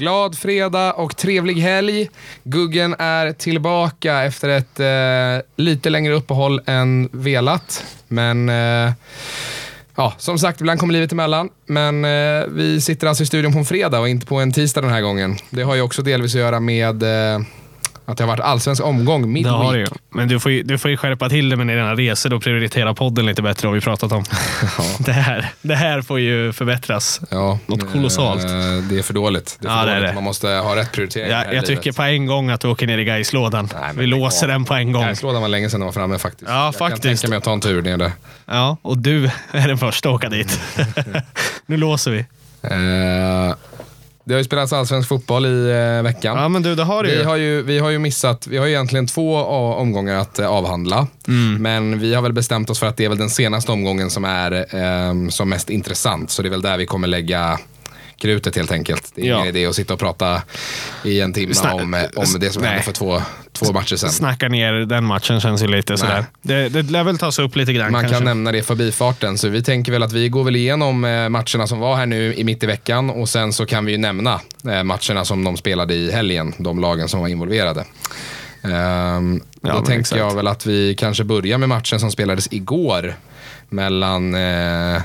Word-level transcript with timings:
Glad 0.00 0.38
fredag 0.38 0.92
och 0.92 1.16
trevlig 1.16 1.54
helg. 1.54 2.10
Guggen 2.44 2.94
är 2.98 3.32
tillbaka 3.32 4.22
efter 4.22 4.48
ett 4.48 4.80
eh, 4.80 5.46
lite 5.56 5.90
längre 5.90 6.14
uppehåll 6.14 6.60
än 6.66 7.08
velat. 7.12 7.84
Men 8.08 8.48
eh, 8.48 8.92
ja, 9.94 10.14
som 10.18 10.38
sagt, 10.38 10.60
ibland 10.60 10.80
kommer 10.80 10.92
livet 10.92 11.12
emellan. 11.12 11.48
Men 11.66 12.04
eh, 12.04 12.44
vi 12.48 12.80
sitter 12.80 13.06
alltså 13.06 13.22
i 13.22 13.26
studion 13.26 13.52
på 13.52 13.58
en 13.58 13.64
fredag 13.64 14.00
och 14.00 14.08
inte 14.08 14.26
på 14.26 14.36
en 14.36 14.52
tisdag 14.52 14.80
den 14.80 14.90
här 14.90 15.00
gången. 15.00 15.36
Det 15.50 15.62
har 15.62 15.74
ju 15.74 15.82
också 15.82 16.02
delvis 16.02 16.34
att 16.34 16.40
göra 16.40 16.60
med 16.60 17.02
eh, 17.02 17.40
att 18.10 18.18
det 18.18 18.24
har 18.24 18.28
varit 18.28 18.40
allsvensk 18.40 18.84
omgång 18.84 19.22
Det 19.22 19.28
midweek. 19.28 19.54
har 19.54 19.72
du 19.72 19.78
ju. 19.78 19.86
Men 20.10 20.28
du 20.28 20.40
får 20.40 20.52
ju, 20.52 20.62
du 20.62 20.78
får 20.78 20.90
ju 20.90 20.96
skärpa 20.96 21.28
till 21.28 21.48
det 21.48 21.56
med 21.56 21.66
dina 21.66 21.94
resor 21.94 22.32
och 22.34 22.42
prioritera 22.42 22.94
podden 22.94 23.26
lite 23.26 23.42
bättre 23.42 23.68
har 23.68 23.74
vi 23.74 23.80
pratat 23.80 24.12
om. 24.12 24.24
det, 24.98 25.12
här, 25.12 25.48
det 25.62 25.74
här 25.74 26.02
får 26.02 26.20
ju 26.20 26.52
förbättras. 26.52 27.20
Ja, 27.30 27.58
Något 27.66 27.92
kolossalt. 27.92 28.44
eh, 28.44 28.50
Det 28.90 28.98
är 28.98 29.02
för 29.02 29.14
dåligt. 29.14 29.56
Det 29.60 29.68
är 29.68 29.70
för 29.70 29.78
Ja, 29.78 29.84
det 29.84 29.90
är 29.92 29.94
dåligt. 29.96 30.10
det. 30.10 30.14
Man 30.14 30.24
måste 30.24 30.48
ha 30.48 30.76
rätt 30.76 30.92
prioritering 30.92 31.32
här 31.32 31.44
Jag, 31.44 31.54
jag 31.54 31.66
tycker 31.66 31.82
livet. 31.82 31.96
på 31.96 32.02
en 32.02 32.26
gång 32.26 32.50
att 32.50 32.60
du 32.60 32.68
åker 32.68 32.86
ner 32.86 32.98
i 32.98 33.04
Gaislådan. 33.04 33.68
Vi 33.94 34.06
låser 34.06 34.48
den 34.48 34.64
på 34.64 34.74
en 34.74 34.92
gång. 34.92 35.02
Gaislådan 35.04 35.42
var 35.42 35.48
länge 35.48 35.70
sedan 35.70 35.80
den 35.80 35.86
var 35.86 35.92
framme 35.92 36.18
faktiskt. 36.18 36.50
Ja, 36.50 36.64
Jag 36.64 36.74
faktiskt. 36.74 37.02
kan 37.02 37.16
tänka 37.16 37.28
mig 37.28 37.36
att 37.36 37.44
ta 37.44 37.52
en 37.52 37.60
tur 37.60 37.82
ner 37.82 37.96
där. 37.96 38.12
Ja, 38.46 38.76
och 38.82 38.98
du 38.98 39.24
är 39.52 39.68
den 39.68 39.78
första 39.78 40.08
att 40.08 40.14
åka 40.14 40.28
dit. 40.28 40.60
nu 41.66 41.76
låser 41.76 42.10
vi. 42.10 42.18
Eh, 42.62 43.54
det 44.24 44.32
har 44.34 44.38
ju 44.38 44.44
spelats 44.44 44.72
allsvensk 44.72 45.08
fotboll 45.08 45.46
i 45.46 45.70
eh, 45.98 46.02
veckan. 46.02 46.36
Ja, 46.38 46.48
men 46.48 46.62
du, 46.62 46.74
det 46.74 46.84
har 46.84 47.02
du 47.02 47.10
Vi 47.10 47.16
ju. 47.18 47.24
har, 47.24 47.36
ju, 47.36 47.62
vi 47.62 47.78
har 47.78 47.90
ju 47.90 47.98
missat, 47.98 48.46
vi 48.46 48.56
har 48.58 48.66
ju 48.66 48.72
egentligen 48.72 49.06
två 49.06 49.36
a- 49.38 49.74
omgångar 49.76 50.14
att 50.18 50.38
eh, 50.38 50.46
avhandla. 50.46 51.06
Mm. 51.28 51.62
Men 51.62 51.98
vi 51.98 52.14
har 52.14 52.22
väl 52.22 52.32
bestämt 52.32 52.70
oss 52.70 52.78
för 52.78 52.86
att 52.86 52.96
det 52.96 53.04
är 53.04 53.08
väl 53.08 53.18
den 53.18 53.30
senaste 53.30 53.72
omgången 53.72 54.10
som 54.10 54.24
är 54.24 54.52
eh, 54.52 55.28
som 55.28 55.48
mest 55.48 55.70
intressant. 55.70 56.30
Så 56.30 56.42
det 56.42 56.48
är 56.48 56.50
väl 56.50 56.62
där 56.62 56.76
vi 56.78 56.86
kommer 56.86 57.08
lägga 57.08 57.58
krutet 58.20 58.56
helt 58.56 58.72
enkelt. 58.72 59.12
Det 59.14 59.22
är 59.22 59.26
Ja. 59.26 59.34
ingen 59.36 59.48
idé 59.48 59.66
att 59.66 59.74
sitta 59.74 59.94
och 59.94 60.00
prata 60.00 60.42
i 61.04 61.20
en 61.20 61.32
timme 61.32 61.52
Sna- 61.52 61.72
om, 61.82 61.94
eh, 61.94 62.02
om 62.16 62.24
det 62.40 62.50
som 62.50 62.62
hände 62.64 62.82
för 62.82 62.92
två, 62.92 63.22
två 63.52 63.72
matcher 63.72 63.96
sedan. 63.96 64.10
Snacka 64.10 64.48
ner 64.48 64.72
den 64.72 65.04
matchen 65.04 65.40
känns 65.40 65.62
ju 65.62 65.66
lite 65.66 65.96
sådär. 65.96 66.24
Det, 66.42 66.68
det 66.68 66.82
lär 66.82 67.04
väl 67.04 67.18
tas 67.18 67.38
upp 67.38 67.56
lite 67.56 67.72
grann 67.72 67.92
Man 67.92 68.00
kanske. 68.02 68.16
kan 68.16 68.24
nämna 68.24 68.52
det 68.52 68.58
i 68.58 68.62
förbifarten. 68.62 69.38
Så 69.38 69.48
vi 69.48 69.62
tänker 69.62 69.92
väl 69.92 70.02
att 70.02 70.12
vi 70.12 70.28
går 70.28 70.44
väl 70.44 70.56
igenom 70.56 71.04
eh, 71.04 71.28
matcherna 71.28 71.66
som 71.66 71.78
var 71.78 71.96
här 71.96 72.06
nu 72.06 72.34
i 72.34 72.44
mitt 72.44 72.62
i 72.62 72.66
veckan 72.66 73.10
och 73.10 73.28
sen 73.28 73.52
så 73.52 73.66
kan 73.66 73.84
vi 73.84 73.92
ju 73.92 73.98
nämna 73.98 74.40
eh, 74.68 74.82
matcherna 74.82 75.24
som 75.24 75.44
de 75.44 75.56
spelade 75.56 75.94
i 75.94 76.10
helgen, 76.12 76.54
de 76.58 76.80
lagen 76.80 77.08
som 77.08 77.20
var 77.20 77.28
involverade. 77.28 77.84
Ehm, 78.62 79.40
Ja, 79.62 79.72
då 79.72 79.78
tänker 79.78 80.00
exakt. 80.00 80.18
jag 80.18 80.34
väl 80.34 80.46
att 80.48 80.66
vi 80.66 80.94
kanske 80.94 81.24
börjar 81.24 81.58
med 81.58 81.68
matchen 81.68 82.00
som 82.00 82.10
spelades 82.10 82.48
igår 82.52 83.14
mellan 83.68 84.34
eh, 84.34 85.02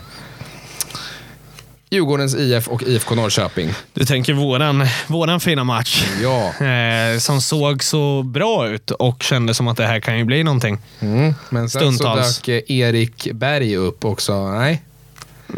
Djurgårdens 1.95 2.35
IF 2.35 2.67
och 2.67 2.83
IFK 2.83 3.15
Norrköping. 3.15 3.73
Du 3.93 4.05
tänker 4.05 4.33
våran, 4.33 4.87
våran 5.07 5.39
fina 5.39 5.63
match. 5.63 6.05
Ja, 6.23 6.65
Eh, 6.65 7.17
som 7.19 7.41
såg 7.41 7.83
så 7.83 8.23
bra 8.23 8.67
ut 8.67 8.91
och 8.91 9.23
kände 9.23 9.53
som 9.53 9.67
att 9.67 9.77
det 9.77 9.85
här 9.87 9.99
kan 9.99 10.17
ju 10.17 10.23
bli 10.23 10.43
någonting. 10.43 10.77
mm. 10.99 11.35
men 11.49 11.69
sen 11.69 11.81
Stundtals. 11.81 12.35
så 12.35 12.41
dök 12.51 12.69
eh, 12.69 12.77
Erik 12.77 13.27
Berg 13.33 13.75
upp 13.75 14.05
också. 14.05 14.47
Nej, 14.51 14.81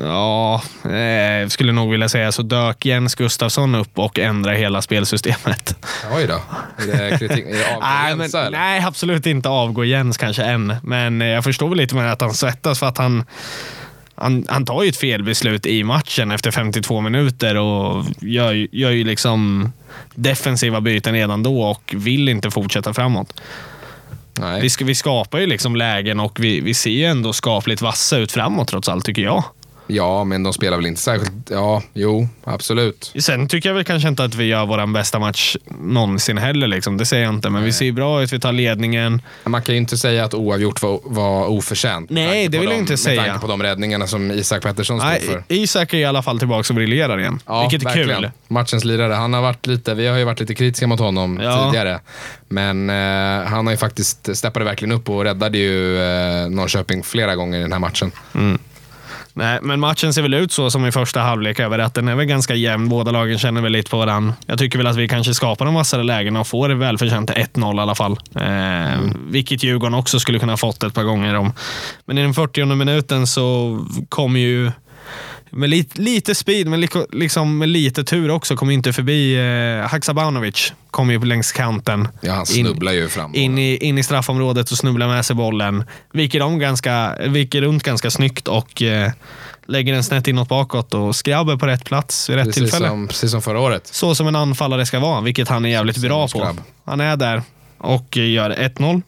Ja, 0.02 0.62
eh, 0.84 1.48
skulle 1.48 1.72
nog 1.72 1.92
vilja 1.92 2.10
säga 2.10 2.32
så 2.32 2.42
dök 2.42 2.86
Jens 2.86 3.16
Gustafsson 3.16 3.76
upp 3.76 4.00
och 4.00 4.20
ändrade 4.20 4.58
hela 4.58 4.82
spelsystemet. 4.82 5.76
oj 6.16 6.28
då. 6.28 6.42
Är 6.84 6.88
det 7.10 7.20
kritik? 7.20 7.46
Är 7.46 7.52
det 7.52 7.58
Nej, 7.82 8.04
men, 8.04 8.12
avgränsad, 8.12 8.46
eller? 8.48 8.58
nej, 8.58 8.84
absolut 8.88 9.26
inte 9.26 9.50
avgå 9.50 9.86
Jens 9.86 10.18
kanske 10.18 10.44
än. 10.44 10.76
Men 10.84 11.22
eh, 11.22 11.28
jag 11.28 11.44
förstår 11.44 11.70
väl 11.70 11.78
lite 11.78 11.96
med 11.96 12.12
att 12.12 12.22
han 12.22 12.34
svettas 12.34 12.80
för 12.80 12.86
att 12.86 12.98
han, 12.98 13.26
han, 14.18 14.46
han 14.50 14.66
tar 14.66 14.84
ju 14.84 14.90
ett 14.90 14.98
felbeslut 14.98 15.66
i 15.66 15.84
matchen 15.84 16.32
efter 16.32 16.52
52 16.52 17.02
minuter 17.02 17.56
och 17.56 18.06
gör, 18.22 18.68
gör 18.72 18.92
ju 18.92 19.04
liksom 19.04 19.72
defensiva 20.16 20.82
byten 20.82 21.14
redan 21.14 21.44
då 21.44 21.62
och 21.62 21.94
vill 21.98 22.30
inte 22.30 22.52
fortsätta 22.52 22.94
framåt. 22.94 23.42
Nej. 24.40 24.62
Vi, 24.62 24.86
vi 24.86 24.96
skapar 24.96 25.40
ju 25.40 25.46
liksom 25.46 25.76
lägen 25.76 26.20
och 26.20 26.40
vi, 26.40 26.62
vi 26.62 26.74
ser 26.74 26.90
ju 26.90 27.06
ändå 27.06 27.34
skapligt 27.34 27.82
vassa 27.82 28.18
ut 28.18 28.32
framåt 28.32 28.68
trots 28.68 28.90
allt 28.90 29.06
tycker 29.06 29.22
jag. 29.22 29.44
Ja, 29.88 30.24
men 30.24 30.44
de 30.44 30.54
spelar 30.54 30.78
väl 30.78 30.86
inte 30.86 31.02
särskilt... 31.02 31.32
Ja, 31.50 31.84
jo, 31.94 32.28
absolut. 32.44 33.14
Sen 33.20 33.48
tycker 33.48 33.70
jag 33.70 33.74
väl 33.74 33.84
kanske 33.84 34.10
inte 34.10 34.24
att 34.24 34.36
vi 34.36 34.46
gör 34.46 34.66
vår 34.66 34.94
bästa 34.94 35.20
match 35.20 35.56
någonsin 35.82 36.38
heller. 36.38 36.68
Liksom. 36.68 36.98
Det 36.98 37.06
säger 37.06 37.24
jag 37.26 37.34
inte, 37.34 37.50
men 37.50 37.64
vi 37.64 37.74
ser 37.74 37.92
bra 37.92 38.22
ut. 38.24 38.34
Vi 38.34 38.40
tar 38.40 38.52
ledningen. 38.52 39.22
Man 39.44 39.62
kan 39.62 39.76
ju 39.76 39.82
inte 39.82 39.98
säga 39.98 40.26
att 40.26 40.34
oavgjort 40.34 40.82
var, 40.82 41.00
var 41.04 41.48
oförtjänt. 41.48 42.10
med 42.10 42.28
Nej, 42.28 42.48
det 42.48 42.58
vill 42.60 42.70
jag 42.70 42.76
de, 42.78 42.80
inte 42.80 42.92
Med 42.92 43.00
säga. 43.00 43.24
tanke 43.26 43.42
på 43.42 43.48
de 43.48 43.64
räddningarna 43.64 44.08
som 44.08 44.32
Isak 44.32 44.64
Pettersson 44.64 45.00
stod 45.00 45.10
Nej, 45.12 45.22
för. 45.22 45.44
Isak 45.48 45.94
är 45.94 45.98
i 45.98 46.06
alla 46.06 46.24
fall 46.24 46.40
tillbaka 46.40 46.66
och 46.74 46.76
briljerar 46.76 47.20
igen. 47.20 47.40
vilket 47.62 47.82
är 47.82 47.86
verkligen. 47.96 48.22
kul. 48.22 48.32
Matchens 48.48 48.86
lirare. 48.86 49.14
Han 49.14 49.34
har 49.34 49.42
varit 49.42 49.68
lite, 49.68 49.94
vi 49.94 50.08
har 50.08 50.18
ju 50.18 50.24
varit 50.24 50.40
lite 50.40 50.56
kritiska 50.56 50.88
mot 50.88 51.00
honom 51.00 51.40
Ja. 51.44 51.66
tidigare. 51.66 52.00
Men 52.50 52.90
eh, 52.90 53.48
han 53.50 53.66
har 53.68 53.72
ju 53.74 53.78
faktiskt 53.78 54.38
steppade 54.38 54.66
verkligen 54.66 54.92
upp 54.92 55.10
och 55.10 55.24
räddade 55.24 55.58
ju 55.58 55.98
eh, 56.02 56.50
Norrköping 56.50 57.04
flera 57.04 57.36
gånger 57.36 57.60
i 57.60 57.62
den 57.62 57.72
här 57.72 57.80
matchen. 57.80 58.12
Nej, 59.38 59.60
men 59.62 59.80
matchen 59.80 60.14
ser 60.14 60.22
väl 60.22 60.34
ut 60.34 60.52
så 60.52 60.70
som 60.72 60.86
i 60.86 60.92
första 60.92 61.20
halvlek 61.22 61.60
över 61.60 61.80
att 61.80 61.94
den 61.94 62.08
är 62.08 62.16
väl 62.16 62.26
ganska 62.26 62.56
jämn. 62.56 62.90
Båda 62.90 63.12
lagen 63.12 63.38
känner 63.40 63.62
väl 63.62 63.72
lite 63.72 63.90
på 63.90 63.98
varandra. 63.98 64.34
Jag 64.46 64.60
tycker 64.60 64.78
väl 64.78 64.88
att 64.88 64.96
vi 64.96 65.08
kanske 65.08 65.34
skapar 65.34 65.66
de 65.66 65.74
vassare 65.74 66.04
lägena 66.04 66.40
och 66.40 66.48
får 66.48 66.70
det 66.70 66.76
välförtjänt 66.76 67.32
1-0 67.32 67.78
i 67.78 67.80
alla 67.80 67.96
fall. 67.96 68.20
Eh, 68.36 69.00
Vilket 69.30 69.64
Djurgården 69.64 69.94
också 69.94 70.20
skulle 70.20 70.40
kunna 70.40 70.52
ha 70.52 70.58
fått 70.58 70.84
ett 70.84 70.94
par 70.94 71.04
gånger 71.04 71.34
om. 71.34 71.54
Men 72.06 72.18
i 72.18 72.22
den 72.22 72.34
40 72.34 72.66
minuten 72.66 73.28
så 73.28 73.80
kommer 74.10 74.40
ju 74.40 74.72
med 75.50 75.70
lite, 75.70 76.02
lite 76.02 76.36
speed, 76.36 76.68
men 76.68 76.88
liksom 77.12 77.58
med 77.58 77.70
lite 77.70 78.04
tur 78.04 78.32
också, 78.32 78.56
kom 78.56 78.70
inte 78.70 78.94
förbi 78.94 79.36
eh, 79.82 79.90
Haksabanovic. 79.90 80.74
Kom 80.92 81.12
ju 81.12 81.26
längs 81.26 81.52
kanten. 81.52 82.08
Ja, 82.22 82.32
han 82.32 82.40
In- 82.40 82.46
snubblar 82.66 82.92
ju 82.92 83.10
fram. 83.10 83.36
in 83.36 83.58
i, 83.58 83.76
in 83.78 83.98
i 83.98 84.04
straffområdet 84.04 84.72
och 84.72 84.78
snubblar 84.78 85.08
med 85.08 85.26
sig 85.26 85.36
bollen. 85.36 85.84
Viker, 86.14 86.42
om 86.42 86.60
ganska, 86.60 87.16
viker 87.28 87.62
runt 87.62 87.84
ganska 87.84 88.12
snyggt 88.12 88.48
och 88.48 88.82
eh, 88.82 89.12
lägger 89.66 89.94
den 89.94 90.04
snett 90.04 90.28
inåt 90.28 90.50
bakåt 90.50 90.94
och 90.94 91.16
skrabbar 91.16 91.56
på 91.56 91.66
rätt 91.68 91.86
plats 91.86 92.30
vid 92.30 92.36
rätt 92.38 92.46
precis, 92.46 92.64
tillfälle. 92.64 92.88
som, 92.88 93.08
precis 93.08 93.32
som 93.32 93.42
förra 93.42 93.60
året. 93.60 93.88
Så 93.88 94.16
som 94.16 94.28
en 94.28 94.36
anfallare 94.36 94.86
ska 94.86 95.00
vara, 95.00 95.22
vilket 95.22 95.48
han 95.50 95.66
är 95.66 95.70
jävligt 95.70 95.98
bra 95.98 96.28
på. 96.28 96.56
Han 96.86 97.00
är 97.02 97.16
där 97.18 97.42
och 97.78 98.18
gör 98.18 98.50
1-0. 98.50 99.02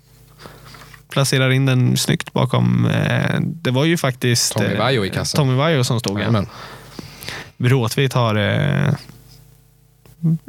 Placerar 1.09 1.50
in 1.50 1.66
den 1.66 1.97
snyggt 1.97 2.34
bakom. 2.34 2.86
Eh, 2.86 3.40
det 3.42 3.72
var 3.72 3.86
ju 3.86 3.97
faktiskt 3.97 4.53
Tommy 4.53 4.74
eh, 4.74 4.78
Vaiho 4.78 5.06
i 5.06 5.09
kassen. 5.09 5.38
Tommy 5.38 5.56
Vaiho 5.56 5.84
som 5.84 6.00
stod. 6.00 6.18
Ja. 6.18 6.20
Jajamän. 6.20 6.47
Bråtvit 7.58 8.14
har 8.14 8.36
eh, 8.36 8.94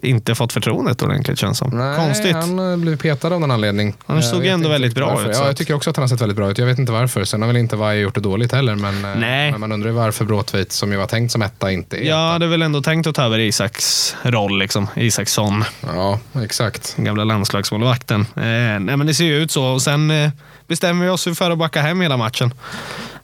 inte 0.03 0.34
fått 0.34 0.53
förtroendet 0.53 1.03
ordentligt 1.03 1.38
känns 1.38 1.58
som. 1.58 1.70
Nej, 1.78 1.97
Konstigt. 1.97 2.34
han 2.36 2.72
eh, 2.72 2.76
blev 2.76 2.97
petad 2.97 3.28
av 3.34 3.41
någon 3.41 3.50
anledning. 3.50 3.94
Han 4.06 4.22
såg 4.22 4.47
ändå 4.47 4.69
väldigt 4.69 4.94
bra 4.94 5.06
varför. 5.14 5.31
ut, 5.31 5.36
Ja, 5.36 5.47
jag 5.47 5.56
tycker 5.56 5.75
också 5.75 5.91
att 5.91 5.97
han 5.97 6.03
har 6.03 6.08
sett 6.08 6.20
väldigt 6.20 6.36
bra 6.36 6.50
ut. 6.50 6.58
Jag 6.58 6.66
vet 6.66 6.78
inte 6.78 6.92
varför. 6.92 7.25
Sen 7.25 7.42
har 7.42 7.47
väl 7.47 7.56
inte 7.56 7.76
Vaje 7.76 8.00
gjort 8.00 8.14
det 8.14 8.20
dåligt 8.20 8.53
heller. 8.53 8.75
Men, 8.75 9.04
eh, 9.04 9.10
men 9.50 9.60
man 9.60 9.72
undrar 9.72 9.88
ju 9.91 9.94
varför 9.97 10.25
Bråtvit, 10.25 10.72
som 10.72 10.92
ju 10.92 10.98
var 10.98 11.06
tänkt 11.06 11.30
som 11.32 11.42
etta, 11.42 11.70
inte 11.72 11.97
är 11.97 12.00
Jag 12.00 12.06
etta. 12.09 12.32
hade 12.32 12.47
väl 12.47 12.62
ändå 12.62 12.82
tänkt 12.82 13.06
att 13.06 13.14
ta 13.14 13.22
över 13.22 13.38
Isaks 13.38 14.16
roll, 14.22 14.59
liksom. 14.59 14.86
Isaksson, 14.97 15.64
Ja, 15.86 16.19
exakt. 16.42 16.92
den 16.97 17.04
gamla 17.04 17.25
landslagsmålvakten. 17.25 18.20
Eh, 18.20 18.42
nej, 18.42 18.97
men 18.97 19.06
det 19.06 19.14
ser 19.14 19.25
ju 19.25 19.36
ut 19.42 19.50
så. 19.50 19.64
Och 19.64 19.82
sen 19.82 20.10
eh, 20.10 20.30
bestämmer 20.66 21.04
vi 21.04 21.10
oss 21.10 21.28
för 21.38 21.50
att 21.50 21.59
backa 21.59 21.80
hem 21.82 22.00
hela 22.00 22.16
matchen. 22.16 22.54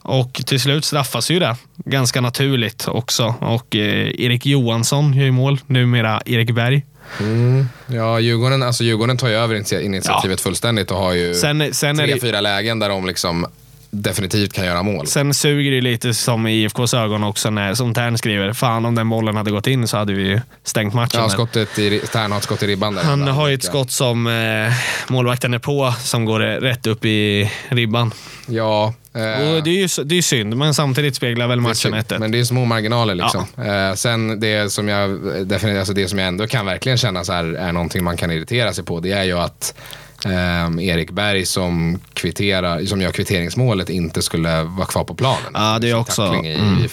Och 0.09 0.43
till 0.47 0.61
slut 0.61 0.85
straffas 0.85 1.31
ju 1.31 1.39
det 1.39 1.57
ganska 1.85 2.21
naturligt 2.21 2.89
också. 2.89 3.35
Och 3.41 3.77
eh, 3.77 4.11
Erik 4.21 4.47
Johansson 4.47 5.15
gör 5.15 5.25
ju 5.25 5.33
mål, 5.33 5.61
numera 5.67 6.23
Erik 6.27 6.51
Berg. 6.51 6.85
Mm. 7.21 7.69
Ja, 7.87 8.21
Djurgården, 8.21 8.63
alltså 8.63 8.85
Djurgården 8.85 9.17
tar 9.17 9.29
ju 9.29 9.35
över 9.35 9.55
initia- 9.55 9.81
initiativet 9.81 10.41
fullständigt 10.41 10.91
och 10.91 10.97
har 10.99 11.13
ju 11.13 11.35
Sen, 11.35 11.75
sen, 11.75 11.97
tre, 11.99 12.07
det, 12.15 12.21
fyra 12.21 12.41
lägen 12.41 12.79
där 12.79 12.89
de 12.89 13.07
liksom 13.07 13.47
definitivt 13.91 14.53
kan 14.53 14.65
göra 14.67 14.83
mål. 14.83 15.07
sen 15.07 15.35
suger 15.35 15.71
det 15.71 15.81
lite 15.81 16.15
som 16.15 16.47
i 16.47 16.65
IFKs 16.65 16.95
ögon 16.95 17.25
också, 17.25 17.51
när, 17.51 17.75
som 17.75 17.95
Tern 17.95 18.19
skriver. 18.19 18.53
Fan, 18.53 18.85
om 18.85 18.95
den 18.95 19.09
bollen 19.09 19.37
hade 19.37 19.51
gått 19.51 19.67
in 19.67 19.89
så 19.89 19.97
hade 19.97 20.13
vi 20.13 20.23
ju 20.23 20.41
stängt 20.65 20.95
matchen. 20.95 21.21
Ja, 21.21 21.29
skottet 21.29 21.79
i, 21.79 21.99
Tern 22.13 22.31
har 22.31 22.39
ett 22.39 22.45
skott 22.45 22.63
i 22.63 22.67
ribban 22.67 22.95
där. 22.95 23.03
Han 23.03 23.23
har 23.23 23.49
ju 23.49 23.55
ett 23.55 23.65
skott 23.65 23.91
som 23.91 24.27
eh, 24.27 24.73
målvakten 25.09 25.55
är 25.55 25.59
på, 25.59 25.95
som 26.01 26.25
går 26.25 26.41
rätt 26.41 26.87
upp 26.87 27.05
i 27.05 27.53
ribban. 27.69 28.13
Ja. 28.47 28.95
Eh, 29.17 29.49
Och 29.57 29.63
det 29.63 29.71
är 29.71 29.99
ju 29.99 30.05
det 30.05 30.19
är 30.19 30.23
synd, 30.23 30.57
men 30.57 30.75
samtidigt 30.75 31.17
speglar 31.17 31.47
väl 31.49 31.61
matchen 31.61 31.93
det 31.93 31.99
är 31.99 32.03
synd, 32.03 32.13
1-1. 32.13 32.19
Men 32.19 32.31
det 32.33 32.41
är 32.41 32.45
små 32.45 32.65
marginaler 32.65 33.15
liksom. 33.15 33.45
Eh, 33.65 33.95
sen 33.95 34.41
det 34.41 34.73
som 34.73 34.89
jag 34.89 35.11
definitivt, 35.47 35.79
alltså 35.79 35.93
det 35.95 36.09
som 36.09 36.19
jag 36.19 36.29
ändå 36.29 36.47
kan 36.47 36.67
verkligen 36.67 36.99
känna 36.99 37.25
så 37.25 37.33
här, 37.33 37.45
är 37.45 37.73
någonting 37.73 38.05
man 38.05 38.17
kan 38.17 38.31
irritera 38.31 38.73
sig 38.73 38.85
på. 38.85 39.01
Det 39.01 39.13
är 39.13 39.25
ju 39.25 39.39
att 39.39 39.75
ehm, 40.25 40.81
Erik 40.81 41.11
Berg 41.11 41.47
som, 41.47 42.01
kvitterar, 42.15 42.85
som 42.85 43.01
gör 43.01 43.13
kvitteringsmålet 43.13 43.91
inte 43.91 44.23
skulle 44.23 44.63
vara 44.63 44.87
kvar 44.87 45.05
på 45.05 45.15
planen. 45.15 45.39
Ja, 45.55 45.79
det 45.81 45.87
är 45.87 45.91
Sin 45.91 45.97
också- 46.01 46.35
i, 46.45 46.49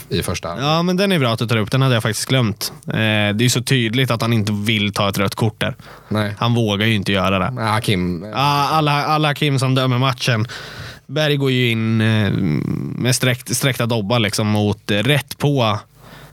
i, 0.09 0.17
i 0.19 0.23
första 0.23 0.47
halvlek. 0.47 0.67
Ja, 0.67 0.81
men 0.81 0.97
den 0.97 1.11
är 1.11 1.19
bra 1.19 1.33
att 1.33 1.39
du 1.39 1.47
tar 1.47 1.57
upp. 1.57 1.71
Den 1.71 1.81
hade 1.81 1.93
jag 1.93 2.03
faktiskt 2.03 2.27
glömt. 2.29 2.73
Eh, 2.87 2.93
det 2.93 2.97
är 2.99 3.33
ju 3.41 3.49
så 3.49 3.61
tydligt 3.63 4.11
att 4.11 4.21
han 4.21 4.33
inte 4.33 4.51
vill 4.51 4.93
ta 4.93 5.09
ett 5.09 5.17
rött 5.17 5.35
kort 5.35 5.59
där. 5.61 5.75
Nej. 6.09 6.35
Han 6.39 6.53
vågar 6.53 6.85
ju 6.87 6.93
inte 6.95 7.11
göra 7.11 7.39
det. 7.39 7.61
Hakim. 7.61 8.25
Ah, 8.35 8.67
alla, 8.69 9.05
alla 9.05 9.33
Kim 9.35 9.59
som 9.59 9.75
dömer 9.75 9.97
matchen. 9.97 10.47
Berg 11.07 11.35
går 11.37 11.51
ju 11.51 11.69
in 11.69 12.01
eh, 12.01 12.31
med 12.97 13.15
sträckt, 13.15 13.55
sträckta 13.55 13.85
dobbar 13.85 14.19
liksom 14.19 14.47
mot 14.47 14.91
eh, 14.91 14.97
rätt 14.97 15.37
på, 15.37 15.79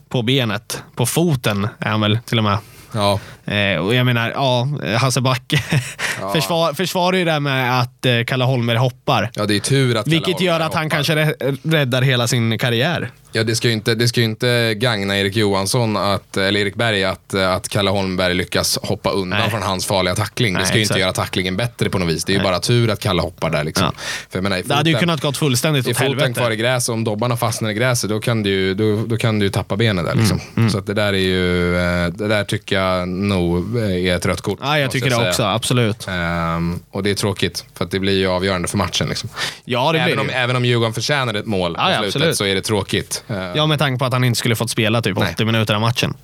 på 0.08 0.22
benet. 0.22 0.82
På 0.96 1.06
foten 1.06 1.68
är 1.78 1.90
han 1.90 2.00
väl 2.00 2.18
till 2.24 2.38
och 2.38 2.44
med. 2.44 2.58
Ja. 2.94 3.20
Eh, 3.52 3.76
och 3.78 3.94
jag 3.94 4.06
menar, 4.06 4.30
ja, 4.30 4.68
Hasse 5.00 5.20
Backe 5.20 5.62
Ja. 6.20 6.32
försvar, 6.32 6.72
försvarar 6.72 7.16
ju 7.16 7.24
det 7.24 7.32
här 7.32 7.40
med 7.40 7.80
att 7.80 8.06
eh, 8.06 8.12
Kalle 8.26 8.44
Holmberg 8.44 8.78
hoppar. 8.78 9.30
ja, 9.34 9.46
det 9.46 9.56
är 9.56 9.60
tur 9.60 9.96
att 9.96 10.06
Vilket 10.06 10.34
Kalle 10.34 10.44
gör 10.46 10.52
Holmberg 10.52 10.66
att 10.66 10.74
han 10.74 10.84
hoppar. 10.84 10.96
kanske 10.96 11.14
rä- 11.14 11.58
räddar 11.62 12.02
hela 12.02 12.28
sin 12.28 12.58
karriär. 12.58 13.10
Ja, 13.32 13.44
det 13.44 13.56
ska 13.56 13.68
ju 13.68 13.74
inte, 13.74 13.94
det 13.94 14.08
ska 14.08 14.20
inte 14.22 14.74
gagna 14.74 15.18
Erik 15.18 15.36
Johansson, 15.36 15.96
att, 15.96 16.36
eller 16.36 16.60
Erik 16.60 16.74
Berg, 16.74 17.04
att, 17.04 17.34
att 17.34 17.68
Kalle 17.68 17.90
Holmberg 17.90 18.34
lyckas 18.34 18.78
hoppa 18.82 19.10
undan 19.10 19.38
Nej. 19.40 19.50
från 19.50 19.62
hans 19.62 19.86
farliga 19.86 20.14
tackling. 20.14 20.52
Nej, 20.52 20.60
det 20.62 20.66
ska 20.66 20.76
ju 20.76 20.82
exakt. 20.82 20.94
inte 20.96 21.00
göra 21.00 21.12
tacklingen 21.12 21.56
bättre 21.56 21.90
på 21.90 21.98
något 21.98 22.08
vis. 22.08 22.24
Det 22.24 22.32
är 22.32 22.36
ju 22.36 22.42
bara 22.42 22.60
tur 22.60 22.90
att 22.90 23.00
Kalle 23.00 23.22
hoppar 23.22 23.50
där. 23.50 23.64
Liksom. 23.64 23.84
Ja. 23.86 24.00
För 24.30 24.38
jag 24.38 24.42
menar, 24.42 24.56
i 24.58 24.62
Det 24.62 24.74
hade 24.74 24.90
ju 24.90 24.94
foten- 24.96 25.00
kunnat 25.00 25.20
gått 25.20 25.36
fullständigt 25.36 25.86
Är 25.86 25.90
åt 25.90 25.96
foten 25.96 26.08
helvete. 26.08 26.32
kvar 26.40 26.50
i 26.50 26.56
gräset, 26.56 26.92
om 26.92 27.04
dobbarna 27.04 27.36
fastnar 27.36 27.70
i 27.70 27.74
gräset, 27.74 28.10
då 28.10 28.20
kan 28.20 28.42
du 28.42 28.74
då, 28.74 29.04
då 29.06 29.16
kan 29.16 29.38
du 29.38 29.48
tappa 29.50 29.76
benet 29.76 30.04
där. 30.04 30.14
Liksom. 30.14 30.40
Mm, 30.56 30.70
Så 30.70 30.78
att 30.78 30.86
det 30.86 30.94
där 30.94 31.12
är 31.12 31.18
ju, 31.18 31.76
eh, 31.76 32.06
det 32.12 32.28
där 32.28 32.44
tycker 32.44 32.76
jag 32.80 33.08
nog 33.08 33.76
är 33.78 34.16
ett 34.16 34.26
rött 34.26 34.40
kort. 34.40 34.58
Ja, 34.62 34.78
jag 34.78 34.90
tycker 34.90 35.10
det 35.10 35.16
säga. 35.16 35.28
också. 35.28 35.42
Absolut. 35.42 36.06
Ehm, 36.08 36.80
och 36.90 37.02
det 37.02 37.10
är 37.10 37.14
tråkigt, 37.14 37.64
för 37.74 37.88
det 37.90 37.98
blir 37.98 38.18
ju 38.18 38.26
avgörande 38.26 38.68
för 38.68 38.78
matchen. 38.78 39.08
Liksom. 39.08 39.28
Ja, 39.64 39.86
det 39.86 39.90
blir 39.92 40.00
Även, 40.00 40.16
det 40.16 40.22
om, 40.22 40.30
även 40.30 40.56
om 40.56 40.64
Djurgården 40.64 40.94
förtjänade 40.94 41.38
ett 41.38 41.46
mål 41.46 41.74
Ja, 41.78 41.84
på 41.84 41.92
slutet 41.92 42.06
absolut. 42.16 42.36
så 42.36 42.44
är 42.44 42.54
det 42.54 42.60
tråkigt. 42.62 43.19
Ehm, 43.28 43.56
Ja, 43.56 43.66
med 43.66 43.78
tanke 43.78 43.98
på 43.98 44.04
att 44.04 44.12
han 44.12 44.24
inte 44.24 44.38
skulle 44.38 44.56
fått 44.56 44.70
spela 44.70 45.02
typ 45.02 45.16
80 45.18 45.26
Nej. 45.38 45.46
minuter 45.46 45.74
av 45.74 45.80
matchen. 45.80 46.14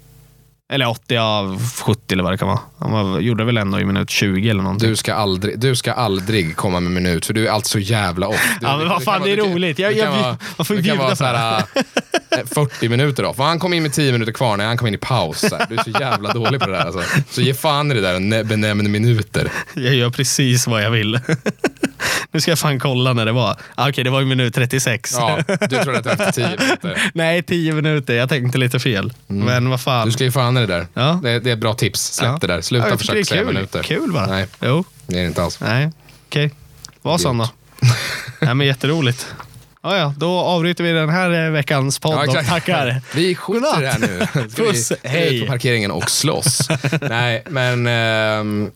Eller 0.73 0.89
80 0.89 1.17
av 1.17 1.63
70 1.85 2.13
eller 2.15 2.23
vad 2.23 2.33
det 2.33 2.39
kan 2.39 2.49
vara. 2.49 2.59
Han 2.79 2.91
var, 2.93 3.21
gjorde 3.21 3.45
väl 3.45 3.57
ändå 3.57 3.81
i 3.81 3.85
minut 3.85 4.11
20 4.11 4.51
eller 4.51 4.63
någonting. 4.63 4.89
Du 4.89 4.97
ska, 4.97 5.15
aldrig, 5.15 5.59
du 5.61 5.77
ska 5.77 5.93
aldrig 5.93 6.57
komma 6.57 6.81
med 6.81 6.93
minut, 6.93 7.27
för 7.27 7.35
du 7.35 7.47
är 7.49 7.51
alltid 7.53 7.67
så 7.67 7.79
jävla 7.79 8.29
off. 8.29 8.49
Du, 8.61 8.67
Ja, 8.67 8.77
men 8.77 8.89
vad 8.89 9.03
fan, 9.03 9.23
det 9.23 9.33
är 9.33 9.37
vara- 9.37 9.51
roligt. 9.51 9.79
Jag- 9.79 9.95
det 9.97 10.07
vara- 10.07 10.37
får 10.65 10.75
det 10.75 10.83
kan 10.83 10.99
vara 10.99 11.11
på 11.11 11.17
så 11.17 11.25
här, 11.25 11.59
äh, 11.59 12.45
40 12.55 12.89
minuter 12.89 13.25
off. 13.25 13.39
Han 13.39 13.59
kom 13.59 13.73
in 13.73 13.83
med 13.83 13.93
10 13.93 14.13
minuter 14.13 14.33
kvar 14.33 14.57
när 14.57 14.67
han 14.67 14.77
kom 14.77 14.89
in 14.89 14.95
i 14.95 14.99
paus. 14.99 15.41
Så 15.41 15.57
här. 15.57 15.67
Du 15.69 15.75
är 15.77 15.83
så 15.83 15.91
jävla 15.91 16.33
dålig 16.33 16.61
på 16.61 16.67
det 16.67 16.73
där. 16.73 16.85
Alltså. 16.87 17.03
Så 17.31 17.41
ge 17.41 17.55
fan 17.55 17.91
i 17.93 17.95
det 17.95 18.01
där 18.01 18.15
och 18.15 18.23
nä- 18.23 18.45
benämn 18.45 18.91
minuter. 18.93 19.53
Jag 19.75 19.95
gör 19.95 20.11
precis 20.11 20.67
vad 20.67 20.83
jag 20.83 20.91
vill. 20.91 21.21
nu 22.37 22.41
ska 22.41 22.51
jag 22.51 22.59
fan 22.59 22.79
kolla 22.79 23.13
när 23.13 23.27
det 23.27 23.33
var. 23.33 23.57
Ah, 23.75 23.89
Okej, 23.89 24.05
det 24.05 24.11
var 24.11 24.23
i 24.23 24.25
minut 24.25 24.55
36. 24.55 25.15
Ja, 25.19 25.39
du 25.61 25.77
trodde 25.83 25.99
att 25.99 26.05
det 26.05 26.15
var 26.15 26.27
efter 26.27 26.33
10 26.33 26.49
minuter. 26.59 27.11
Nej, 27.15 27.43
10 27.43 27.73
minuter. 27.73 28.15
Jag 28.15 28.29
tänkte 28.29 28.59
lite 28.59 28.79
fel. 28.79 29.13
Men 29.27 29.71
vad 29.71 29.81
fan. 29.81 30.07
Du 30.07 30.13
ska 30.13 30.25
ge 30.25 30.31
fan 30.31 30.57
i 30.57 30.61
det 30.61 30.67
där. 30.67 30.87
Ja. 30.95 31.21
Det, 31.23 31.39
det 31.41 31.51
är 31.51 31.57
bra 31.57 31.75
tips. 31.75 32.13
Släpp 32.15 32.29
Ja. 32.31 32.39
det 32.41 32.47
där. 32.47 32.61
Sluta 32.61 32.89
Ja, 32.89 32.99
försöka 32.99 33.25
säga 33.25 33.41
är 33.41 33.45
minuter. 33.45 33.83
Kul 33.83 34.13
bara. 34.13 34.27
Nej, 34.27 34.47
Jo, 34.61 34.85
det 35.07 35.17
är 35.17 35.21
det 35.21 35.27
inte 35.27 35.43
alls. 35.43 35.61
nej. 35.61 35.91
Okej. 36.29 36.51
Var 37.03 37.19
sån 37.19 37.39
då. 37.39 37.49
Nej, 38.41 38.55
men 38.55 38.67
jätteroligt. 38.67 39.27
Ja, 39.83 39.97
ja, 39.97 40.15
då 40.17 40.39
avbryter 40.39 40.85
vi 40.85 40.93
den 40.93 41.09
här 41.09 41.45
eh, 41.47 41.51
veckans 41.51 41.99
podd 41.99 42.13
Ja, 42.29 42.41
och 42.41 42.47
tackar. 42.47 43.01
Vi 43.15 43.35
skiter 43.35 43.79
i 43.79 43.83
det 43.83 43.89
här 43.91 43.99
nu. 43.99 44.27
Ska 44.51 44.63
Puss, 44.65 44.93
vi 45.03 45.09
hej. 45.09 45.37
ut 45.37 45.47
på 45.47 45.53
parkeringen 45.53 45.91
och 45.91 46.11
slåss. 46.11 46.69
Nej, 47.01 47.43
men 47.51 47.87
ehm, 47.87 48.71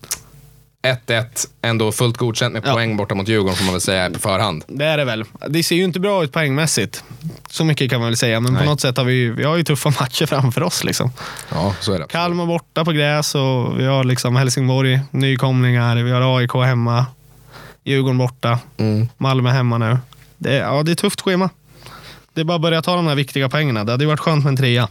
1-1, 0.83 1.49
ändå 1.63 1.93
fullt 1.93 2.17
godkänt 2.17 2.53
med 2.53 2.63
Ja. 2.67 2.73
poäng 2.73 2.97
borta 2.97 3.15
mot 3.15 3.29
Djurgården 3.29 3.57
får 3.57 3.65
man 3.65 3.75
väl 3.75 3.81
säga 3.81 4.11
på 4.11 4.19
förhand. 4.19 4.65
Det 4.67 4.85
är 4.85 4.97
det 4.97 5.05
väl. 5.05 5.25
Det 5.49 5.63
ser 5.63 5.77
ju 5.77 5.85
inte 5.85 6.01
bra 6.01 6.25
ut 6.25 6.33
poängmässigt. 6.33 7.05
Så 7.51 7.65
mycket 7.65 7.91
kan 7.91 8.01
man 8.01 8.09
väl 8.09 8.17
säga, 8.17 8.41
men 8.41 8.53
Nej. 8.53 8.63
på 8.63 8.71
något 8.71 8.81
sätt 8.81 8.97
har 8.97 9.05
vi, 9.05 9.29
vi 9.31 9.45
har 9.45 9.57
ju 9.57 9.65
tuffa 9.65 9.91
matcher 10.01 10.27
framför 10.27 10.63
oss. 10.63 10.85
Liksom. 10.85 11.13
Ja, 11.53 11.75
så 11.81 11.93
är 11.93 11.99
det. 11.99 12.07
Kalmar 12.09 12.47
borta 12.47 12.85
på 12.85 12.93
gräs 12.93 13.35
och 13.35 13.81
vi 13.81 13.87
har 13.87 14.05
liksom 14.05 14.37
Helsingborg, 14.37 15.01
nykomlingar, 15.11 15.97
vi 15.97 16.11
har 16.11 16.39
AIK 16.39 16.53
hemma, 16.55 17.07
Djurgården 17.85 18.19
borta, 18.19 18.59
Mm. 18.77 19.09
Malmö 19.19 19.51
hemma 19.51 19.79
nu. 19.79 19.99
Det 20.39 20.57
är, 20.57 20.61
ja, 20.63 20.83
det 20.83 20.91
är 20.91 20.93
ett 20.93 20.99
tufft 20.99 21.21
schema. 21.21 21.51
Det 22.35 22.41
är 22.41 22.45
bara 22.45 22.55
att 22.55 22.63
börja 22.63 22.83
ta 22.83 22.97
de 22.97 23.07
här 23.07 23.15
viktiga 23.15 23.49
poängerna. 23.49 23.85
Det 23.85 23.93
hade 23.93 24.05
ju 24.05 24.09
varit 24.09 24.21
skönt 24.21 24.45
med 24.45 24.51
en 24.51 24.57
trea. 24.57 24.89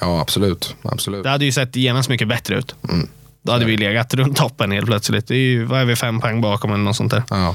Ja, 0.00 0.20
absolut. 0.20 0.76
absolut. 0.82 1.22
Det 1.24 1.30
hade 1.30 1.44
ju 1.44 1.52
sett 1.52 1.76
genast 1.76 2.08
mycket 2.08 2.28
bättre 2.28 2.58
ut. 2.58 2.74
Mm. 2.88 3.08
Då 3.44 3.52
hade 3.52 3.64
vi 3.64 3.76
legat 3.76 4.14
runt 4.14 4.36
toppen 4.36 4.72
helt 4.72 4.86
plötsligt. 4.86 5.28
Det 5.28 5.34
är 5.34 5.38
ju, 5.38 5.64
vad 5.64 5.80
är 5.80 5.84
vi, 5.84 5.96
fem 5.96 6.20
poäng 6.20 6.40
bakom 6.40 6.72
eller 6.72 6.84
något 6.84 6.96
sånt 6.96 7.10
där. 7.12 7.22
Ja. 7.30 7.54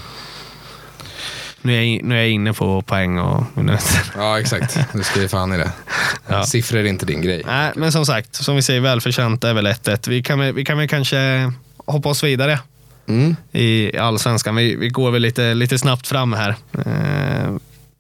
Nu 1.62 1.76
är 1.76 1.82
jag, 1.82 2.04
nu 2.04 2.16
är 2.16 2.20
jag 2.20 2.30
inne 2.30 2.54
på 2.54 2.82
poäng 2.82 3.20
och 3.20 3.44
minuter. 3.54 4.02
ja, 4.16 4.40
exakt. 4.40 4.80
Du 4.94 5.04
ska 5.04 5.22
ge 5.22 5.28
fan 5.28 5.54
i 5.54 5.58
det. 5.58 5.72
Ja. 6.28 6.44
Siffror 6.44 6.80
är 6.80 6.84
inte 6.84 7.06
din 7.06 7.22
grej. 7.22 7.44
Nej, 7.48 7.72
men 7.76 7.92
som 7.92 8.06
sagt, 8.06 8.36
som 8.36 8.56
vi 8.56 8.62
säger, 8.62 8.82
välförtjänt 8.82 9.44
är 9.44 9.54
väl 9.54 9.68
1-1. 9.68 10.10
Vi 10.10 10.24
kan, 10.24 10.56
vi 10.56 10.66
kan 10.66 10.78
väl 10.78 10.88
kanske 10.88 11.52
hoppa 11.86 12.10
oss 12.10 12.24
vidare 12.24 12.60
Mm. 13.08 13.36
i 13.52 13.98
allsvenskan. 13.98 14.56
Vi, 14.56 14.76
vi 14.76 14.90
går 14.90 15.12
väl 15.12 15.22
lite, 15.22 15.54
lite 15.54 15.80
snabbt 15.80 16.08
fram 16.08 16.34
här. 16.34 16.56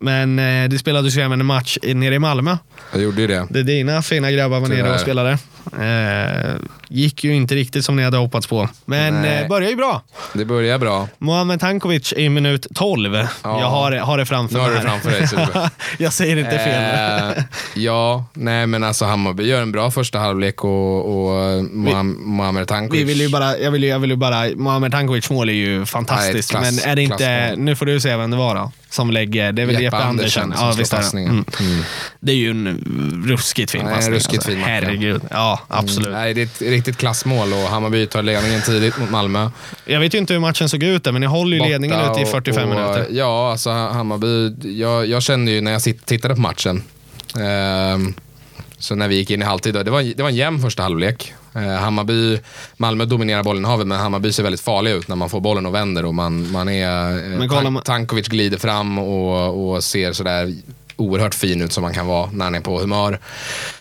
Men 0.01 0.39
eh, 0.39 0.69
det 0.69 0.79
spelades 0.79 1.17
ju 1.17 1.21
även 1.21 1.39
en 1.39 1.45
match 1.45 1.77
nere 1.83 2.15
i 2.15 2.19
Malmö. 2.19 2.57
Jag 2.93 3.01
gjorde 3.01 3.21
ju 3.21 3.27
det. 3.27 3.47
Det 3.49 3.63
dina 3.63 4.01
fina 4.01 4.31
grabbar 4.31 4.59
var 4.59 4.67
nere 4.67 4.93
och 4.93 4.99
spelade. 4.99 5.37
Eh, 5.79 6.55
gick 6.89 7.23
ju 7.23 7.35
inte 7.35 7.55
riktigt 7.55 7.85
som 7.85 7.95
ni 7.95 8.03
hade 8.03 8.17
hoppats 8.17 8.47
på. 8.47 8.69
Men 8.85 9.25
eh, 9.25 9.47
började 9.47 9.69
ju 9.69 9.75
bra. 9.75 10.01
Det 10.33 10.45
börjar 10.45 10.77
bra. 10.77 11.07
Mohamed 11.17 11.59
Tankovic 11.59 12.13
i 12.17 12.29
minut 12.29 12.67
12. 12.75 13.15
Ja. 13.15 13.27
Jag 13.43 13.69
har, 13.69 13.91
har 13.91 14.17
det 14.17 14.25
framför 14.25 14.55
Nu 14.55 14.59
har 14.61 14.67
mig 14.69 14.77
du 14.77 14.83
det 14.83 14.89
framför 14.89 15.59
dig. 15.59 15.69
Jag 15.97 16.13
säger 16.13 16.37
inte 16.37 16.51
fel. 16.59 17.37
Eh, 17.37 17.43
ja, 17.75 18.25
nej 18.33 18.67
men 18.67 18.83
alltså 18.83 19.05
Hammarby 19.05 19.43
gör 19.43 19.61
en 19.61 19.71
bra 19.71 19.91
första 19.91 20.19
halvlek 20.19 20.63
och, 20.63 21.05
och 21.05 21.31
Moham- 21.63 22.17
Mohamed 22.19 22.67
Tankovic. 22.67 23.01
Vi 23.01 23.03
vill 23.03 23.21
ju 23.21 23.29
bara, 23.29 23.57
jag, 23.57 23.71
vill 23.71 23.83
ju, 23.83 23.89
jag 23.89 23.99
vill 23.99 24.09
ju 24.09 24.15
bara, 24.15 24.45
Mohamed 24.55 24.91
Tankovic 24.91 25.29
mål 25.29 25.49
är 25.49 25.53
ju 25.53 25.85
fantastiskt. 25.85 26.53
Nej, 26.53 26.61
klass- 26.63 26.81
men 26.83 26.91
är 26.91 26.95
det 26.95 27.01
inte, 27.01 27.17
klassmål. 27.17 27.65
nu 27.65 27.75
får 27.75 27.85
du 27.85 27.99
säga 27.99 28.17
vem 28.17 28.31
det 28.31 28.37
var 28.37 28.55
då. 28.55 28.71
Som 28.91 29.11
lägger, 29.11 29.51
det 29.51 29.61
är 29.61 29.65
väl 29.65 29.81
Jeppe, 29.81 29.97
Andersen. 29.97 30.53
som 30.57 30.67
Ja, 30.67 30.73
visst 30.77 30.91
passningen. 30.91 31.31
Mm. 31.31 31.45
Mm. 31.59 31.83
Det 32.19 32.31
är 32.31 32.35
ju 32.35 32.49
en 32.49 33.23
ruskigt 33.27 33.71
fin 33.71 33.81
Nej, 33.85 33.93
passning. 33.95 34.13
alltså. 34.15 34.29
ruskigt 34.29 34.45
fin 34.45 34.59
match, 34.59 34.67
ja. 34.69 34.73
Herregud. 34.73 35.21
Ja, 35.31 35.59
absolut. 35.67 36.07
Mm. 36.07 36.19
Nej, 36.19 36.33
det 36.33 36.41
är 36.41 36.45
ett 36.45 36.61
riktigt 36.61 36.97
klassmål 36.97 37.53
och 37.53 37.59
Hammarby 37.59 38.05
tar 38.05 38.23
ledningen 38.23 38.61
tidigt 38.61 38.97
mot 38.97 39.09
Malmö. 39.09 39.49
Jag 39.85 39.99
vet 39.99 40.13
ju 40.13 40.17
inte 40.17 40.33
hur 40.33 40.39
matchen 40.39 40.69
såg 40.69 40.83
ut 40.83 41.03
där, 41.03 41.11
men 41.11 41.21
ni 41.21 41.27
håller 41.27 41.53
ju 41.53 41.59
Borta 41.59 41.69
ledningen 41.69 41.99
ut 42.11 42.27
i 42.27 42.31
45 42.31 42.63
och, 42.63 42.75
minuter. 42.75 43.07
Ja, 43.11 43.51
alltså 43.51 43.69
Hammarby. 43.71 44.53
Jag, 44.79 45.05
jag 45.07 45.23
kände 45.23 45.51
ju 45.51 45.61
när 45.61 45.71
jag 45.71 45.83
tittade 46.05 46.35
på 46.35 46.41
matchen. 46.41 46.83
ehm, 47.39 48.13
så 48.77 48.95
när 48.95 49.07
vi 49.07 49.15
gick 49.15 49.31
in 49.31 49.41
i 49.41 49.45
halvtid, 49.45 49.73
då, 49.73 49.83
det 49.83 49.91
var, 49.91 50.01
det 50.15 50.23
var 50.23 50.29
en 50.29 50.35
jämn 50.35 50.61
första 50.61 50.83
halvlek. 50.83 51.33
Eh, 51.55 51.61
Hammarby, 51.61 52.39
Malmö 52.77 53.05
dominerar 53.05 53.43
bollinnehavet 53.43 53.87
men 53.87 53.99
Hammarby 53.99 54.31
ser 54.31 54.43
väldigt 54.43 54.61
farlig 54.61 54.91
ut 54.91 55.07
när 55.07 55.15
man 55.15 55.29
får 55.29 55.41
bollen 55.41 55.65
och 55.65 55.75
vänder 55.75 56.05
och 56.05 56.15
man, 56.15 56.51
man 56.51 56.69
är... 56.69 57.09
eh, 57.09 57.39
Men 57.39 57.49
Tank- 57.49 57.69
man- 57.69 57.83
Tankovic 57.83 58.27
glider 58.27 58.57
fram 58.57 58.99
och, 58.99 59.71
och 59.73 59.83
ser 59.83 60.13
sådär 60.13 60.53
oerhört 60.95 61.35
fin 61.35 61.61
ut 61.61 61.73
som 61.73 61.81
man 61.81 61.93
kan 61.93 62.07
vara 62.07 62.29
när 62.31 62.45
han 62.45 62.55
är 62.55 62.59
på 62.61 62.79
humör. 62.79 63.19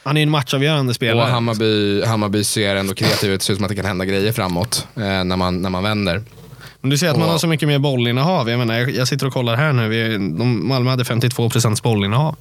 Han 0.02 0.16
är 0.16 0.20
ju 0.20 0.22
en 0.22 0.30
matchavgörande 0.30 0.90
Och 0.90 0.94
spelare. 0.96 1.30
Hammarby, 1.30 2.02
Hammarby 2.04 2.44
ser 2.44 2.76
ändå 2.76 2.94
kreativ 2.94 3.30
ut, 3.32 3.42
ser 3.42 3.52
ut 3.52 3.56
som 3.58 3.64
att 3.64 3.68
det 3.68 3.74
kan 3.76 3.84
hända 3.84 4.04
grejer 4.04 4.32
framåt 4.32 4.86
eh, 4.96 5.02
när, 5.02 5.36
man, 5.36 5.62
när 5.62 5.70
man 5.70 5.82
vänder. 5.82 6.22
Men 6.80 6.90
du 6.90 6.98
ser 6.98 7.08
att 7.10 7.16
man 7.16 7.24
och- 7.26 7.30
har 7.32 7.38
så 7.38 7.46
mycket 7.46 7.68
mer 7.68 7.78
bollinnehav. 7.78 8.50
Jag, 8.50 8.58
menar, 8.58 8.78
jag, 8.78 8.90
jag 8.90 9.08
sitter 9.08 9.26
och 9.26 9.32
kollar 9.32 9.56
här 9.56 9.72
nu. 9.72 9.88
Vi, 9.88 10.12
de, 10.12 10.68
Malmö 10.68 10.90
hade 10.90 11.04
52 11.04 11.50
procents 11.50 11.82
bollinnehav. 11.82 12.36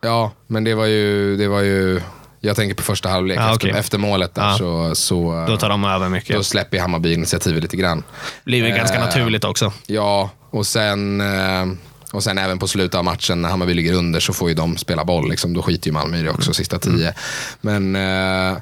Ja, 0.00 0.32
men 0.46 0.64
det 0.64 0.74
var 0.74 0.86
ju, 0.86 1.36
det 1.36 1.48
var 1.48 1.60
ju 1.60 2.00
jag 2.46 2.56
tänker 2.56 2.74
på 2.74 2.82
första 2.82 3.08
halvlek. 3.08 3.38
Efter, 3.38 3.54
okej. 3.54 3.70
efter 3.70 3.98
målet 3.98 4.34
där 4.34 4.42
Ja. 4.42 4.56
så, 4.58 4.94
så 4.94 5.44
Då 5.48 5.56
tar 5.56 5.68
de 5.68 5.84
över 5.84 6.08
mycket. 6.08 6.36
då 6.36 6.42
släpper 6.42 6.78
Hammarby 6.78 7.12
initiativet 7.14 7.62
lite 7.62 7.76
grann. 7.76 8.02
blir 8.44 8.68
ganska 8.68 8.96
Eh, 8.96 9.04
naturligt 9.04 9.44
också. 9.44 9.72
Ja, 9.86 10.30
och 10.50 10.66
sen, 10.66 11.20
eh, 11.20 11.66
och 12.12 12.22
sen 12.22 12.38
även 12.38 12.58
på 12.58 12.68
slutet 12.68 12.94
av 12.94 13.04
matchen 13.04 13.42
när 13.42 13.48
Hammarby 13.48 13.74
ligger 13.74 13.92
under 13.92 14.20
så 14.20 14.32
får 14.32 14.48
ju 14.48 14.54
de 14.54 14.76
spela 14.76 15.04
boll. 15.04 15.30
Liksom. 15.30 15.54
Då 15.54 15.62
skiter 15.62 15.86
ju 15.86 15.92
Malmö 15.92 16.18
i 16.18 16.22
det 16.22 16.30
också, 16.30 16.52
sista 16.54 16.78
tio. 16.78 17.14
Men, 17.60 17.96
eh, 17.96 18.56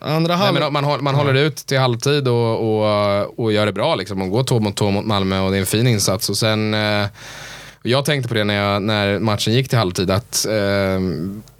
Andra 0.00 0.36
nej, 0.36 0.44
halv... 0.46 0.60
men 0.60 0.72
man, 0.72 0.84
håll- 0.84 1.00
man 1.02 1.14
håller 1.14 1.34
ut 1.34 1.56
till 1.56 1.78
halvtid 1.78 2.28
och, 2.28 2.80
och, 2.84 3.38
och 3.40 3.52
gör 3.52 3.66
det 3.66 3.72
bra. 3.72 3.94
Liksom. 3.94 4.22
Och 4.22 4.30
går 4.30 4.44
två 4.44 4.60
mot 4.60 4.76
två 4.76 4.90
mot 4.90 5.04
Malmö 5.06 5.40
och 5.40 5.50
det 5.50 5.56
är 5.56 5.60
en 5.60 5.66
fin 5.66 5.86
insats. 5.86 6.30
Och 6.30 6.36
sen, 6.36 6.74
eh, 6.74 7.06
jag 7.82 8.04
tänkte 8.04 8.28
på 8.28 8.34
det 8.34 8.44
när, 8.44 8.54
jag, 8.54 8.82
när 8.82 9.18
matchen 9.18 9.52
gick 9.54 9.68
till 9.68 9.78
halvtid 9.78 10.10
att 10.10 10.46
eh, 10.46 10.54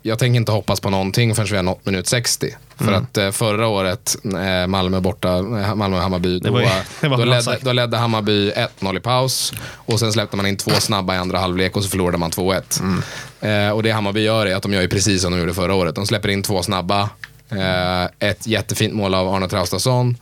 jag 0.03 0.19
tänker 0.19 0.37
inte 0.37 0.53
hoppas 0.53 0.81
på 0.81 0.91
någonting 0.91 1.35
förrän 1.35 1.49
vi 1.51 1.57
har 1.57 1.63
nått 1.63 1.87
minut 1.87 2.07
60. 2.07 2.57
För 2.77 2.93
att 2.93 3.17
eh, 3.17 3.31
förra 3.31 3.67
året, 3.67 4.17
eh, 4.25 4.67
Malmö 4.67 5.01
borta, 5.01 5.37
eh, 5.37 5.75
Malmö-Hammarby, 5.75 6.39
då, 6.39 6.61
ju- 6.61 6.67
då, 7.01 7.17
ledde, 7.25 7.59
då 7.63 7.73
ledde 7.73 7.97
Hammarby 7.97 8.51
1-0 8.81 8.97
i 8.97 9.01
paus 9.01 9.53
och 9.77 9.99
sen 10.01 10.13
släppte 10.13 10.37
man 10.37 10.47
in 10.47 10.57
två 10.57 10.71
snabba 10.71 11.15
i 11.15 11.19
andra 11.19 11.39
halvlek 11.39 11.77
och 11.77 11.83
så 11.85 11.89
förlorade 11.91 12.19
man 12.19 12.31
2-1. 12.31 12.81
Mm. 12.81 13.67
Eh, 13.69 13.73
och 13.73 13.83
det 13.83 13.91
Hammarby 13.91 14.21
gör 14.21 14.47
är 14.47 14.57
att 14.57 14.63
de 14.63 14.73
gör 14.73 14.81
ju 14.83 14.89
precis 14.89 15.23
som 15.23 15.33
de 15.33 15.39
gjorde 15.41 15.55
förra 15.55 15.75
året. 15.75 15.95
De 15.95 16.07
släpper 16.07 16.29
in 16.29 16.43
två 16.43 16.63
snabba, 16.63 17.11
eh, 17.51 18.05
ett 18.29 18.47
jättefint 18.47 18.95
mål 18.95 19.15
av 19.15 19.29
Arne 19.35 19.49
Traustason 19.49 20.17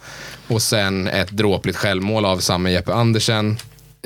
och 0.48 0.62
sen 0.62 1.08
ett 1.08 1.30
dråpligt 1.30 1.76
självmål 1.78 2.24
av 2.24 2.38
samme 2.38 2.70
Jeppe 2.70 2.94
Andersen. 2.94 3.56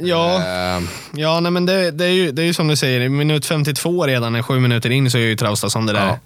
Ja, 0.02 0.36
Eh, 0.36 0.82
ja 1.12 1.40
nej, 1.40 1.52
men 1.52 1.66
det, 1.66 1.90
det, 1.90 2.04
är 2.04 2.08
ju, 2.10 2.32
det 2.32 2.42
är 2.42 2.46
ju 2.46 2.54
som 2.54 2.68
du 2.68 2.76
säger, 2.76 3.08
minut 3.08 3.46
52 3.46 4.06
redan, 4.06 4.42
sju 4.42 4.60
minuter 4.60 4.90
in, 4.90 5.10
så 5.10 5.18
är 5.18 5.22
ju 5.22 5.36
Traustason 5.36 5.86
det 5.86 5.92
där. 5.92 6.06
Ja. 6.06 6.18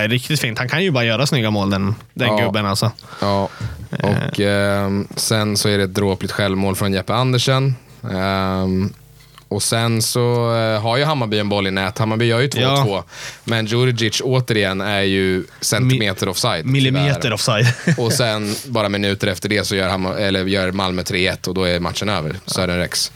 Ja. 0.00 0.08
riktigt 0.08 0.40
fint. 0.40 0.58
Han 0.58 0.68
kan 0.68 0.84
ju 0.84 0.90
bara 0.90 1.04
göra 1.04 1.26
snygga 1.26 1.50
mål, 1.50 1.70
den, 1.70 1.94
den 2.14 2.28
Ja. 2.28 2.44
gubben 2.44 2.66
alltså. 2.66 2.90
Ja, 3.20 3.48
och 4.02 4.40
ehm, 4.40 5.08
sen 5.16 5.56
så 5.56 5.68
är 5.68 5.78
det 5.78 5.84
ett 5.84 5.94
dråpligt 5.94 6.32
självmål 6.32 6.76
från 6.76 6.92
Jeppe 6.92 7.14
Andersen. 7.14 7.74
Ehm, 8.12 8.92
och 9.48 9.62
sen 9.62 10.02
så 10.02 10.54
eh, 10.56 10.82
har 10.82 10.96
ju 10.96 11.04
Hammarby 11.04 11.38
en 11.38 11.48
boll 11.48 11.66
i 11.66 11.70
nät. 11.70 11.98
Hammarby 11.98 12.24
gör 12.24 12.40
ju 12.40 12.48
2-2. 12.48 12.60
Ja. 12.60 13.04
Men 13.44 13.66
Djurdjic 13.66 14.20
återigen 14.24 14.80
är 14.80 15.02
ju 15.02 15.44
centimeter 15.60 16.28
offside. 16.28 16.66
Millimeter 16.66 17.20
tyvärr. 17.20 17.34
offside. 17.34 17.66
Och 17.98 18.12
sen 18.12 18.54
bara 18.66 18.88
minuter 18.88 19.26
efter 19.26 19.48
det 19.48 19.66
så 19.66 19.76
gör, 19.76 19.88
Hammar, 19.88 20.16
eller 20.16 20.44
gör 20.44 20.72
Malmö 20.72 21.02
3-1 21.02 21.48
och 21.48 21.54
då 21.54 21.64
är 21.64 21.80
matchen 21.80 22.08
över. 22.08 22.36
Sören 22.46 22.78
Rex. 22.78 23.12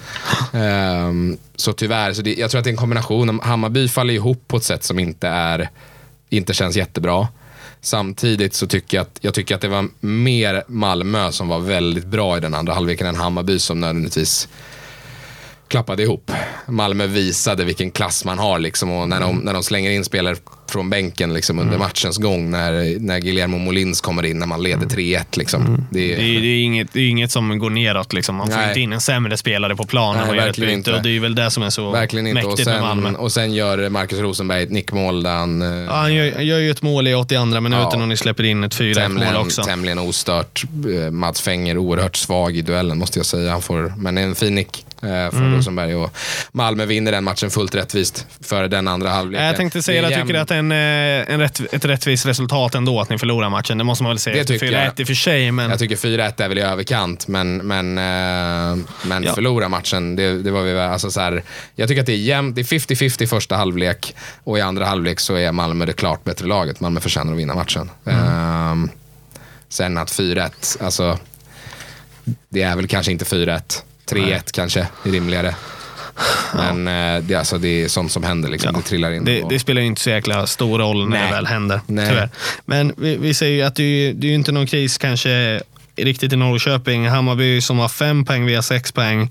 Ehm, 0.53 1.39
så 1.57 1.73
tyvärr, 1.73 2.13
så 2.13 2.23
det, 2.23 2.35
jag 2.35 2.51
tror 2.51 2.59
att 2.59 2.65
det 2.65 2.71
är 2.71 2.73
en 2.73 2.77
kombination. 2.77 3.41
Hammarby 3.43 3.89
faller 3.89 4.15
ihop 4.15 4.45
på 4.49 4.57
ett 4.57 4.65
sätt 4.65 4.85
som 4.85 4.99
inte, 4.99 5.29
är, 5.29 5.69
inte 6.29 6.55
känns 6.55 6.77
jättebra. 6.77 7.29
Samtidigt 7.81 8.55
så 8.55 8.67
tycker 8.67 8.97
jag 8.97 9.03
att, 9.03 9.19
jag 9.21 9.35
tycker 9.35 9.55
att 9.55 9.61
det 9.61 9.69
var 9.69 9.89
mer 10.01 10.65
Malmö 10.67 11.33
som 11.33 11.49
var 11.49 11.59
väldigt 11.59 12.07
bra 12.07 12.37
i 12.37 12.41
den 12.41 12.55
andra 12.55 12.75
halvleken 12.75 13.07
än 13.07 13.17
Hammarby 13.17 13.59
som 13.59 13.81
nödvändigtvis 13.81 14.49
klappade 15.71 16.03
ihop. 16.03 16.31
Malmö 16.67 17.07
visade 17.07 17.65
vilken 17.65 17.91
klass 17.91 18.25
man 18.25 18.39
har 18.39 18.59
liksom, 18.59 18.91
och 18.91 19.09
när, 19.09 19.21
de, 19.21 19.37
när 19.39 19.53
de 19.55 19.63
slänger 19.63 19.91
in 19.91 20.05
spelare 20.05 20.37
från 20.71 20.91
bänken 20.91 21.35
liksom, 21.35 21.59
under 21.59 21.79
matchens 21.79 22.17
gång. 22.19 22.51
När, 22.51 23.01
när 23.01 23.19
Guillermo 23.19 23.59
Molins 23.59 24.01
kommer 24.01 24.27
in 24.27 24.39
när 24.39 24.47
man 24.47 24.63
leder 24.63 24.87
3-1. 24.87 25.25
Liksom. 25.33 25.87
Det, 25.91 26.01
Det 26.01 26.15
är, 26.37 26.41
det, 26.41 26.47
är 26.47 26.63
inget, 26.63 26.93
det 26.93 27.01
är 27.01 27.09
inget 27.09 27.31
som 27.31 27.59
går 27.59 27.71
neråt. 27.71 28.13
Liksom. 28.13 28.37
Man 28.37 28.47
får 28.51 28.57
Nej. 28.57 28.69
inte 28.69 28.81
in 28.81 28.93
en 28.93 29.01
sämre 29.01 29.37
spelare 29.37 29.77
på 29.77 29.85
planen 29.85 30.21
Nej, 30.23 30.31
och 30.31 30.37
gör 30.37 30.49
ett 30.49 30.57
byte. 30.57 30.73
inte. 30.73 30.93
Och 30.95 31.03
det 31.03 31.17
är 31.17 31.21
väl 31.21 31.35
det 31.35 31.51
som 31.51 31.63
är 31.63 31.71
så 31.71 31.91
Verkligen 31.91 32.27
inte. 32.27 32.43
Och 32.43 32.49
mäktigt 32.51 32.69
med 32.69 32.81
Malmö. 32.81 33.07
sen, 33.07 33.17
och 33.17 33.33
sen 33.33 33.55
gör 33.55 33.89
Marcus 33.89 34.19
Rosenberg 34.19 34.63
ett 34.63 34.71
nickmål 34.71 35.23
där 35.23 35.35
han 35.35 35.63
eh, 35.63 35.69
Ja, 35.69 35.93
han 35.93 36.15
gör, 36.15 36.41
gör 36.41 36.59
ju 36.59 36.71
ett 36.71 36.83
mål 36.83 37.09
i 37.09 37.15
82 37.15 37.45
minuten 37.61 37.71
Ja. 37.93 38.03
och 38.03 38.09
ni 38.09 38.17
släpper 38.17 38.45
in 38.45 38.65
ett 38.65 38.77
4-1 38.79 39.09
mål 39.09 39.37
också. 39.37 39.63
tämligen 39.63 39.99
ostört. 39.99 40.63
Eh, 41.05 41.11
Mats 41.11 41.41
Fenger 41.41 41.79
oerhört 41.79 42.17
svag 42.17 42.57
i 42.57 42.63
duellen 42.63 42.99
måste 42.99 43.19
jag 43.19 43.27
säga. 43.27 43.51
Han 43.53 43.63
får, 43.63 43.93
men 43.97 44.19
en 44.19 44.35
fin 44.35 44.55
nick 44.55 44.85
eh, 45.03 45.31
från 45.31 45.41
Mm. 45.43 45.55
Rosenberg. 45.57 45.95
Och 45.95 46.17
Malmö 46.53 46.87
vinner 46.87 47.13
den 47.13 47.25
matchen 47.25 47.51
fullt 47.51 47.75
rättvist 47.75 48.27
för 48.41 48.69
den 48.69 48.89
andra 48.89 49.09
halvleken. 49.11 49.47
Jag 49.47 49.57
tänkte 49.57 49.83
säga 49.83 50.07
att 50.07 50.13
jag 50.13 50.23
tycker 50.27 50.41
att 50.41 50.49
det 50.49 50.55
är 50.55 50.59
en, 50.59 50.73
eh, 50.73 51.35
en 51.35 51.41
rätt, 51.41 51.75
ett 51.75 51.85
rättvist 51.85 52.27
resultat 52.27 52.75
ändå 52.75 53.01
att 53.01 53.09
ni 53.09 53.19
förlorar 53.19 53.51
matchen. 53.51 53.79
Det 53.79 53.85
måste 53.85 54.03
man 54.05 54.11
väl 54.11 54.19
säga. 54.19 54.35
Det 54.35 54.41
efter 54.41 54.55
tycker 54.55 54.67
4-1 54.67 54.85
jag. 54.85 55.01
i 55.01 55.03
och 55.03 55.07
för 55.07 55.15
sig, 55.15 55.53
men 55.53 55.71
Jag 55.71 55.79
tycker 55.79 55.97
4-1 55.97 56.41
är 56.45 56.49
väl 56.49 56.59
i 56.59 56.61
överkant, 56.61 57.29
men, 57.29 57.57
men, 57.57 57.99
eh, 57.99 58.85
men 59.03 59.23
Ja. 59.23 59.35
förlora 59.35 59.69
matchen, 59.69 60.17
det, 60.17 60.43
det 60.43 60.51
var 60.51 60.63
vi 60.63 60.73
väl- 60.73 60.91
alltså 60.91 61.11
så 61.11 61.21
här, 61.21 61.43
Jag 61.75 61.89
tycker 61.89 62.01
att 62.01 62.07
det 62.07 62.13
är 62.13 62.17
jämnt. 62.17 62.55
Det 62.57 62.61
är 62.63 62.65
50-50 62.65 63.23
i 63.23 63.27
första 63.27 63.57
halvlek 63.57 64.15
och 64.45 64.59
i 64.59 64.61
andra 64.61 64.85
halvlek 64.87 65.21
så 65.21 65.35
är 65.37 65.53
Malmö 65.53 65.85
det 65.87 65.93
klart 65.93 66.25
bättre 66.25 66.47
laget. 66.47 66.81
Malmö 66.81 67.01
förtjänar 67.01 67.33
att 67.33 67.39
vinna 67.39 67.55
matchen. 67.55 67.91
Mm. 68.07 68.21
Ehm, 68.27 68.91
sen 69.69 69.99
att 69.99 70.11
4-1, 70.11 70.77
alltså 70.81 71.19
det 72.49 72.63
är 72.63 72.77
väl 72.77 72.87
kanske 72.87 73.13
inte 73.13 73.25
4-1. 73.25 73.83
3-1 74.13 74.41
kanske 74.53 74.81
är 75.05 75.11
rimligare. 75.11 75.55
Men 76.55 76.89
eh, 77.17 77.23
det, 77.23 77.35
alltså, 77.35 77.59
det 77.59 77.83
är 77.85 77.89
sånt 77.89 78.13
som 78.13 78.23
händer. 78.23 78.49
Liksom. 78.49 78.71
Ja. 78.75 78.79
Det 78.81 78.89
trillar 78.89 79.11
in. 79.13 79.25
det, 79.25 79.43
och- 79.43 79.51
det 79.51 79.59
spelar 79.59 79.81
ju 79.81 79.87
inte 79.87 80.01
så 80.01 80.11
jäkla 80.11 80.47
stor 80.47 80.79
roll 80.79 81.09
när 81.09 81.19
Nej. 81.19 81.29
det 81.29 81.35
väl 81.37 81.47
händer. 81.47 81.81
Nej. 81.87 82.09
Tyvärr. 82.09 82.29
Men 82.65 82.93
vi, 82.97 83.17
vi 83.17 83.35
säger 83.35 83.57
ju 83.57 83.63
att 83.63 83.75
det 83.75 83.83
är, 83.83 84.13
det 84.15 84.27
är 84.27 84.33
inte 84.35 84.53
någon 84.53 84.67
kris 84.67 84.99
kanske 84.99 85.61
riktigt 85.97 86.33
i 86.33 86.37
Norrköping. 86.37 87.09
Hammarby 87.09 87.61
som 87.61 87.79
har 87.79 87.89
fem 87.89 88.25
poäng 88.25 88.45
via 88.47 88.63
sex 88.63 88.93
poäng. 88.93 89.31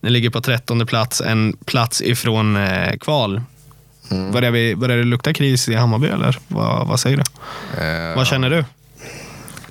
Ni 0.00 0.10
ligger 0.10 0.30
på 0.30 0.40
trettonde 0.40 0.86
plats, 0.86 1.20
en 1.20 1.56
plats 1.64 2.02
ifrån 2.02 2.56
eh, 2.56 2.92
kval. 3.00 3.42
Mm. 4.10 4.32
Börjar, 4.32 4.50
vi, 4.50 4.76
börjar 4.76 4.96
det 4.96 5.04
lukta 5.04 5.32
kris 5.32 5.68
i 5.68 5.74
Hammarby 5.74 6.06
eller 6.08 6.38
vad, 6.48 6.86
vad 6.86 7.00
säger 7.00 7.16
du? 7.16 7.22
Eh, 7.84 8.16
Vad 8.16 8.26
känner 8.26 8.50
du? 8.50 8.64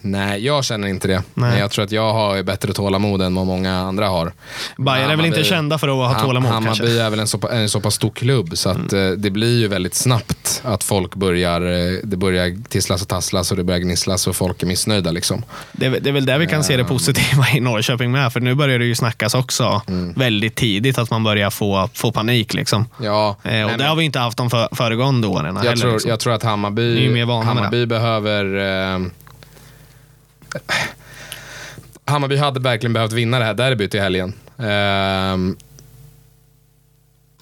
Nej, 0.06 0.46
jag 0.46 0.66
känner 0.66 0.88
inte 0.88 1.08
det. 1.08 1.24
Nej. 1.34 1.60
Jag 1.60 1.72
tror 1.72 1.86
att 1.86 1.92
jag 1.92 2.14
har 2.14 2.44
bättre 2.44 2.74
tålamod 2.74 3.22
än 3.22 3.36
vad 3.36 3.46
många 3.46 3.76
andra 3.80 4.08
har. 4.08 4.32
Bayern 4.78 5.10
är 5.12 5.16
väl 5.16 5.26
inte 5.26 5.44
kända 5.44 5.78
för 5.78 5.88
att 5.88 6.14
ha 6.16 6.20
tålamod 6.26 6.52
Hammarby 6.52 6.68
kanske? 6.78 6.84
Mm. 6.94 7.06
är 7.06 7.10
väl 7.10 7.20
en 7.20 7.28
så, 7.28 7.48
en 7.52 7.70
så 7.70 7.80
pass 7.80 7.94
stor 7.96 8.10
klubb 8.10 8.58
så 8.58 8.70
att 8.70 8.94
eh, 8.94 9.10
det 9.10 9.30
blir 9.30 9.60
ju 9.60 9.68
väldigt 9.68 9.96
snabbt 9.96 10.62
att 10.66 10.84
folk 10.84 11.16
börjar, 11.16 11.62
eh, 11.62 11.98
det 12.04 12.18
börjar 12.18 12.70
tisslas 12.70 13.02
och 13.02 13.08
tasslas 13.08 13.52
och 13.52 13.58
det 13.58 13.64
börjar 13.64 13.80
gnisslas 13.80 14.28
och 14.28 14.36
folk 14.36 14.64
är 14.64 14.68
missnöjda. 14.68 15.12
Liksom. 15.12 15.44
Det 15.72 15.86
är, 15.86 15.90
väl- 15.90 16.04
det 16.04 16.10
är 16.10 16.14
väl 16.14 16.26
där 16.26 16.38
vi 16.40 16.48
kan 16.48 16.64
se 16.64 16.78
det 16.78 16.84
positiva 16.84 17.46
i 17.56 17.60
Norrköping 17.60 18.12
med. 18.12 18.34
För 18.34 18.40
nu 18.40 18.56
börjar 18.56 18.80
det 18.80 18.86
ju 18.86 18.96
snackas 18.96 19.36
också 19.36 19.82
Mm. 19.88 20.14
väldigt 20.14 20.56
tidigt 20.56 20.98
att 20.98 21.10
man 21.12 21.24
börjar 21.24 21.50
få, 21.50 21.90
få 21.94 22.12
panik. 22.12 22.54
Liksom. 22.54 22.86
Ja, 23.02 23.36
Eh, 23.44 23.50
och 23.50 23.52
nej, 23.54 23.62
det 23.72 23.78
men 23.78 23.88
har 23.88 23.96
vi 23.96 24.04
inte 24.04 24.20
haft 24.20 24.38
de 24.38 24.50
för, 24.50 24.68
föregående 24.72 25.28
åren 25.28 25.56
jag, 25.56 25.64
heller. 25.64 25.76
tror, 25.82 25.92
liksom. 25.92 26.10
jag 26.10 26.20
tror 26.20 26.34
att 26.34 26.44
Hammarby, 26.44 27.22
Hammarby 27.26 27.86
behöver... 27.86 28.46
Eh, 28.96 29.00
Hammarby 32.06 32.38
hade 32.38 32.60
verkligen 32.60 32.94
behövt 32.94 33.12
vinna 33.12 33.40
det 33.40 33.46
här 33.46 33.54
derbyt 33.54 33.96
i 33.96 34.00
helgen. 34.00 34.34
Ehm, 34.60 35.58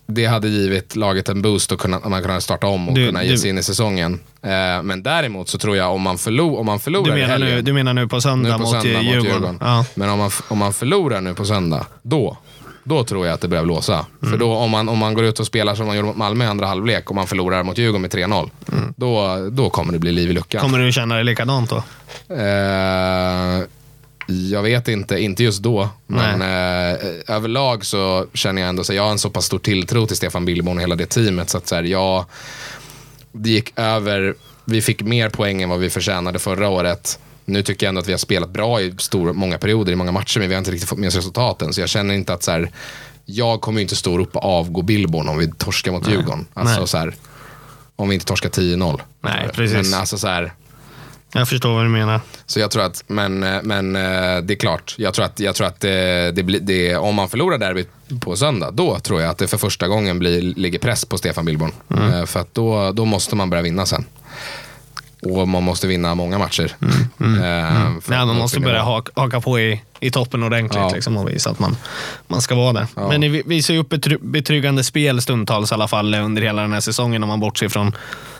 det 0.07 0.25
hade 0.25 0.47
givit 0.49 0.95
laget 0.95 1.29
en 1.29 1.41
boost 1.41 1.71
och 1.71 1.79
kunna, 1.79 1.99
man 2.09 2.23
kunde 2.23 2.41
starta 2.41 2.67
om 2.67 2.89
och 2.89 2.95
Du- 2.95 3.07
kunna 3.07 3.23
ge 3.23 3.37
sig 3.37 3.49
in 3.49 3.57
i 3.57 3.63
säsongen. 3.63 4.19
Eh, 4.41 4.83
men 4.83 5.03
däremot 5.03 5.49
så 5.49 5.57
tror 5.57 5.77
jag 5.77 5.93
om 5.93 6.01
man, 6.01 6.17
förlo 6.17 6.55
om 6.55 6.65
man 6.65 6.79
förlorar 6.79 7.05
du, 7.05 7.11
menar 7.11 7.27
helgen. 7.27 7.49
nu, 7.55 7.61
du 7.61 7.73
menar 7.73 7.93
nu 7.93 8.07
på 8.07 8.21
söndag, 8.21 8.49
nu 8.49 8.53
på 8.53 8.59
mot, 8.61 8.69
söndag 8.71 8.89
eh, 8.89 8.95
mot 8.95 9.03
Djurgården? 9.05 9.31
Djurgården. 9.33 9.57
Ja. 9.61 9.85
Men 9.95 10.09
om 10.09 10.19
man, 10.19 10.31
om 10.47 10.57
man 10.57 10.73
förlorar 10.73 11.21
nu 11.21 11.33
på 11.33 11.45
söndag, 11.45 11.85
då, 12.01 12.37
då 12.83 13.03
tror 13.03 13.25
jag 13.25 13.33
att 13.33 13.41
det 13.41 13.47
börjar 13.47 13.63
blåsa. 13.63 13.93
Mm. 13.93 14.31
För 14.31 14.37
då 14.37 14.53
om 14.53 14.71
man, 14.71 14.89
om 14.89 14.97
man 14.97 15.13
går 15.13 15.25
ut 15.25 15.39
och 15.39 15.45
spelar 15.45 15.75
som 15.75 15.87
man 15.87 15.95
gjorde 15.95 16.07
mot 16.07 16.17
Malmö 16.17 16.45
i 16.45 16.47
andra 16.47 16.67
halvlek 16.67 17.09
och 17.09 17.15
man 17.15 17.27
förlorar 17.27 17.63
mot 17.63 17.77
Djurgården 17.77 18.01
med 18.01 18.11
3-0, 18.11 18.49
då, 18.95 19.37
då 19.51 19.69
kommer 19.69 19.93
det 19.93 19.99
bli 19.99 20.11
liv 20.11 20.29
i 20.29 20.33
luckan. 20.33 20.59
Mm. 20.59 20.71
Kommer 20.71 20.85
du 20.85 20.91
känna 20.91 21.15
dig 21.15 21.23
likadant 21.23 21.69
då? 21.69 21.83
Eh, 22.35 23.63
jag 24.27 24.61
vet 24.63 24.87
inte, 24.87 25.19
inte 25.19 25.43
just 25.43 25.63
då. 25.63 25.89
Men 26.07 26.41
eh, 26.41 26.99
överlag 27.27 27.85
så 27.85 28.25
känner 28.33 28.61
jag 28.61 28.69
ändå 28.69 28.83
så 28.83 28.93
jag 28.93 29.03
har 29.03 29.11
en 29.11 29.19
så 29.19 29.29
pass 29.29 29.45
stor 29.45 29.59
tilltro 29.59 30.05
till 30.07 30.17
Stefan 30.17 30.45
Billborn 30.45 30.77
och 30.77 30.81
hela 30.81 30.95
det 30.95 31.05
teamet. 31.05 31.49
Så 31.49 31.57
att 31.57 31.67
så 31.67 31.75
här, 31.75 31.83
jag, 31.83 32.25
det 33.31 33.49
gick 33.49 33.73
över, 33.75 34.35
vi 34.65 34.81
fick 34.81 35.01
mer 35.01 35.29
poäng 35.29 35.61
än 35.61 35.69
vad 35.69 35.79
vi 35.79 35.89
förtjänade 35.89 36.39
förra 36.39 36.69
året. 36.69 37.19
Nu 37.45 37.63
tycker 37.63 37.85
jag 37.85 37.89
ändå 37.89 38.01
att 38.01 38.07
vi 38.07 38.13
har 38.13 38.17
spelat 38.17 38.49
bra 38.49 38.81
i 38.81 38.93
stor, 38.97 39.33
många 39.33 39.57
perioder, 39.57 39.91
i 39.91 39.95
många 39.95 40.11
matcher, 40.11 40.39
men 40.39 40.47
vi 40.49 40.55
har 40.55 40.59
inte 40.59 40.71
riktigt 40.71 40.89
fått 40.89 40.99
med 40.99 41.07
oss 41.07 41.15
resultaten. 41.15 41.73
Så 41.73 41.81
jag 41.81 41.89
känner 41.89 42.13
inte 42.13 42.33
att 42.33 42.43
så 42.43 42.51
här, 42.51 42.71
jag 43.25 43.61
kommer 43.61 43.79
ju 43.79 43.81
inte 43.83 43.95
stå 43.95 44.19
upp 44.19 44.35
och 44.35 44.43
avgå 44.45 44.81
Billborn 44.81 45.29
om 45.29 45.37
vi 45.37 45.51
torskar 45.51 45.91
mot 45.91 46.07
Djurgården. 46.09 46.45
Alltså, 46.53 46.79
Nej. 46.79 46.87
så 46.87 46.97
här, 46.97 47.13
om 47.95 48.09
vi 48.09 48.13
inte 48.13 48.25
torskar 48.25 48.49
10-0. 48.49 49.01
Nej, 49.21 49.49
precis. 49.53 49.91
Men 49.91 49.99
alltså 49.99 50.17
så 50.17 50.27
här, 50.27 50.53
Jag 51.33 51.49
förstår 51.49 51.73
vad 51.73 51.85
du 51.85 51.89
menar. 51.89 52.21
så 52.45 52.59
jag 52.59 52.71
tror 52.71 52.83
att, 52.83 53.03
men, 53.07 53.43
eh, 53.43 53.59
men 53.63 53.95
eh, 53.95 54.01
det 54.41 54.53
är 54.53 54.59
klart. 54.59 54.95
Jag 54.97 55.13
tror 55.13 55.25
att, 55.25 55.39
jag 55.39 55.55
tror 55.55 55.67
att 55.67 55.79
det, 55.79 56.31
det, 56.31 56.43
blir- 56.43 56.59
det, 56.59 56.95
om 56.95 57.15
man 57.15 57.29
förlorar 57.29 57.57
derbyt 57.57 57.89
på 58.21 58.35
söndag, 58.35 58.71
då 58.71 58.99
tror 58.99 59.21
jag 59.21 59.29
att 59.29 59.37
det 59.37 59.47
för 59.47 59.57
första 59.57 59.87
gången 59.87 60.19
blir, 60.19 60.41
ligger 60.41 60.79
press 60.79 61.05
på 61.05 61.17
Stefan 61.17 61.45
Billborn. 61.45 61.71
Mm. 61.95 62.13
Eh, 62.13 62.25
För 62.25 62.39
att 62.39 62.53
då, 62.53 62.91
då 62.91 63.05
måste 63.05 63.35
man 63.35 63.49
börja 63.49 63.63
vinna 63.63 63.85
sen. 63.85 64.05
Och 65.21 65.47
man 65.47 65.63
måste 65.63 65.87
vinna 65.87 66.15
många 66.15 66.37
matcher. 66.37 66.71
Eh, 67.19 67.25
för 67.25 67.25
Mm. 67.25 68.01
Nej, 68.07 68.19
att 68.19 68.27
man 68.27 68.35
måste 68.37 68.59
börja 68.59 68.81
haka, 68.83 69.11
haka 69.15 69.41
på 69.41 69.59
i, 69.59 69.81
i 69.99 70.11
toppen 70.11 70.43
ordentligt 70.43 70.81
Ja. 70.81 70.89
liksom, 70.93 71.17
och 71.17 71.29
visa 71.29 71.49
att 71.49 71.59
man, 71.59 71.77
man 72.27 72.41
ska 72.41 72.55
vara 72.55 72.73
där. 72.73 72.87
Men 72.95 73.21
ni 73.21 73.27
vi- 73.29 73.43
visar 73.45 73.73
ju 73.73 73.79
upp 73.79 73.89
betry, 73.89 74.17
betryggande 74.21 74.83
spel 74.83 75.21
stundtals 75.21 75.71
i 75.71 75.73
alla 75.75 75.87
fall 75.87 76.15
under 76.15 76.41
hela 76.41 76.61
den 76.61 76.73
här 76.73 76.79
säsongen 76.79 77.23
om 77.23 77.29
man 77.29 77.39
bortser 77.39 77.69
från 77.69 77.95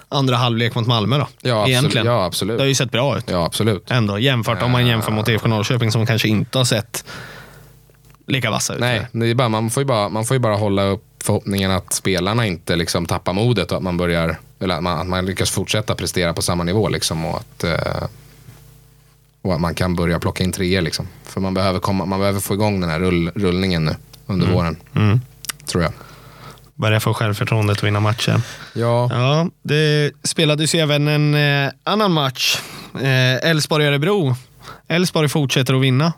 andra 0.09 0.35
halvlek 0.35 0.75
mot 0.75 0.87
Malmö. 0.87 1.17
Då, 1.17 1.27
Ja, 1.41 1.53
absolut. 1.59 1.69
Egentligen. 1.69 2.07
Ja, 2.07 2.13
Det 2.19 2.25
absolut. 2.25 2.59
har 2.59 2.67
ju 2.67 2.75
sett 2.75 2.91
bra 2.91 3.17
ut 3.17 3.25
Ja, 3.29 3.45
absolut. 3.45 3.91
ändå. 3.91 4.19
Jämfört 4.19 4.61
om 4.61 4.71
man 4.71 4.87
jämför 4.87 5.11
mot 5.11 5.27
IFK 5.27 5.47
Norrköping 5.47 5.91
som 5.91 6.05
kanske 6.05 6.27
inte 6.27 6.57
har 6.57 6.65
sett 6.65 7.05
lika 8.27 8.51
vassa 8.51 8.73
ut. 8.73 8.79
Nej, 8.79 9.07
det 9.11 9.25
är 9.27 9.35
bara, 9.35 9.49
man, 9.49 9.69
får 9.69 9.81
ju 9.81 9.87
bara, 9.87 10.09
man 10.09 10.25
får 10.25 10.39
bara 10.39 10.55
hålla 10.55 10.83
upp 10.83 11.03
förhoppningen 11.23 11.71
att 11.71 11.93
spelarna 11.93 12.45
inte 12.47 12.75
liksom 12.75 13.05
tappar 13.05 13.33
modet 13.33 13.71
och 13.71 13.77
att 13.77 13.83
man 13.83 13.97
börjar 13.97 14.37
eller 14.61 14.75
att 14.75 14.83
man, 14.83 14.99
att 14.99 15.07
man 15.07 15.25
lyckas 15.25 15.49
fortsätta 15.51 15.95
prestera 15.95 16.33
på 16.33 16.41
samma 16.41 16.63
nivå. 16.63 16.89
Liksom, 16.89 17.25
och, 17.25 17.37
att, 17.37 17.63
eh, 17.63 18.03
och 19.41 19.53
att 19.53 19.61
man 19.61 19.75
kan 19.75 19.95
börja 19.95 20.19
plocka 20.19 20.43
in 20.43 20.51
treor. 20.51 20.81
Liksom. 20.81 21.07
För 21.23 21.41
man 21.41 21.53
behöver, 21.53 21.79
komma, 21.79 22.05
man 22.05 22.19
behöver 22.19 22.39
få 22.39 22.53
igång 22.53 22.81
den 22.81 22.89
här 22.89 22.99
rull, 22.99 23.31
rullningen 23.35 23.85
nu 23.85 23.95
under 24.27 24.47
våren. 24.47 24.75
Mm. 24.95 25.21
Tror 25.65 25.83
jag. 25.83 25.93
Börja 26.75 26.99
få 26.99 27.13
självförtroendet 27.13 27.77
att 27.77 27.83
vinna 27.83 27.99
matcher. 27.99 28.41
Ja, 28.73 29.09
Ja, 29.11 29.47
det 29.63 30.11
spelades 30.23 30.75
ju 30.75 30.79
även 30.79 31.07
en 31.07 31.35
eh, 31.65 31.71
annan 31.83 32.11
match. 32.11 32.57
Eh, 32.95 33.49
Elfsborg-Örebro. 33.49 34.35
Elfsborg 34.87 35.29
fortsätter 35.29 35.73
att 35.73 35.81
vinna. 35.81 36.13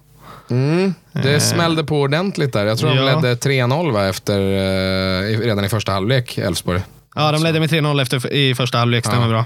mm, 0.50 0.94
det 1.12 1.40
smällde 1.40 1.84
på 1.84 2.02
ordentligt 2.02 2.54
där. 2.54 2.66
Jag 2.66 2.78
tror 2.78 2.90
de 2.90 2.98
Ja. 2.98 3.06
ledde 3.22 3.36
3-0 3.36 3.92
va, 3.92 4.06
efter, 4.08 4.40
eh, 4.40 5.40
redan 5.40 5.66
i 5.66 5.70
första 5.70 5.92
halvlek, 5.92 6.38
Elfsborg. 6.38 6.82
Ja, 7.15 7.32
de 7.32 7.43
ledde 7.43 7.60
med 7.60 7.70
3-0 7.70 8.01
efter, 8.01 8.34
i 8.34 8.55
första 8.55 8.77
halvlek, 8.77 9.05
stämmer 9.05 9.27
bra. 9.27 9.46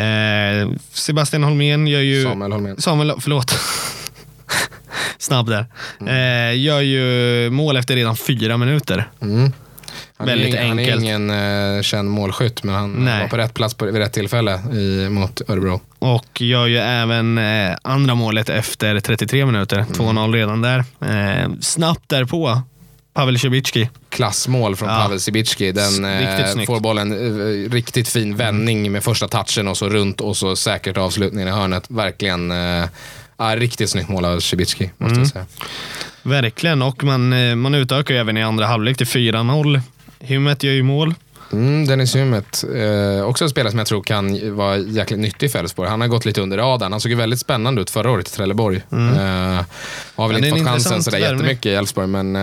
Eh, 0.00 0.68
Sebastian 0.92 1.42
Holmén 1.44 1.86
gör 1.86 2.00
ju... 2.00 2.24
Samuel 2.24 2.52
Holmén. 2.52 2.80
Samuel, 2.80 3.12
förlåt. 3.20 3.58
Snabb 5.18 5.48
där. 5.48 5.66
Eh, 6.00 6.58
gör 6.58 6.80
ju 6.80 7.50
mål 7.50 7.76
efter 7.76 7.96
redan 7.96 8.16
fyra 8.16 8.56
minuter. 8.56 9.08
Mm. 9.22 9.52
Han 10.18 10.26
Väldigt 10.26 10.54
är, 10.54 10.66
Han 10.66 10.78
är 10.78 10.82
enkelt. 10.82 11.02
ingen 11.02 11.30
uh, 11.30 11.82
känd 11.82 12.10
målskytt, 12.10 12.62
men 12.62 12.74
han 12.74 12.92
Nej. 12.92 13.20
var 13.20 13.28
på 13.28 13.36
rätt 13.36 13.54
plats 13.54 13.74
på, 13.74 13.84
vid 13.84 13.96
rätt 13.96 14.12
tillfälle 14.12 14.60
i, 14.74 15.08
mot 15.08 15.50
Örebro. 15.50 15.80
Och 15.98 16.40
gör 16.40 16.66
ju 16.66 16.78
även 16.78 17.38
eh, 17.38 17.76
andra 17.82 18.14
målet 18.14 18.48
efter 18.48 19.00
33 19.00 19.46
minuter. 19.46 19.84
2-0 19.92 20.32
redan 20.32 20.62
där. 20.62 20.84
Eh, 21.00 21.50
snabbt 21.60 22.08
därpå 22.08 22.62
Pavel 23.16 23.38
Cibicki. 23.38 23.88
Klassmål 24.08 24.76
från 24.76 24.88
Ja. 24.88 24.94
Pavel 25.02 25.20
Cibicki. 25.20 25.72
Den 25.72 26.04
eh, 26.04 26.64
får 26.66 26.80
bollen 26.80 27.12
eh, 27.12 27.70
riktigt 27.70 28.08
fin 28.08 28.36
vändning 28.36 28.92
med 28.92 29.04
första 29.04 29.28
touchen 29.28 29.68
och 29.68 29.76
så 29.76 29.88
runt 29.88 30.20
och 30.20 30.36
så 30.36 30.56
säkert 30.56 30.96
avslutningen 30.96 31.48
i 31.48 31.50
hörnet. 31.50 31.84
Verkligen 31.88 32.50
eh, 32.50 32.84
ja, 33.36 33.56
riktigt 33.56 33.90
snyggt 33.90 34.08
mål 34.08 34.24
av 34.24 34.40
Cibicki, 34.40 34.90
måste 34.98 35.12
Mm. 35.14 35.18
jag 35.22 35.28
säga. 35.28 35.46
Verkligen, 36.22 36.82
och 36.82 37.04
man, 37.04 37.32
eh, 37.32 37.54
man 37.54 37.74
utökar 37.74 38.14
ju 38.14 38.20
även 38.20 38.36
i 38.36 38.42
andra 38.42 38.66
halvlek 38.66 38.96
till 38.96 39.06
4-0. 39.06 39.80
Hymmet 40.20 40.62
gör 40.62 40.72
ju 40.72 40.82
mål. 40.82 41.14
Mm, 41.52 41.86
Dennis 41.86 42.16
Hymmet, 42.16 42.64
eh, 42.74 43.24
också 43.26 43.44
en 43.44 43.50
spelare 43.50 43.70
som 43.70 43.78
jag 43.78 43.86
tror 43.88 44.02
kan 44.02 44.56
vara 44.56 44.76
jäkligt 44.76 45.18
nyttig 45.20 45.52
för 45.52 45.58
Elfsborg. 45.58 45.88
Han 45.90 46.00
har 46.00 46.08
gått 46.08 46.24
lite 46.24 46.40
under 46.40 46.56
radarn. 46.56 46.92
Han 46.92 47.00
såg 47.00 47.10
ju 47.10 47.16
väldigt 47.16 47.40
spännande 47.40 47.80
ut 47.82 47.90
förra 47.90 48.10
året 48.10 48.28
i 48.28 48.30
Trelleborg. 48.30 48.76
Eh, 48.76 48.96
har 48.96 50.28
väl 50.28 50.36
Mm. 50.36 50.42
Ja, 50.42 50.46
inte 50.48 50.48
fått 50.58 50.68
chansen 50.68 51.02
sådär 51.02 51.18
jättemycket 51.18 51.66
i 51.66 51.74
Elfsborg, 51.74 52.06
men 52.06 52.36
eh, 52.36 52.42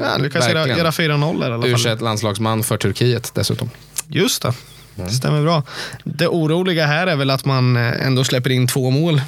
Ja, 0.00 0.16
lyckas 0.18 0.48
göra, 0.48 0.68
göra 0.68 0.90
4-0 0.90 1.40
där 1.40 1.50
i 1.50 1.52
alla 1.52 1.78
fall. 1.78 1.92
u 1.92 2.04
landslagsman 2.04 2.62
för 2.62 2.76
Turkiet 2.76 3.34
dessutom. 3.34 3.70
Just 4.08 4.42
det. 4.42 4.52
Mm. 4.96 5.08
Det 5.08 5.14
stämmer 5.14 5.42
bra. 5.42 5.62
Det 6.04 6.26
oroliga 6.28 6.86
här 6.86 7.06
är 7.06 7.16
väl 7.16 7.30
att 7.30 7.44
man 7.44 7.76
eh, 7.76 8.06
ändå 8.06 8.24
släpper 8.24 8.50
in 8.50 8.66
två 8.66 8.90
mål 8.90 9.20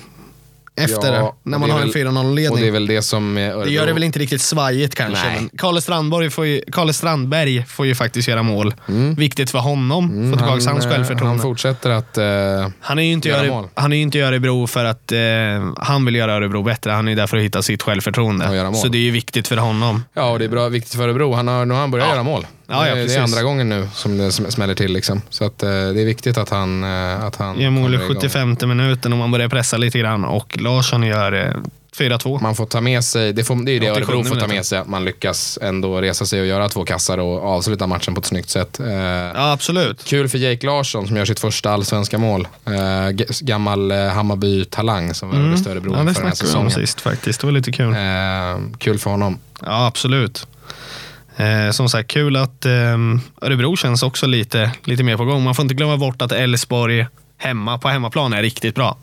efter 0.77 1.13
Ja, 1.15 1.37
när 1.43 1.59
man 1.59 1.71
har 1.71 1.81
en 1.81 1.91
väl- 1.91 2.07
4-0-ledning. 2.07 2.51
Och 2.53 2.59
det 2.59 2.67
är 2.67 2.71
väl 2.71 2.87
det 2.87 3.03
som 3.03 3.37
Örebro... 3.37 3.65
Det 3.65 3.71
gör 3.71 3.87
det 3.87 3.93
väl 3.93 4.03
inte 4.05 4.19
riktigt 4.19 4.41
svajigt 4.41 4.95
kanske. 4.95 5.27
Nej. 5.29 5.37
Men 5.41 5.51
Karl 5.59 5.79
Strandberg, 5.81 6.31
får 6.31 6.47
ju, 6.47 6.63
Karl 6.73 6.91
Strandberg 6.93 7.65
får 7.65 7.87
ju 7.87 7.95
faktiskt 7.95 8.29
göra 8.29 8.43
mål. 8.43 8.75
Viktigt 9.17 9.51
för 9.51 9.59
honom. 9.59 10.09
få 10.09 10.37
tillbaka 10.39 10.51
hans 10.53 10.67
Mm. 10.67 10.79
eh, 10.87 10.91
självförtroende. 10.93 11.27
Han 11.29 11.39
fortsätter 11.39 11.91
att... 11.91 12.19
Eh, 12.19 12.69
Han 12.81 12.99
är 12.99 13.03
ju 13.03 13.13
inte, 13.13 13.29
göra 13.29 13.47
mål. 13.49 13.69
han 13.75 13.93
är 13.93 13.97
ju 13.97 14.03
inte 14.03 14.19
i 14.19 14.21
Örebro 14.21 14.67
för 14.67 14.85
att 14.85 15.13
eh, 15.13 15.19
han 15.79 16.05
vill 16.05 16.15
göra 16.15 16.35
Örebro 16.35 16.63
bättre. 16.63 16.91
Han 16.91 17.07
är 17.09 17.13
ju 17.13 17.17
där 17.17 17.27
för 17.27 17.37
att 17.37 17.43
hitta 17.43 17.63
sitt 17.63 17.83
självförtroende. 17.83 18.73
Så 18.75 18.89
det 18.89 18.99
är 18.99 19.03
ju 19.03 19.11
viktigt 19.11 19.49
för 19.49 19.57
honom. 19.57 20.05
ja, 20.15 20.31
och 20.31 20.39
det 20.39 20.45
är 20.45 20.49
bra, 20.49 20.69
viktigt 20.69 20.95
för 20.95 21.03
Örebro. 21.05 21.33
Han 21.35 21.49
har, 21.49 21.65
nu 21.65 21.75
har 21.75 21.81
han 21.81 21.91
börjat 21.91 22.07
Ja. 22.09 22.15
göra 22.15 22.23
mål. 22.23 22.47
Ja, 22.67 22.75
ja, 22.75 22.83
det, 22.85 22.91
är- 22.91 22.95
det 22.97 23.03
precis. 23.03 23.17
är 23.19 23.23
andra 23.23 23.43
gången 23.43 23.69
nu 23.69 23.89
som 23.95 24.19
det 24.19 24.25
sm- 24.29 24.51
smäller 24.51 24.75
till. 24.75 24.93
Liksom. 24.93 25.23
Så 25.31 25.45
att, 25.45 25.63
eh, 25.63 25.69
det 25.69 25.77
är 25.77 26.05
viktigt 26.05 26.39
att 26.39 26.51
han, 26.51 26.85
eh, 26.85 27.25
att 27.25 27.37
han 27.37 27.61
Gör 27.61 27.71
mål 27.71 27.95
i 27.95 27.97
kommer 27.99 28.11
igång. 28.11 28.21
75 28.23 28.57
minuten 28.69 29.13
och 29.13 29.19
man 29.19 29.31
börjar 29.31 29.49
pressa 29.49 29.77
lite 29.77 29.99
grann 29.99 30.25
och 30.25 30.59
Larsson 30.61 31.03
gör 31.03 31.33
eh, 31.33 31.55
4-2. 31.99 32.43
Man 32.43 32.55
får 32.55 32.67
ta 32.67 32.81
med 32.81 33.05
sig, 33.05 33.33
det, 33.33 33.45
får, 33.45 33.65
det 33.65 33.71
är 33.71 33.73
ju 33.73 33.79
det 33.79 33.91
87 33.91 34.13
Örebro 34.13 34.25
får 34.25 34.37
ta 34.41 34.47
med 34.47 34.67
sig, 34.67 34.79
att 34.79 34.87
man 34.89 35.05
lyckas 35.05 35.59
ändå 35.63 36.01
resa 36.01 36.27
sig 36.27 36.41
och 36.41 36.47
göra 36.47 36.69
två 36.69 36.85
kassar 36.85 37.19
och 37.19 37.43
avsluta 37.45 37.87
matchen 37.87 38.15
på 38.15 38.19
ett 38.21 38.27
snyggt 38.27 38.51
sätt. 38.51 38.81
Eh, 38.81 38.87
Ja, 38.95 39.53
absolut. 39.53 40.05
Kul 40.05 40.29
för 40.29 40.39
Jake 40.39 40.67
Larsson 40.67 41.07
som 41.07 41.17
gör 41.17 41.25
sitt 41.25 41.41
första 41.41 41.71
allsvenska 41.71 42.19
mål. 42.19 42.49
Eh, 42.67 42.73
gammal 43.41 43.91
eh, 43.91 43.99
Hammarby-talang 44.09 45.15
som 45.15 45.31
värvades 45.31 45.63
till 45.63 45.73
Örebro 45.73 45.93
Mm. 45.95 46.07
Ja, 46.07 46.09
det 46.09 46.15
för 46.15 46.21
den 46.23 46.29
här 46.29 46.35
snackade 46.37 46.53
vi 46.59 46.65
om 46.65 46.71
säsongen. 46.71 46.87
sist 46.87 47.01
faktiskt. 47.01 47.41
Det 47.41 47.47
var 47.47 47.53
lite 47.53 47.73
kul. 47.73 47.93
Eh, 47.93 47.99
kul 48.79 48.99
för 48.99 49.11
honom. 49.11 49.39
Ja, 49.63 49.87
absolut. 49.87 50.47
Eh, 51.37 51.71
som 51.71 51.89
sagt, 51.89 52.11
kul 52.11 52.37
att 52.37 52.67
eh, 52.67 52.73
Örebro 53.41 53.77
känns 53.77 54.03
också 54.03 54.27
lite, 54.27 54.73
lite 54.85 55.03
mer 55.03 55.17
på 55.17 55.25
gång. 55.25 55.43
Man 55.43 55.55
får 55.55 55.63
inte 55.63 55.75
glömma 55.75 55.97
bort 55.97 56.23
att 56.23 56.33
Elfsborg 56.33 57.07
hemma 57.39 57.79
på 57.79 57.89
hemmaplan 57.89 58.33
är 58.33 58.43
riktigt 58.43 58.75
bra. 58.75 58.97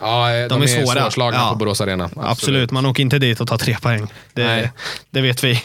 Ja, 0.00 0.34
eh, 0.34 0.48
de, 0.48 0.62
är 0.62 0.64
är, 0.64 0.84
svåra. 0.84 1.02
svårslagna 1.02 1.38
Ja. 1.38 1.50
på 1.50 1.56
Borås 1.56 1.80
Arena. 1.80 2.10
Absolut. 2.16 2.70
man 2.70 2.86
åker 2.86 3.02
inte 3.02 3.18
dit 3.18 3.40
och 3.40 3.48
tar 3.48 3.58
tre 3.58 3.76
poäng. 3.82 4.06
Det, 4.32 4.70
det 5.10 5.20
vet 5.20 5.44
vi. 5.44 5.62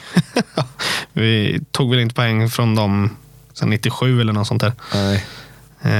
vi 1.13 1.59
tog 1.71 1.89
väl 1.91 1.99
inte 1.99 2.15
poäng 2.15 2.49
från 2.49 2.75
dem 2.75 3.17
sen 3.53 3.69
97 3.69 4.21
eller 4.21 4.33
något 4.33 4.47
sånt 4.47 4.61
där. 4.61 4.73
Nej. 4.93 5.25
Eh, 5.83 5.91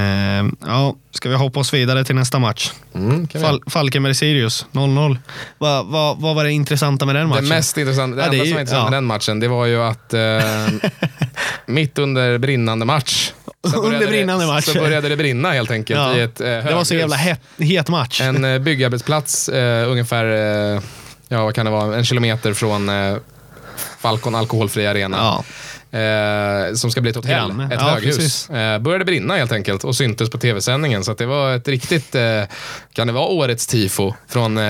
ja, 0.66 0.96
ska 1.12 1.30
vi 1.30 1.36
hoppa 1.36 1.60
oss 1.60 1.74
vidare 1.74 2.04
till 2.06 2.16
nästa 2.16 2.40
match? 2.40 2.72
Mm, 2.96 3.28
Fal- 3.28 3.62
Falkenberg-Sirius 3.70 4.66
0-0. 4.72 5.18
Vad 5.58 5.86
vad- 5.86 6.22
vad 6.22 6.36
var 6.36 6.44
det 6.44 6.52
intressanta 6.52 7.06
med 7.06 7.16
den 7.16 7.24
Det 7.24 7.30
matchen? 7.30 7.48
mest 7.48 7.78
intressanta, 7.78 8.16
det 8.16 8.24
Ja, 8.24 8.30
det 8.30 8.36
enda 8.38 8.44
är 8.44 8.48
som 8.48 8.54
var 8.56 8.62
intressant 8.62 8.84
ja. 8.86 8.90
med 8.90 8.98
den 8.98 9.06
matchen, 9.06 9.40
det 9.40 9.48
var 9.48 9.66
ju 9.66 9.84
att 9.84 10.14
eh, 10.14 10.20
mitt 11.66 11.98
under 12.00 12.38
brinnande 12.38 12.86
match 12.86 13.32
Under 13.76 14.08
brinnande 14.08 14.44
det, 14.46 14.52
match. 14.52 14.66
Så 14.66 14.74
började 14.80 15.10
det 15.10 15.18
brinna 15.18 15.52
helt 15.52 15.72
enkelt 15.72 16.00
Ja. 16.00 16.16
i 16.18 16.22
ett 16.22 16.42
eh, 16.42 16.48
det 16.48 16.74
var 16.76 16.84
så 16.84 16.96
jävla 16.96 17.16
het, 17.16 17.40
het 17.58 17.90
match. 17.90 18.22
En 18.22 18.46
eh, 18.46 18.60
byggarbetsplats 18.60 19.50
eh, 19.50 19.90
ungefär, 19.92 20.26
eh, 20.76 20.82
ja 21.28 21.44
vad 21.44 21.56
kan 21.56 21.66
det 21.66 21.72
vara, 21.72 21.96
en 21.98 22.06
kilometer 22.06 22.54
från 22.54 22.90
eh, 22.90 23.16
Falcon 24.00 24.36
alkoholfri 24.36 24.88
arena. 24.88 25.18
Ja. 25.18 25.44
Eh, 25.92 26.74
som 26.76 26.92
ska 26.92 27.02
bli 27.02 27.10
ett 27.10 27.16
hotell, 27.16 27.32
Granne. 27.32 27.66
ett 27.66 27.82
Ja, 27.82 27.90
höghus. 27.90 28.50
Eh, 28.50 28.80
började 28.80 29.06
brinna 29.06 29.36
helt 29.36 29.52
enkelt 29.52 29.84
och 29.84 29.96
syntes 29.96 30.30
på 30.30 30.38
tv-sändningen. 30.38 31.04
Så 31.04 31.14
det 31.14 31.26
var 31.26 31.56
ett 31.56 31.68
riktigt, 31.68 32.16
eh, 32.16 32.44
kan 32.94 33.08
det 33.08 33.14
vara 33.14 33.26
årets 33.26 33.68
tifo 33.68 34.14
från 34.28 34.58
eh, 34.58 34.64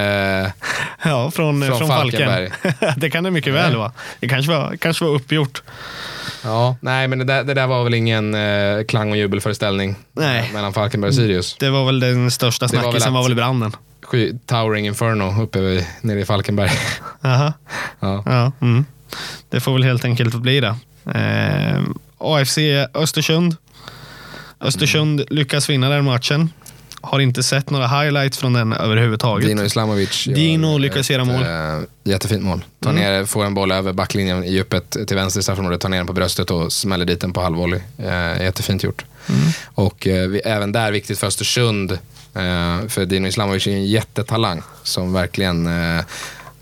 Ja, 1.04 1.32
från, 1.32 1.32
Från 1.32 1.78
från, 1.78 1.88
Falken. 1.88 1.88
Falkenberg. 1.88 2.50
det 2.98 3.10
kan 3.10 3.24
det 3.24 3.32
mycket 3.32 3.54
väl 3.54 3.76
vara. 3.76 3.92
Det 4.20 4.28
kanske 4.28 4.52
var, 4.52 4.76
kanske 4.76 5.06
var 5.06 5.12
uppgjort. 5.12 5.64
Ja, 6.44 6.76
nej 6.82 7.08
men 7.08 7.20
det 7.20 7.26
där, 7.26 7.44
det 7.44 7.54
där 7.54 7.68
var 7.68 7.84
väl 7.84 7.94
ingen 7.94 8.36
eh, 8.36 8.84
klang 8.88 9.12
och 9.12 9.18
jubelföreställning 9.18 9.96
Nej. 10.14 10.50
mellan 10.54 10.74
Falkenberg 10.74 11.10
och 11.10 11.16
Sirius. 11.16 11.56
Det 11.60 11.70
var 11.70 11.86
väl 11.86 12.00
den 12.00 12.32
största 12.32 12.66
var 12.66 12.70
snackisen 12.70 13.14
var, 13.14 13.22
att- 13.22 13.28
väl 13.28 13.36
branden. 13.36 13.76
Towering 14.46 14.88
Inferno 14.88 15.42
uppe 15.44 15.60
vid, 15.62 15.86
nere 16.02 16.20
i 16.20 16.26
Falkenberg. 16.26 16.72
Aha. 17.24 17.54
Ja. 18.00 18.24
Ja, 18.26 18.52
mm. 18.62 18.86
Det 19.50 19.60
får 19.60 19.74
väl 19.74 19.84
helt 19.84 20.06
enkelt 20.06 20.36
bli 20.36 20.60
det. 20.60 20.76
Eh, 21.06 21.82
AFC 22.18 22.58
Östersund. 22.94 23.56
Östersund 24.62 25.24
lyckas 25.30 25.70
vinna 25.70 25.90
den 25.90 26.06
matchen. 26.06 26.50
Har 27.02 27.20
inte 27.20 27.44
sett 27.44 27.70
några 27.70 27.88
highlights 27.88 28.38
från 28.38 28.54
den 28.54 28.74
överhuvudtaget. 28.74 29.48
Dino 29.48 29.64
Islamovic 29.64 30.24
Dino 30.24 30.78
lyckas 30.78 31.10
göra 31.12 31.26
mål. 31.26 31.42
eh, 31.44 31.80
jättefint 32.04 32.44
mål. 32.44 32.64
Tar 32.80 32.90
Mm. 32.90 33.02
ner, 33.04 33.26
får 33.26 33.46
en 33.46 33.54
boll 33.54 33.72
över 33.72 33.94
backlinjen 33.94 34.44
i 34.44 34.52
djupet 34.52 34.98
till 35.08 35.16
vänster 35.18 35.40
i 35.40 35.44
straffområdet, 35.44 35.82
tar 35.82 35.90
ner 35.90 35.98
den 35.98 36.08
på 36.08 36.14
bröstet 36.14 36.52
och 36.52 36.74
smäller 36.74 37.06
dit 37.06 37.22
den 37.22 37.34
på 37.34 37.42
halvvolley. 37.42 37.80
Eh, 37.98 38.42
jättefint 38.44 38.84
gjort. 38.84 39.06
Mm. 39.30 39.42
Och 39.66 39.98
vi, 40.06 40.40
även 40.46 40.72
där 40.72 40.92
viktigt 40.92 41.20
för 41.20 41.28
Östersund, 41.28 41.98
för 42.88 43.06
Dino 43.06 43.28
Islamovic 43.28 43.68
är 43.68 43.72
en 43.72 43.86
jättetalang 43.86 44.62
som 44.84 45.14
verkligen 45.14 45.70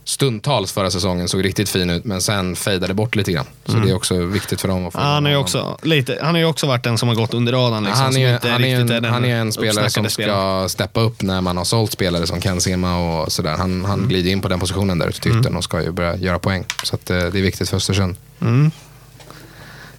stundtals 0.08 0.72
förra 0.72 0.92
säsongen 0.92 1.28
såg 1.28 1.46
riktigt 1.46 1.70
fin 1.70 1.90
ut 1.90 2.06
men 2.06 2.22
sen 2.22 2.56
fejdade 2.56 2.94
bort 2.94 3.16
lite 3.16 3.32
grann. 3.32 3.46
Så 3.66 3.72
det 3.78 3.90
är 3.90 3.96
också 3.96 4.16
viktigt 4.26 4.62
för 4.62 4.68
dem 4.68 4.88
att 4.88 4.94
få 4.94 5.00
Mm. 5.00 5.12
Han, 5.12 5.26
har 5.26 5.32
ju 5.32 5.38
också, 5.38 5.78
lite, 5.82 6.20
han 6.22 6.36
har 6.36 6.44
också 6.44 6.68
varit 6.68 6.84
den 6.84 6.98
som 6.98 7.08
har 7.10 7.16
gått 7.16 7.34
under 7.34 7.52
radarn. 7.54 7.84
Liksom, 7.84 8.04
han, 8.04 8.18
är, 8.18 8.50
han, 8.52 8.64
är, 8.64 8.80
en, 8.80 8.88
den 8.88 9.04
han 9.06 9.26
är 9.26 9.36
en 9.36 9.52
spelare 9.54 9.90
som 9.90 10.04
ska 10.04 10.10
spelaren. 10.10 10.70
steppa 10.70 11.00
upp 11.00 11.22
när 11.22 11.42
man 11.42 11.58
har 11.58 11.64
sålt 11.64 11.92
spelare 11.92 12.28
som 12.28 12.42
Ken 12.42 12.62
Sema 12.62 12.98
och 12.98 13.32
sådär. 13.32 13.58
Han, 13.58 13.86
han 13.86 13.94
Mm. 13.98 14.10
glider 14.10 14.32
in 14.32 14.42
på 14.42 14.48
den 14.48 14.60
positionen 14.60 15.00
där 15.00 15.08
ute 15.08 15.20
till 15.22 15.40
yttern 15.40 15.56
och 15.56 15.64
ska 15.64 15.82
ju 15.84 15.92
börja 15.92 16.16
göra 16.16 16.40
poäng. 16.40 16.66
Så 16.84 16.96
att, 16.96 17.10
eh, 17.10 17.18
det 17.18 17.24
är 17.26 17.30
viktigt 17.42 17.70
för 17.70 17.78
Östersund. 17.78 18.16
Mm. 18.42 18.72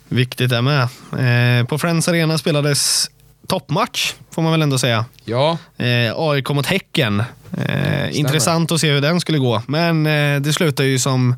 Viktigt 0.09 0.53
är 0.53 0.63
med. 0.63 0.83
Eh, 1.61 1.67
på 1.67 1.79
Friends 1.79 2.09
Arena 2.09 2.39
spelades 2.39 3.11
toppmatch, 3.47 4.13
får 4.31 4.43
man 4.43 4.53
väl 4.53 4.63
ändå 4.63 4.79
säga. 4.79 5.05
Ja, 5.25 5.59
Eh, 5.79 6.13
AIK 6.17 6.49
mot 6.51 6.67
Häcken. 6.67 7.23
Eh, 7.69 8.19
intressant 8.19 8.73
att 8.73 8.81
se 8.81 8.91
hur 8.93 9.01
den 9.01 9.21
skulle 9.21 9.39
gå. 9.39 9.63
Men 9.67 10.07
eh, 10.07 10.41
det 10.41 10.53
slutar 10.53 10.85
ju 10.85 10.99
som 10.99 11.35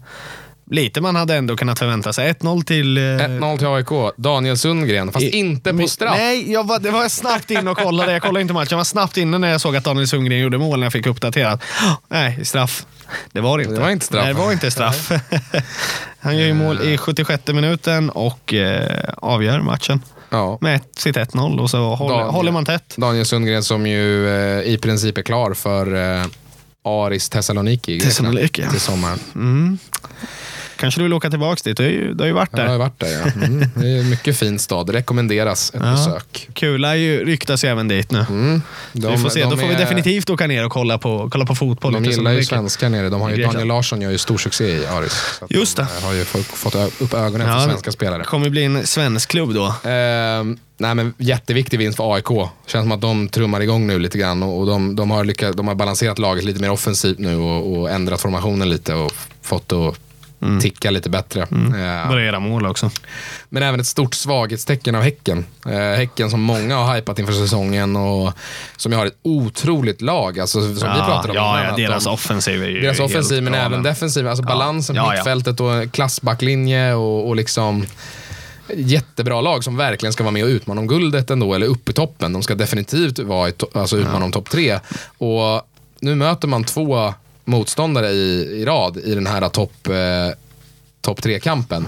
lite 0.71 1.01
man 1.01 1.17
hade 1.17 1.35
ändå 1.35 1.57
kunnat 1.57 1.79
förvänta 1.79 2.13
sig. 2.13 2.33
1-0 2.33 2.65
till... 2.65 2.97
Eh, 2.99 3.01
1-0 3.03 3.59
till 3.59 3.67
AIK. 3.67 4.13
Daniel 4.17 4.59
Sundgren, 4.59 5.13
fast 5.13 5.25
i- 5.25 5.31
inte 5.39 5.75
på 5.75 5.87
straff. 5.89 6.15
Nej, 6.19 6.53
jag 6.53 6.67
var, 6.67 6.79
det 6.79 6.91
var 6.91 7.03
jag 7.03 7.11
snabbt 7.11 7.51
in 7.51 7.69
och 7.69 7.79
kollade. 7.79 8.13
Jag 8.13 8.23
kollade 8.23 8.41
inte 8.41 8.55
matchen. 8.55 8.69
Jag 8.71 8.77
var 8.77 8.85
snabbt 8.85 9.17
inne 9.17 9.39
när 9.39 9.49
jag 9.51 9.61
såg 9.61 9.77
att 9.77 9.85
Daniel 9.85 10.09
Sundgren 10.09 10.39
gjorde 10.41 10.59
mål 10.59 10.79
när 10.79 10.87
jag 10.87 10.93
fick 10.93 11.07
uppdaterat. 11.07 11.63
Nej, 12.09 12.45
straff. 12.45 12.87
Det 13.33 13.41
var 13.41 13.59
det 13.59 13.65
inte. 13.65 13.75
Det 13.77 13.81
var 13.81 13.91
inte 13.91 14.07
straff. 14.07 14.25
Nej, 14.25 14.35
det 14.35 14.41
var 14.41 14.53
inte 14.53 14.71
straff. 14.71 15.13
Han 16.21 16.37
gör 16.39 16.47
ju 16.47 16.55
mål 16.55 16.81
i 16.83 16.99
76 16.99 17.47
minuten 17.47 18.11
och 18.11 18.55
eh, 18.55 19.05
avgör 19.17 19.61
matchen 19.61 20.01
Ja. 20.31 20.59
med 20.61 20.81
sitt 20.97 21.17
1-0 21.17 21.61
och 21.61 21.71
så 21.71 21.95
håller, 21.95 22.15
Daniel. 22.15 22.35
håller 22.35 22.53
man 22.53 22.65
tätt. 22.65 22.95
Daniel 22.97 23.25
Sundgren 23.27 23.65
som 23.65 23.87
ju 23.87 24.29
eh, 24.29 24.73
i 24.73 24.79
princip 24.79 25.19
är 25.19 25.23
klar 25.23 25.55
för 25.55 25.95
eh, 25.95 26.27
Aris 26.85 27.29
Thessaloniki 27.29 28.01
Thessaloniki, 28.01 28.63
ja. 28.63 28.71
till 28.71 28.81
sommaren. 28.81 29.19
Mm. 29.35 29.79
Kanske 30.81 31.01
du 31.01 31.03
vill 31.03 31.13
åka 31.13 31.31
tillbaka 31.31 31.61
dit? 31.65 31.77
Du 31.77 31.83
har 31.83 31.91
ju, 31.91 32.15
du 32.15 32.23
har 32.23 32.27
ju 32.29 32.33
varit 32.33 32.51
Jag 32.53 32.59
har 32.63 32.69
där. 32.69 32.79
varit 32.79 32.99
där 33.01 33.09
ja. 33.09 33.45
Mm. 33.47 33.65
Det 33.75 33.89
är 33.89 34.01
en 34.01 34.11
mycket 34.11 34.37
fin 34.37 34.59
stad. 34.59 34.87
Det 34.87 34.93
rekommenderas 34.93 35.71
ett 35.75 35.81
Ja. 35.85 35.91
besök. 35.93 36.49
Kula 36.53 36.97
ju, 36.97 37.25
ryktas 37.25 37.65
ju 37.65 37.69
även 37.69 37.89
dit 37.89 38.11
nu. 38.11 38.25
Mm. 38.29 38.63
De, 38.93 39.13
vi 39.13 39.19
får 39.19 39.29
se. 39.29 39.41
de 39.41 39.51
Då 39.51 39.57
får 39.57 39.67
vi 39.69 39.75
är- 39.75 39.79
definitivt 39.79 40.31
åka 40.31 40.47
ner 40.47 40.65
och 40.67 40.73
kolla 40.73 40.99
på, 40.99 41.29
kolla 41.31 41.47
på 41.47 41.55
fotboll. 41.55 41.93
De 41.93 42.05
gillar 42.05 42.31
ju 42.33 42.45
svenskar 42.45 42.89
nere. 42.89 43.09
De 43.09 43.21
har 43.21 43.31
ju. 43.31 43.43
Daniel 43.45 43.67
Larsson 43.69 44.01
gör 44.01 44.11
ju 44.11 44.19
stor 44.19 44.39
succé 44.39 44.65
i 44.69 44.87
Aris. 44.87 45.41
Just 45.51 45.77
de 45.77 45.83
det. 45.83 45.89
eh, 45.99 46.05
har 46.05 46.13
ju 46.13 46.25
fått, 46.25 46.75
upp 47.01 47.15
ögonen 47.15 47.47
Ja, 47.47 47.53
för 47.53 47.61
det- 47.61 47.73
svenska 47.73 47.93
spelare. 47.93 48.19
Det 48.19 48.25
kommer 48.25 48.49
bli 48.51 48.65
en 48.65 48.87
svensk 48.87 49.29
klubb 49.31 49.55
då. 49.55 49.75
Ehm, 49.91 50.59
nej, 50.79 50.95
men 50.95 51.15
jätteviktig 51.19 51.79
vinst 51.79 51.97
för 51.97 52.15
AIK. 52.15 52.29
Känns 52.67 52.85
som 52.85 52.93
att 52.93 53.01
de 53.01 53.29
trummar 53.29 53.61
igång 53.61 53.87
nu 53.87 53.99
lite 53.99 54.19
grann 54.19 54.43
och 54.43 54.67
de, 54.67 54.97
de, 54.97 55.11
har, 55.11 55.25
lyckats, 55.25 55.57
de 55.57 55.69
har 55.69 55.75
balanserat 55.75 56.19
laget 56.19 56.45
lite 56.45 56.61
mer 56.61 56.71
offensivt 56.71 57.19
nu 57.19 57.37
och, 57.37 57.73
och 57.79 57.91
ändrat 57.91 58.21
formationen 58.21 58.69
lite 58.69 58.95
och 58.95 59.13
fått 59.43 59.73
att 59.73 59.99
ticka 60.61 60.91
lite 60.91 61.11
bättre. 61.11 61.41
Eh, 61.43 62.09
Börjar 62.09 62.27
göra 62.27 62.41
mål 62.41 62.67
också. 62.67 62.91
men 63.49 63.63
även 63.63 63.81
ett 63.81 63.87
stort 63.87 64.15
svaghetstecken 64.15 64.95
av 64.95 65.03
Häcken. 65.03 65.45
Eh, 65.67 65.73
häcken 65.79 66.31
som 66.31 66.41
många 66.41 66.77
har 66.77 66.95
hypat 66.95 67.19
inför 67.19 67.33
säsongen 67.33 67.97
och 67.97 68.33
som 68.77 68.93
ju 68.93 68.99
har 68.99 69.07
ett 69.07 69.19
otroligt 69.23 70.01
lag. 70.01 70.41
Alltså, 70.41 70.61
som 70.61 70.75
vi 70.75 70.81
pratade 70.81 71.29
om 71.29 71.35
ja, 71.35 71.65
ja, 71.65 71.77
deras 71.77 72.05
de, 72.05 72.11
offensiv 72.11 72.63
är 72.65 72.69
ju 72.69 72.81
deras 72.81 73.01
offensiv 73.01 73.43
men 73.43 73.55
även 73.55 73.83
defensiv. 73.83 74.29
Alltså 74.29 74.45
balansen 74.45 74.97
på 74.97 75.01
Ja, 75.03 75.07
ja. 75.07 75.13
mittfältet 75.13 75.61
och 75.61 75.93
klassbacklinje 75.93 76.95
och, 76.95 77.29
och 77.29 77.37
liksom 77.37 77.87
jättebra 78.77 79.41
lag 79.41 79.65
som 79.65 79.77
verkligen 79.77 80.13
ska 80.13 80.25
vara 80.25 80.33
med 80.33 80.45
och 80.45 80.49
utmana 80.49 80.81
om 80.81 80.87
guldet 80.87 81.31
ändå, 81.31 81.55
eller 81.55 81.67
upp 81.67 81.89
i 81.89 81.93
toppen. 81.93 82.33
De 82.33 82.43
ska 82.43 82.55
definitivt 82.55 83.19
vara 83.19 83.49
i 83.49 83.53
to- 83.53 83.79
alltså 83.81 83.97
utmana 83.97 84.25
om 84.25 84.33
topp 84.33 84.51
tre. 84.51 84.79
Och 85.19 85.63
nu 86.01 86.15
möter 86.15 86.49
man 86.49 86.65
två 86.65 87.15
motståndare 87.51 88.11
i, 88.11 88.61
i 88.61 88.65
rad 88.65 88.97
i 88.97 89.15
den 89.15 89.27
här 89.27 89.49
topp 89.49 89.87
eh, 89.87 90.37
top 91.01 91.23
tre-kampen. 91.23 91.87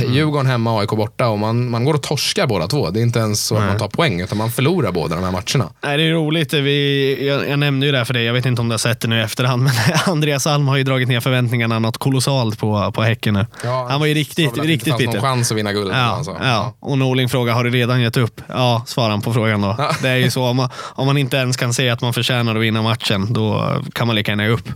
Mm. 0.00 0.12
Djurgården 0.14 0.46
hemma, 0.46 0.80
AIK 0.80 0.90
borta 0.90 1.28
och 1.28 1.38
man, 1.38 1.70
man 1.70 1.84
går 1.84 1.94
och 1.94 2.02
torskar 2.02 2.46
båda 2.46 2.66
två. 2.66 2.90
Det 2.90 3.00
är 3.00 3.02
inte 3.02 3.18
ens 3.18 3.44
så 3.46 3.56
att 3.56 3.64
man 3.64 3.78
tar 3.78 3.88
poäng, 3.88 4.20
utan 4.20 4.38
man 4.38 4.50
förlorar 4.50 4.92
båda 4.92 5.14
de 5.16 5.24
här 5.24 5.32
matcherna. 5.32 5.72
Nej, 5.84 5.96
det 5.98 6.02
är 6.02 6.12
roligt. 6.12 6.52
Vi, 6.52 7.26
jag, 7.28 7.48
jag 7.48 7.58
nämnde 7.58 7.86
ju 7.86 7.92
det 7.92 7.98
här 7.98 8.04
för 8.04 8.14
dig. 8.14 8.24
Jag 8.24 8.32
vet 8.32 8.46
inte 8.46 8.60
om 8.62 8.68
du 8.68 8.72
har 8.72 8.78
sett 8.78 9.00
det 9.00 9.08
nu 9.08 9.18
i 9.18 9.22
efterhand, 9.22 9.62
men 9.62 9.72
Andreas 10.06 10.46
Alm 10.46 10.68
har 10.68 10.76
ju 10.76 10.82
dragit 10.82 11.08
ner 11.08 11.20
förväntningarna 11.20 11.78
något 11.78 11.98
kolossalt 11.98 12.58
på, 12.58 12.92
på 12.92 13.02
Häcken 13.02 13.34
nu. 13.34 13.46
han 13.88 14.00
var 14.00 14.06
ju 14.06 14.14
riktigt, 14.14 14.58
riktigt 14.58 14.66
Det 14.66 14.72
inte 14.72 14.90
fanns 14.90 14.98
bitter. 14.98 15.12
någon 15.12 15.22
chans 15.22 15.50
att 15.50 15.56
vinna 15.58 15.72
guldet. 15.72 15.96
Ja, 15.96 16.02
alltså. 16.02 16.36
ja, 16.42 16.74
och 16.80 16.98
Norling 16.98 17.28
frågar, 17.28 17.54
har 17.54 17.64
du 17.64 17.70
redan 17.70 18.00
gett 18.00 18.16
upp? 18.16 18.40
Ja, 18.48 18.82
svarar 18.86 19.10
han 19.10 19.20
på 19.20 19.32
frågan 19.32 19.60
då. 19.60 19.76
Det 20.02 20.08
är 20.08 20.16
ju 20.16 20.30
så, 20.30 20.44
om 20.44 20.56
man, 20.56 20.68
om 20.76 21.06
man 21.06 21.18
inte 21.18 21.36
ens 21.36 21.56
kan 21.56 21.74
säga 21.74 21.92
att 21.92 22.00
man 22.00 22.12
förtjänar 22.14 22.54
att 22.56 22.62
vinna 22.62 22.82
matchen, 22.82 23.32
då 23.32 23.74
kan 23.92 24.06
man 24.06 24.16
lika 24.16 24.32
gärna 24.32 24.44
ge 24.44 24.50
upp. 24.50 24.68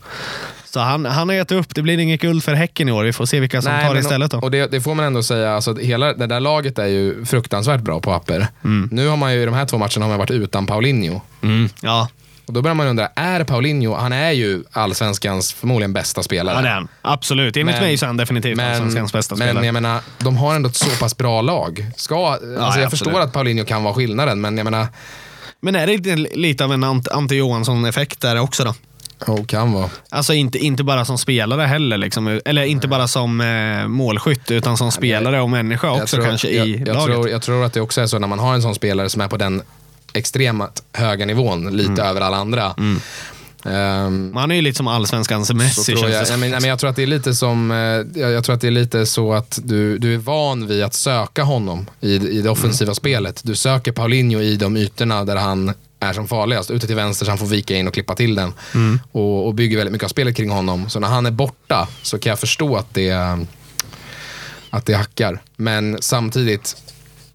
Så 0.70 0.80
han, 0.80 1.04
han 1.06 1.28
har 1.28 1.36
gett 1.36 1.52
upp. 1.52 1.74
Det 1.74 1.82
blir 1.82 1.98
inget 1.98 2.20
guld 2.20 2.44
för 2.44 2.54
Häcken 2.54 2.88
i 2.88 2.92
år. 2.92 3.04
Vi 3.04 3.12
får 3.12 3.26
se 3.26 3.40
vilka 3.40 3.62
som 3.62 3.72
tar 3.72 3.82
det 3.82 3.88
men- 3.88 3.98
istället 3.98 4.30
då. 4.30 4.38
Och 4.38 4.50
det, 4.50 4.70
det 4.70 4.80
får 4.80 4.94
man 4.94 5.04
ändå 5.04 5.22
säga, 5.22 5.54
alltså, 5.54 5.74
hela 5.74 6.12
det 6.12 6.26
där 6.26 6.40
laget 6.40 6.78
är 6.78 6.86
ju 6.86 7.24
fruktansvärt 7.24 7.80
bra 7.80 8.00
på 8.00 8.10
papper. 8.10 8.46
Nu 8.90 9.06
har 9.08 9.16
man 9.16 9.34
ju 9.34 9.42
i 9.42 9.44
de 9.44 9.54
här 9.54 9.66
två 9.66 9.78
matcherna 9.78 10.04
har 10.04 10.08
man 10.08 10.18
varit 10.18 10.30
utan 10.30 10.66
Paulinho. 10.66 11.20
Mm, 11.42 11.68
ja, 11.82 12.08
Och 12.46 12.52
då 12.52 12.62
börjar 12.62 12.74
man 12.74 12.86
undra, 12.86 13.06
är 13.14 13.44
Paulinho, 13.44 13.94
han 13.94 14.12
är 14.12 14.30
ju 14.32 14.62
allsvenskans 14.72 15.52
förmodligen 15.52 15.92
bästa 15.92 16.22
spelare. 16.22 16.56
ja 16.56 16.62
det 16.62 16.68
är 16.68 16.72
han. 16.74 16.88
Absolut. 17.02 17.56
Enligt 17.56 17.74
Men- 17.76 17.84
mig 17.84 17.96
så 17.98 18.04
är 18.04 18.06
han 18.06 18.16
definitivt 18.16 18.56
Men, 18.56 18.70
allsvenskans 18.70 19.12
bästa 19.12 19.34
men 19.34 19.48
spelare. 19.48 19.66
jag 19.66 19.72
menar, 19.72 20.00
de 20.18 20.36
har 20.36 20.54
ändå 20.54 20.68
ett 20.68 20.76
så 20.76 20.90
pass 20.90 21.16
bra 21.16 21.40
lag. 21.42 21.86
Ska, 21.96 22.26
alltså 22.28 22.48
jag 22.54 22.64
absolut. 22.66 22.90
förstår 22.90 23.20
att 23.20 23.32
Paulinho 23.32 23.64
kan 23.64 23.82
vara 23.82 23.94
skillnaden, 23.94 24.40
men 24.40 24.56
jag 24.58 24.64
menar, 24.64 24.86
Men 25.60 25.76
är 25.76 25.86
det 25.86 26.16
lite 26.36 26.64
av 26.64 26.72
en 26.72 26.84
Ant- 26.84 27.12
Ante 27.12 27.34
Johansson-effekt 27.34 28.20
där 28.20 28.40
också 28.40 28.64
då? 28.64 28.74
Oh, 29.26 29.44
kan 29.44 29.72
vara. 29.72 29.90
Alltså 30.10 30.34
inte, 30.34 30.58
inte 30.58 30.84
bara 30.84 31.04
som 31.04 31.18
spelare 31.18 31.62
heller, 31.62 31.98
liksom, 31.98 32.40
eller 32.44 32.62
inte 32.64 32.88
bara 32.88 33.08
som 33.08 33.40
eh, 33.40 33.88
målskytt, 33.88 34.50
utan 34.50 34.76
som 34.76 34.92
spelare 34.92 35.40
och 35.40 35.50
människa 35.50 35.90
också 35.90 36.16
tror, 36.16 36.26
kanske 36.26 36.50
jag, 36.50 36.68
i 36.68 36.76
jag 36.86 36.94
laget. 36.94 37.14
Tror, 37.14 37.28
jag 37.28 37.42
tror 37.42 37.64
att 37.64 37.72
det 37.72 37.80
också 37.80 38.00
är 38.00 38.06
så 38.06 38.18
när 38.18 38.28
man 38.28 38.38
har 38.38 38.54
en 38.54 38.62
sån 38.62 38.74
spelare 38.74 39.08
som 39.08 39.20
är 39.20 39.28
på 39.28 39.36
den 39.36 39.62
extremt 40.12 40.82
höga 40.92 41.26
nivån, 41.26 41.76
lite 41.76 41.92
Mm. 41.92 42.06
över 42.06 42.20
alla 42.20 42.36
andra. 42.36 42.74
Ehm, 43.64 44.30
Man 44.34 44.50
är 44.50 44.54
ju 44.54 44.62
lite 44.62 44.76
som 44.76 44.86
allsvenskans 44.88 45.52
Messi 45.52 45.96
känns 45.96 46.02
jag, 46.02 46.10
det 46.10 46.30
jag, 46.30 46.60
men, 46.60 46.64
jag 46.64 46.78
tror 46.78 46.90
att 46.90 46.96
det 46.96 47.02
är 47.02 47.06
lite 47.06 47.34
som, 47.34 47.70
eh, 47.70 48.20
jag, 48.22 48.30
jag 48.32 48.44
tror 48.44 48.54
att 48.54 48.60
det 48.60 48.66
är 48.66 48.70
lite 48.70 49.06
så 49.06 49.32
att 49.32 49.58
du, 49.62 49.98
du 49.98 50.14
är 50.14 50.18
van 50.18 50.66
vid 50.66 50.82
att 50.82 50.94
söka 50.94 51.42
honom 51.42 51.86
i, 52.00 52.14
i 52.14 52.42
det 52.42 52.50
offensiva 52.50 52.94
spelet. 52.94 53.40
Du 53.44 53.54
söker 53.54 53.92
Paulinho 53.92 54.40
i 54.40 54.56
de 54.56 54.76
ytorna 54.76 55.24
där 55.24 55.36
han 55.36 55.74
är 56.00 56.12
som 56.12 56.28
farligast. 56.28 56.70
Ute 56.70 56.86
till 56.86 56.96
vänster 56.96 57.24
så 57.24 57.30
han 57.30 57.38
får 57.38 57.46
vika 57.46 57.76
in 57.76 57.88
och 57.88 57.94
klippa 57.94 58.14
till 58.14 58.34
den. 58.34 58.52
Och, 59.12 59.46
och 59.46 59.54
bygger 59.54 59.76
väldigt 59.76 59.92
mycket 59.92 60.04
av 60.04 60.08
spelet 60.08 60.36
kring 60.36 60.50
honom. 60.50 60.88
Så 60.90 61.00
när 61.00 61.08
han 61.08 61.26
är 61.26 61.30
borta 61.30 61.88
så 62.02 62.18
kan 62.18 62.30
jag 62.30 62.38
förstå 62.40 62.76
att 62.76 62.94
det, 62.94 63.38
att 64.70 64.86
det 64.86 64.94
hackar. 64.94 65.42
Men 65.56 65.98
samtidigt, 66.00 66.76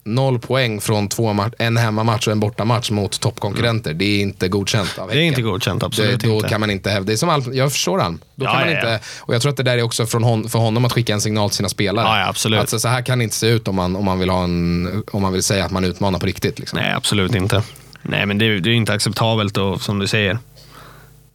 noll 0.03 0.39
poäng 0.39 0.81
från 0.81 1.07
två 1.09 1.35
en 1.59 1.77
hemmamatch 1.77 2.27
och 2.27 2.31
en 2.33 2.39
bortamatch 2.39 2.91
mot 2.91 3.19
toppkonkurrenter. 3.19 3.93
Det 3.93 4.05
är 4.05 4.21
inte 4.21 4.47
godkänt 4.47 4.97
av 4.99 5.07
Det 5.09 5.13
är 5.15 5.19
inte 5.19 5.35
Häcken. 5.35 5.51
godkänt, 5.51 5.83
absolut 5.83 6.19
det, 6.21 6.27
Då 6.27 6.35
inte. 6.35 6.47
kan 6.49 6.59
man 6.59 6.69
inte 6.71 6.89
hävda. 6.89 7.07
Det 7.07 7.13
är 7.13 7.17
som 7.17 7.29
allt, 7.29 7.53
jag 7.53 7.71
förstår 7.71 7.99
han. 7.99 8.19
Då 8.35 8.45
Ja, 8.45 8.51
kan 8.51 8.59
man 8.59 8.69
ja, 8.69 8.75
inte, 8.75 8.87
ja. 8.87 8.99
och 9.19 9.35
jag 9.35 9.41
tror 9.41 9.49
att 9.51 9.57
det 9.57 9.63
där 9.63 9.77
är 9.77 9.81
också 9.81 10.05
från 10.05 10.23
hon, 10.23 10.49
för 10.49 10.59
honom 10.59 10.85
att 10.85 10.91
skicka 10.91 11.13
en 11.13 11.21
signal 11.21 11.49
till 11.49 11.57
sina 11.57 11.69
spelare. 11.69 12.05
Ja, 12.19 12.27
absolut. 12.29 12.59
Alltså, 12.59 12.79
så 12.79 12.87
här 12.87 13.01
kan 13.01 13.17
det 13.17 13.23
inte 13.23 13.35
se 13.35 13.47
ut 13.47 13.67
om 13.67 13.75
man, 13.75 13.95
om 13.95 14.05
man, 14.05 14.19
vill, 14.19 14.29
ha 14.29 14.43
en, 14.43 15.03
om 15.11 15.21
man 15.21 15.33
vill 15.33 15.43
säga 15.43 15.65
att 15.65 15.71
man 15.71 15.83
utmanar 15.83 16.19
på 16.19 16.25
riktigt. 16.25 16.59
Liksom. 16.59 16.79
Nej, 16.79 16.93
absolut 16.93 17.35
inte. 17.35 17.63
Nej, 18.03 18.25
men 18.25 18.37
det, 18.37 18.45
är- 18.45 18.59
det 18.59 18.69
är 18.69 18.73
inte 18.73 18.93
acceptabelt 18.93 19.57
och, 19.57 19.81
som 19.81 19.99
du 19.99 20.07
säger. 20.07 20.37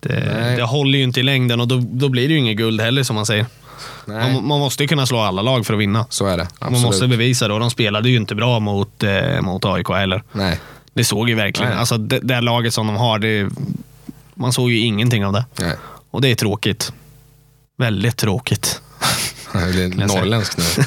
Det, 0.00 0.54
det 0.56 0.62
håller 0.62 0.98
ju 0.98 1.04
inte 1.04 1.20
i 1.20 1.22
längden 1.22 1.60
och 1.60 1.68
då, 1.68 1.82
då 1.92 2.08
blir 2.08 2.28
det 2.28 2.34
ju 2.34 2.38
inget 2.40 2.56
guld 2.56 2.80
heller 2.80 3.02
som 3.02 3.16
man 3.16 3.26
säger. 3.26 3.46
Man, 4.04 4.46
man 4.46 4.60
måste 4.60 4.82
ju 4.84 4.88
kunna 4.88 5.06
slå 5.06 5.18
alla 5.18 5.42
lag 5.42 5.66
för 5.66 5.74
att 5.74 5.80
vinna. 5.80 6.06
så 6.10 6.26
är 6.26 6.36
det. 6.36 6.42
Absolut. 6.42 6.72
Man 6.72 6.82
måste 6.82 7.08
bevisa 7.08 7.48
det 7.48 7.54
och 7.54 7.60
de 7.60 7.70
spelade 7.70 8.08
ju 8.10 8.16
inte 8.16 8.34
bra 8.34 8.60
mot, 8.60 9.02
eh, 9.02 9.40
mot 9.40 9.64
AIK 9.64 9.88
heller. 9.88 10.22
Nej, 10.32 10.60
Det 10.94 11.04
såg 11.04 11.28
ju 11.28 11.34
verkligen. 11.34 11.70
Nej. 11.70 11.78
Alltså 11.80 11.98
det, 11.98 12.18
det 12.22 12.40
laget 12.40 12.74
som 12.74 12.86
de 12.86 12.96
har, 12.96 13.18
det, 13.18 13.48
man 14.34 14.52
såg 14.52 14.70
ju 14.70 14.78
ingenting 14.78 15.26
av 15.26 15.32
det. 15.32 15.44
nej. 15.60 15.76
Och 16.10 16.20
det 16.20 16.28
är 16.30 16.34
tråkigt. 16.34 16.92
Väldigt 17.78 18.16
tråkigt. 18.16 18.80
Det 19.52 19.72
blir 19.72 19.88
norrländskt 20.06 20.58
nu. 20.58 20.84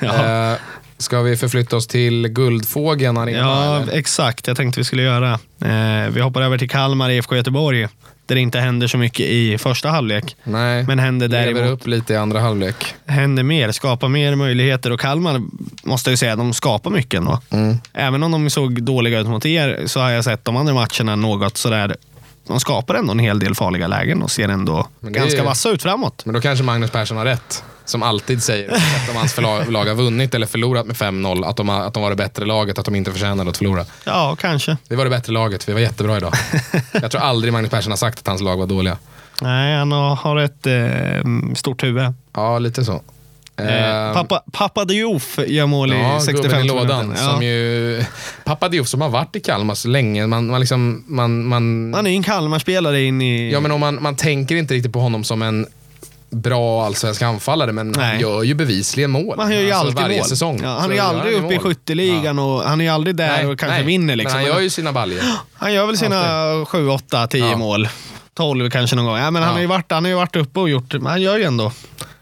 Ja. 0.06 0.52
Eh, 0.52 0.58
ska 0.98 1.22
vi 1.22 1.36
förflytta 1.36 1.76
oss 1.76 1.86
till 1.86 2.28
Guldfågeln 2.28 3.16
Arena? 3.18 3.38
Ja, 3.38 3.76
eller? 3.82 3.92
exakt. 3.92 4.46
Jag 4.46 4.56
tänkte 4.56 4.80
vi 4.80 4.84
skulle 4.84 5.02
göra. 5.02 5.32
Eh, 5.60 6.10
vi 6.10 6.20
hoppar 6.20 6.42
över 6.42 6.58
till 6.58 6.70
Kalmar 6.70 7.10
IFK 7.10 7.36
Göteborg. 7.36 7.88
Där 8.26 8.34
det 8.34 8.40
inte 8.40 8.58
händer 8.60 8.86
så 8.86 8.98
mycket 8.98 9.26
i 9.26 9.58
första 9.58 9.88
halvlek. 9.88 10.36
Nej, 10.44 10.82
Men 10.84 10.98
händer 10.98 11.28
lever 11.28 11.52
däremot 11.54 11.80
upp 11.80 11.86
lite 11.86 12.12
i 12.12 12.16
andra 12.16 12.40
halvlek. 12.40 12.94
händer 13.06 13.42
mer, 13.42 13.72
skapar 13.72 14.08
mer 14.08 14.34
möjligheter. 14.34 14.90
Och 14.92 15.00
Kalmar 15.00 15.42
måste 15.84 16.10
jag 16.10 16.12
ju 16.12 16.16
säga, 16.16 16.36
de 16.36 16.52
skapar 16.52 16.90
mycket 16.90 17.18
ändå. 17.18 17.40
Mm. 17.50 17.76
Även 17.92 18.22
om 18.22 18.30
de 18.30 18.50
såg 18.50 18.82
dåliga 18.82 19.20
ut 19.20 19.26
mot 19.26 19.46
er 19.46 19.82
så 19.86 20.00
har 20.00 20.10
jag 20.10 20.24
sett 20.24 20.44
de 20.44 20.56
andra 20.56 20.74
matcherna 20.74 21.16
något 21.16 21.56
sådär. 21.56 21.96
De 22.46 22.60
skapar 22.60 22.94
ändå 22.94 23.12
en 23.12 23.18
hel 23.18 23.38
del 23.38 23.54
farliga 23.54 23.86
lägen 23.86 24.22
och 24.22 24.30
ser 24.30 24.48
ändå 24.48 24.86
ganska 25.00 25.38
ju- 25.38 25.44
vassa 25.44 25.70
ut 25.70 25.82
framåt. 25.82 26.22
Men 26.26 26.34
då 26.34 26.40
kanske 26.40 26.64
Magnus 26.64 26.90
Persson 26.90 27.16
har 27.16 27.24
rätt. 27.24 27.64
Som 27.86 28.02
alltid 28.02 28.42
säger, 28.42 28.70
oavsett 28.70 29.10
om 29.10 29.16
hans 29.16 29.40
lag 29.70 29.84
har 29.84 29.94
vunnit 29.94 30.34
eller 30.34 30.46
förlorat 30.46 30.86
med 30.86 30.96
5-0, 30.96 31.44
att 31.46 31.56
de, 31.56 31.68
har, 31.68 31.80
att 31.80 31.94
de 31.94 32.02
var 32.02 32.10
det 32.10 32.16
bättre 32.16 32.44
laget, 32.44 32.78
att 32.78 32.84
de 32.84 32.94
inte 32.94 33.12
förtjänade 33.12 33.50
att 33.50 33.56
förlora. 33.56 33.84
Ja, 34.04 34.36
kanske. 34.40 34.76
Vi 34.88 34.96
var 34.96 35.04
det 35.04 35.10
bättre 35.10 35.32
laget, 35.32 35.68
vi 35.68 35.72
var 35.72 35.80
jättebra 35.80 36.16
idag. 36.16 36.32
Jag 36.92 37.10
tror 37.10 37.20
aldrig 37.20 37.52
Magnus 37.52 37.70
Persson 37.70 37.92
har 37.92 37.96
sagt 37.96 38.18
att 38.18 38.26
hans 38.26 38.42
lag 38.42 38.56
var 38.56 38.66
dåliga. 38.66 38.98
Nej, 39.42 39.76
han 39.76 39.92
har, 39.92 40.36
ett 40.36 40.66
eh, 40.66 41.54
stort 41.54 41.82
huvud. 41.84 42.04
Ja, 42.34 42.58
lite 42.58 42.84
så. 42.84 42.92
Eh, 42.92 43.84
Ehm, 44.06 44.14
pappa, 44.14 44.42
pappa 44.52 44.84
Diouf 44.84 45.38
gör 45.46 45.66
mål 45.66 45.92
Ja, 45.92 46.16
i 46.16 46.20
65 46.20 46.42
gubben 46.50 46.64
i 46.64 46.68
lådan. 46.68 47.06
minuten. 47.06 47.24
Som 47.24 47.42
Ja. 47.42 47.48
ju, 47.48 48.04
pappa 48.44 48.68
Diouf 48.68 48.88
som 48.88 49.00
har 49.00 49.08
varit 49.08 49.36
i 49.36 49.40
Kalmar 49.40 49.74
så 49.74 49.88
länge. 49.88 50.26
Man, 50.26 50.46
man, 50.46 50.60
liksom, 50.60 51.04
man, 51.08 51.44
man, 51.44 51.94
Han 51.94 52.06
är 52.06 52.10
ju 52.10 52.16
en 52.16 52.22
Kalmar-spelare 52.22 53.02
in 53.02 53.22
i... 53.22 53.52
ja, 53.52 53.60
men 53.60 53.70
om 53.70 53.80
man, 53.80 54.02
man 54.02 54.16
tänker 54.16 54.56
inte 54.56 54.74
riktigt 54.74 54.92
på 54.92 55.00
honom 55.00 55.24
som 55.24 55.42
en 55.42 55.66
bra 56.34 56.84
allsvensk 56.86 57.22
anfallare, 57.22 57.72
men 57.72 57.94
han 57.94 58.04
Nej. 58.08 58.20
gör 58.20 58.42
ju 58.42 58.54
bevisligen 58.54 59.10
mål. 59.10 59.34
Han 59.38 59.52
gör 59.52 59.60
ju 59.60 59.70
Alltså, 59.72 59.86
alltid 59.86 60.02
varje 60.02 60.18
mål. 60.18 60.28
säsong. 60.28 60.60
Ja, 60.62 60.78
han 60.80 60.90
är 60.90 60.94
ju 60.94 61.00
aldrig 61.00 61.34
uppe 61.34 61.54
i 61.54 61.58
skytteligan 61.58 62.38
och 62.38 62.62
han 62.62 62.80
är 62.80 62.84
ju 62.84 62.90
aldrig 62.90 63.16
där 63.16 63.50
och 63.50 63.58
kanske 63.58 63.76
nej, 63.76 63.86
vinner. 63.86 64.16
Liksom. 64.16 64.36
Men 64.40 64.46
han 64.46 64.54
gör 64.56 64.60
ju 64.62 64.70
sina 64.70 64.92
baljor. 64.92 65.20
Han 65.54 65.72
gör 65.74 65.86
väl 65.86 65.98
sina 65.98 66.64
7, 66.66 66.88
8, 66.88 67.26
10 67.26 67.50
Ja. 67.50 67.56
mål. 67.56 67.88
12 68.34 68.70
kanske 68.70 68.96
någon 68.96 69.04
gång. 69.04 69.16
Ja, 69.16 69.30
men 69.30 69.42
han, 69.42 69.50
Ja. 69.50 69.54
har 69.54 69.60
ju 69.60 69.66
varit, 69.66 69.90
han 69.92 70.04
har 70.04 70.08
ju 70.10 70.16
varit 70.16 70.36
uppe 70.36 70.60
och 70.60 70.68
gjort 70.68 70.92
men 70.92 71.06
han 71.06 71.22
gör 71.22 71.38
ju 71.38 71.44
ändå. 71.44 71.72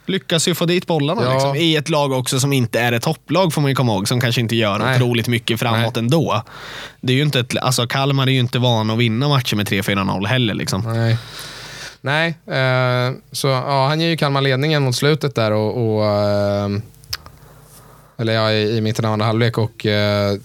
Lyckas 0.07 0.49
ju 0.49 0.55
få 0.55 0.65
dit 0.65 0.87
bollarna 0.87 1.23
Ja. 1.25 1.33
liksom. 1.33 1.57
i 1.57 1.77
ett 1.77 1.89
lag 1.89 2.13
också 2.13 2.41
som 2.41 2.53
inte 2.53 2.81
är 2.81 2.93
ett 2.93 3.03
topplag 3.03 3.53
får 3.55 3.61
man 3.61 3.69
ju 3.71 3.75
komma 3.75 3.93
ihåg. 3.93 4.09
Som 4.09 4.21
kanske 4.21 4.41
inte 4.41 4.57
gör 4.57 4.79
Nej. 4.79 4.97
otroligt 4.97 5.29
mycket 5.29 5.61
framåt 5.61 5.95
Nej. 5.95 6.05
ändå. 6.05 6.43
Det 7.01 7.13
är 7.13 7.17
ju 7.17 7.23
inte 7.23 7.41
ett, 7.41 7.57
alltså 7.57 7.87
Kalmar 7.87 8.27
är 8.27 8.31
ju 8.31 8.39
inte 8.41 8.59
van 8.59 8.91
att 8.91 8.99
vinna 8.99 9.29
matcher 9.29 9.57
med 9.57 9.69
3-4-0 9.69 10.27
heller. 10.27 10.55
Liksom. 10.55 10.83
Nej. 10.95 11.17
Nej, 12.05 12.29
eh, 12.47 13.13
så 13.33 13.47
ja, 13.49 13.87
han 13.89 14.01
ger 14.01 14.09
ju 14.09 14.17
Kalmar 14.17 14.41
ledningen 14.41 14.83
mot 14.83 14.97
slutet 14.97 15.35
där 15.35 15.51
och, 15.51 15.97
och 15.97 16.05
eh, 16.07 16.69
eller 18.19 18.33
ja, 18.33 18.53
i, 18.53 18.77
i 18.77 18.81
mitten 18.81 19.05
av 19.05 19.13
andra 19.13 19.27
halvlek 19.27 19.59
och 19.59 19.87
eh, 19.87 20.37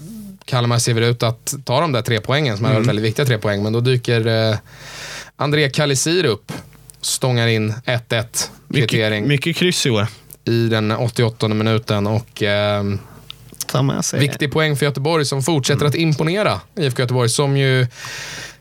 Kalmar 0.46 0.80
ser 0.80 0.94
väl 0.94 1.04
ut 1.04 1.24
att 1.24 1.54
ta 1.66 1.82
de 1.82 1.92
där 1.92 2.02
tre 2.02 2.20
poängen 2.20 2.58
som 2.58 2.66
Mm. 2.66 2.76
varit 2.78 2.88
väldigt 2.90 3.06
viktiga 3.06 3.26
tre 3.26 3.38
poäng, 3.38 3.64
men 3.64 3.74
då 3.74 3.80
dyker 3.80 4.28
eh, 4.52 4.58
André 5.36 5.70
Kalisir 5.70 6.26
upp, 6.26 6.52
stångar 7.02 7.48
in 7.48 7.74
1-1 7.86 8.50
kvittering 8.74 9.28
Mycket, 9.28 9.56
kryss 9.56 9.86
i 9.86 9.90
år. 9.90 10.08
i 10.46 10.68
den 10.68 10.92
88 10.92 11.48
minuten 11.48 12.08
och 12.08 12.44
eh. 12.44 12.84
Viktig 14.14 14.52
poäng 14.52 14.76
för 14.76 14.86
Göteborg 14.86 15.26
som 15.26 15.44
fortsätter 15.44 15.86
att 15.86 15.96
imponera. 15.96 16.62
IFK 16.76 17.02
Göteborg 17.02 17.30
som 17.30 17.58
ju, 17.58 17.88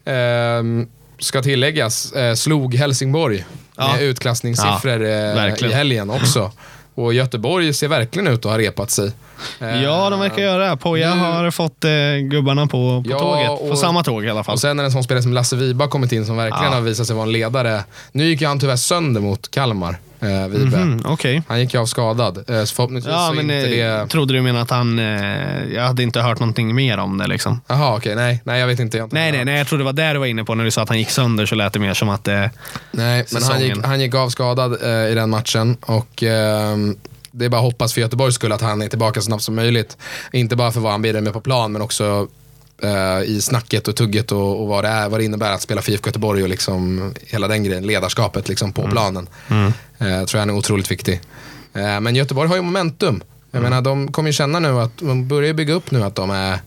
ehm, 0.05 0.89
ska 1.19 1.43
tilläggas, 1.43 2.13
eh, 2.13 2.35
slog 2.35 2.75
Helsingborg 2.75 3.45
Ja. 3.77 3.93
med 3.93 4.03
utklassningssiffror 4.03 5.05
eh, 5.05 5.09
verkligen. 5.35 5.73
i 5.73 5.77
helgen 5.77 6.11
också. 6.11 6.53
Och 6.95 7.15
Göteborg 7.15 7.75
ser 7.75 7.89
verkligen 7.89 8.29
ut 8.29 8.39
att 8.39 8.51
ha 8.51 8.59
repat 8.59 8.91
sig. 8.91 9.13
Eh, 9.61 9.83
Ja, 9.83 10.11
de 10.11 10.21
verkar 10.21 10.43
göra 10.43 10.71
det. 10.71 10.77
Poja 10.77 11.15
nu- 11.15 11.21
har 11.21 11.51
fått 11.51 11.85
eh, 11.85 11.91
gubbarna 12.31 12.63
på, 12.67 12.69
på 12.71 13.11
Ja, 13.11 13.19
tåget. 13.19 13.47
På 13.49 13.55
och- 13.55 13.79
samma 13.79 14.03
tåg 14.03 14.25
i 14.25 14.31
alla 14.31 14.45
fall. 14.45 14.53
Och 14.53 14.61
sen 14.61 14.79
är 14.79 14.83
det 14.83 14.87
en 14.89 14.93
sån 14.93 15.05
spelare 15.05 15.23
som 15.23 15.33
Lasse 15.33 15.57
Viba 15.57 15.89
kommit 15.89 16.13
in 16.13 16.27
som 16.27 16.37
verkligen 16.37 16.65
Ja. 16.73 16.75
har 16.79 16.81
visat 16.81 17.07
sig 17.07 17.17
vara 17.17 17.27
en 17.27 17.33
ledare. 17.33 17.85
Nu 18.13 18.25
gick 18.25 18.41
ju 18.41 18.47
han 18.47 18.61
tyvärr 18.61 18.77
sönder 18.77 19.21
mot 19.21 19.51
Kalmar. 19.51 19.97
eh, 20.21 20.47
Vibe. 20.49 20.77
Mhm, 20.77 21.01
Okej. 21.07 21.43
Han 21.49 21.61
gick 21.61 21.75
ju 21.75 21.81
av 21.81 21.87
skadad, 21.87 22.37
eh, 22.51 22.65
så 22.65 22.75
förhoppningsvis 22.75 23.13
Ja, 23.15 23.27
så 23.29 23.35
men 23.35 23.51
inte 23.51 23.81
eh, 23.81 24.01
det... 24.01 24.07
trodde 24.09 24.35
du 24.35 24.43
menar 24.43 24.61
att 24.63 24.71
han... 24.71 24.99
Eh, 24.99 25.65
jag 25.75 25.83
hade 25.83 26.03
inte 26.03 26.21
hört 26.21 26.41
någonting 26.41 26.75
mer 26.75 26.99
om 26.99 27.19
det 27.19 27.27
liksom. 27.27 27.61
Jaha, 27.67 27.97
okej, 27.97 28.15
nej, 28.17 28.41
nej, 28.45 28.61
jag 28.61 28.67
vet 28.67 28.81
inte. 28.81 28.99
Jag 28.99 29.13
Nej, 29.13 29.33
nej, 29.33 29.45
nej, 29.45 29.59
jag 29.59 29.67
trodde 29.67 29.81
det 29.83 29.85
var 29.87 29.93
där 29.93 30.13
du 30.15 30.19
var 30.21 30.27
inne 30.27 30.45
på 30.45 30.55
när 30.55 30.65
du 30.65 30.71
sa 30.71 30.83
att 30.83 30.89
han 30.89 30.99
gick 30.99 31.11
sönder 31.11 31.47
så 31.47 31.55
lät 31.55 31.73
det 31.73 31.79
mer 31.79 31.95
som 31.95 32.09
att 32.09 32.25
det... 32.25 32.51
Nej, 32.91 33.25
men 33.33 33.43
han 33.43 33.61
gick, 33.61 33.85
han 33.85 34.01
gick 34.01 34.15
av 34.15 34.29
skadad 34.29 34.83
eh, 34.83 35.11
i 35.13 35.15
den 35.15 35.31
matchen 35.31 35.77
och 35.81 36.23
ehm, 36.23 36.97
det 37.39 37.45
är 37.45 37.49
bara 37.49 37.57
att 37.57 37.65
hoppas 37.73 37.93
för 37.93 38.01
Göteborgs 38.01 38.35
skull 38.35 38.53
att 38.53 38.61
han 38.61 38.83
är 38.83 38.89
tillbaka 38.89 39.21
så 39.21 39.25
snabbt 39.25 39.43
som 39.43 39.55
möjligt. 39.55 39.97
Inte 40.33 40.57
bara 40.57 40.73
för 40.73 40.81
vad 40.81 40.93
han 40.93 41.03
bidrar 41.03 41.21
med 41.21 41.33
på 41.33 41.41
plan 41.41 41.73
men 41.73 41.83
också 41.83 42.29
eh, 42.83 43.23
i 43.23 43.41
snacket 43.41 43.89
och 43.89 43.97
tugget 43.97 44.33
och, 44.33 44.61
och 44.61 44.69
vad, 44.69 44.85
det 44.85 44.89
är, 44.89 45.09
vad 45.09 45.21
det 45.21 45.25
innebär 45.25 45.53
att 45.53 45.63
spela 45.63 45.83
för 45.83 45.93
IFK 45.93 46.09
Göteborg 46.09 46.43
och 46.43 46.49
liksom 46.49 47.13
hela 47.27 47.49
den 47.49 47.65
grejen, 47.65 47.87
ledarskapet 47.87 48.49
liksom 48.49 48.73
på 48.73 48.89
planen. 48.89 49.29
Eh, 49.99 50.09
jag 50.09 50.29
tror 50.29 50.39
han 50.39 50.51
är 50.51 50.55
otroligt 50.55 50.91
viktig. 50.91 51.21
Eh, 51.75 52.01
men 52.01 52.15
Göteborg 52.15 52.49
har 52.49 52.57
ju 52.57 52.63
momentum. 52.63 53.23
Jag 53.51 53.63
menar, 53.63 53.83
de 53.83 54.13
kommer 54.13 54.29
ju 54.29 54.33
känna 54.33 54.59
nu 54.59 54.81
att, 54.81 54.99
de 54.99 55.29
börjar 55.29 55.55
bygga 55.55 55.75
upp 55.75 55.91
nu 55.91 56.03
att 56.03 56.15
de 56.15 56.31
är 56.31 56.59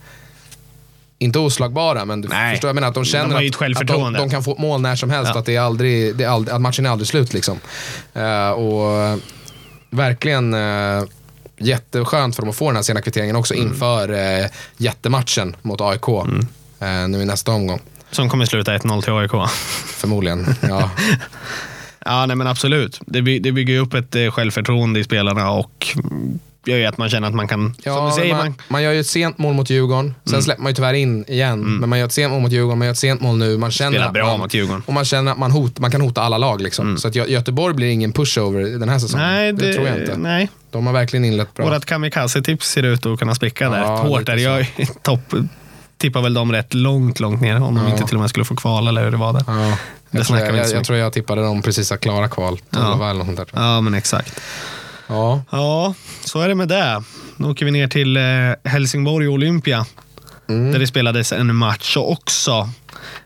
inte 1.17 1.39
oslagbara, 1.39 2.05
men 2.05 2.21
du 2.21 2.27
Nej. 2.27 2.53
förstår 2.53 2.67
jag 2.67 2.75
menar 2.75 2.87
att 2.87 2.93
de 2.93 3.03
De 3.03 3.09
känner 3.09 3.47
ett 3.47 3.61
att, 3.61 3.81
att 3.81 3.87
de, 3.87 4.13
de 4.13 4.29
kan 4.29 4.43
få 4.43 4.55
mål 4.57 4.81
när 4.81 4.95
som 4.95 5.09
helst, 5.09 5.31
Ja. 5.33 5.39
att, 5.39 5.45
det 5.45 5.55
är 5.55 5.61
aldrig, 5.61 6.15
det 6.15 6.23
är 6.23 6.27
aldrig, 6.27 6.55
att 6.55 6.61
matchen 6.61 6.85
är 6.85 6.89
aldrig 6.89 7.07
slut. 7.07 7.33
Liksom. 7.33 7.59
Eh, 8.13 8.49
och 8.49 8.97
eh, 8.97 9.17
verkligen 9.89 10.53
uh, 10.53 11.03
jätteskönt 11.57 12.35
för 12.35 12.41
dem 12.41 12.49
att 12.49 12.55
få 12.55 12.67
den 12.67 12.75
här 12.75 12.83
sena 12.83 13.01
kvitteringen 13.01 13.35
också 13.35 13.53
Mm. 13.53 13.67
inför 13.67 14.11
uh, 14.11 14.47
jättematchen 14.77 15.55
mot 15.61 15.81
AIK 15.81 16.07
eh, 16.79 17.07
nu 17.07 17.21
i 17.21 17.25
nästa 17.25 17.51
omgång. 17.51 17.79
Som 18.11 18.29
kommer 18.29 18.45
sluta 18.45 18.77
1-0 18.77 19.01
till 19.01 19.13
AIK. 19.13 19.49
Förmodligen. 19.85 20.55
Ja. 20.69 20.91
Ja, 22.05 22.25
nej 22.25 22.35
men 22.35 22.47
absolut. 22.47 23.01
Det, 23.05 23.21
by, 23.21 23.39
det 23.39 23.51
bygger 23.51 23.73
ju 23.73 23.79
upp 23.79 23.93
ett 23.93 24.15
eh, 24.15 24.31
självförtroende 24.31 24.99
i 24.99 25.03
spelarna 25.03 25.51
och 25.51 25.87
mm, 25.95 26.39
gör 26.65 26.77
ju 26.77 26.85
att 26.85 26.97
man 26.97 27.09
känner 27.09 27.27
att 27.27 27.33
man 27.33 27.47
kan, 27.47 27.73
som 27.73 27.91
Ja, 27.93 28.05
du 28.15 28.21
säger, 28.21 28.33
man, 28.35 28.45
man, 28.45 28.53
man 28.67 28.83
gör 28.83 28.91
ju 28.91 28.99
ett 28.99 29.07
sent 29.07 29.37
mål 29.37 29.53
mot 29.53 29.69
Djurgården, 29.69 30.15
sen 30.25 30.43
släpper 30.43 30.63
man 30.63 30.69
ju 30.71 30.75
tyvärr 30.75 30.93
in 30.93 31.25
igen. 31.27 31.61
Men 31.79 31.89
man 31.89 31.99
gör 31.99 32.05
ett 32.05 32.11
sent 32.11 32.33
mål 32.33 32.41
mot 32.41 32.51
Djurgården, 32.51 32.77
man 32.79 32.85
gör 32.85 32.91
ett 32.91 32.97
sent 32.97 33.21
mål 33.21 33.37
nu. 33.37 33.57
Man 33.57 33.71
känner 33.71 33.91
spelar 33.91 34.11
bra 34.11 34.25
man, 34.27 34.39
mot 34.39 34.53
Djurgården. 34.53 34.83
Och 34.85 34.93
man 34.93 35.05
känner 35.05 35.31
att 35.31 35.37
man, 35.37 35.51
hot, 35.51 35.79
man 35.79 35.91
kan 35.91 36.01
hota 36.01 36.21
alla 36.21 36.37
lag. 36.37 36.61
Liksom. 36.61 36.97
Så 36.97 37.07
att 37.07 37.13
Gö- 37.15 37.27
Göteborg 37.27 37.73
blir 37.75 37.89
ingen 37.89 38.11
pushover 38.13 38.79
den 38.79 38.89
här 38.89 38.99
säsongen. 38.99 39.27
Nej, 39.27 39.53
det, 39.53 39.67
det, 39.67 39.73
tror 39.73 39.87
jag 39.87 39.99
inte. 39.99 40.17
Nej. 40.17 40.49
De 40.71 40.85
har 40.87 40.93
verkligen 40.93 41.25
inlett 41.25 41.53
bra. 41.53 41.69
Vårt 41.69 41.85
kamikaze-tips 41.85 42.69
ser 42.69 42.83
ut 42.83 43.05
att 43.05 43.19
kunna 43.19 43.35
spricka 43.35 43.69
där. 43.69 43.77
Ja, 43.77 43.95
Hårt 43.97 44.19
lite 44.19 44.31
där. 44.31 44.37
Jag 44.37 44.65
topp, 45.01 45.33
tippar 45.97 46.21
väl 46.21 46.33
dem 46.33 46.51
rätt 46.51 46.73
långt, 46.73 47.19
långt 47.19 47.41
ner. 47.41 47.55
Om 47.55 47.75
de 47.75 47.83
Ja. 47.85 47.91
inte 47.91 48.03
till 48.07 48.15
och 48.15 48.21
med 48.21 48.29
skulle 48.29 48.45
få 48.45 48.55
kvala 48.55 48.89
eller 48.89 49.03
hur 49.03 49.11
det 49.11 49.17
var 49.17 49.33
där. 49.33 49.43
Ja. 49.47 49.53
Det 49.53 50.17
Jag, 50.17 50.27
tror 50.27 50.37
snackar 50.37 50.55
jag, 50.55 50.65
jag, 50.67 50.75
jag 50.75 50.83
tror 50.85 50.97
jag 50.97 51.13
tippade 51.13 51.41
dem 51.41 51.61
precis 51.61 51.91
att 51.91 51.99
klara 52.01 52.27
kval. 52.27 52.59
Ja. 52.69 52.79
Där, 52.79 53.23
tror 53.35 53.47
jag. 53.53 53.63
Ja, 53.63 53.81
men 53.81 53.93
exakt. 53.93 54.41
Ja. 55.09 55.41
Ja, 55.49 55.93
så 56.25 56.41
är 56.41 56.47
det 56.47 56.55
med 56.55 56.67
det. 56.67 57.03
Nu 57.37 57.47
åker 57.47 57.65
vi 57.65 57.71
ner 57.71 57.87
till 57.87 58.17
eh, 58.17 58.71
Helsingborg 58.71 59.27
och 59.27 59.33
Olympia. 59.33 59.85
Mm. 60.49 60.71
Där 60.71 60.79
det 60.79 60.87
spelades 60.87 61.31
en 61.31 61.55
match 61.55 61.97
också 61.97 62.69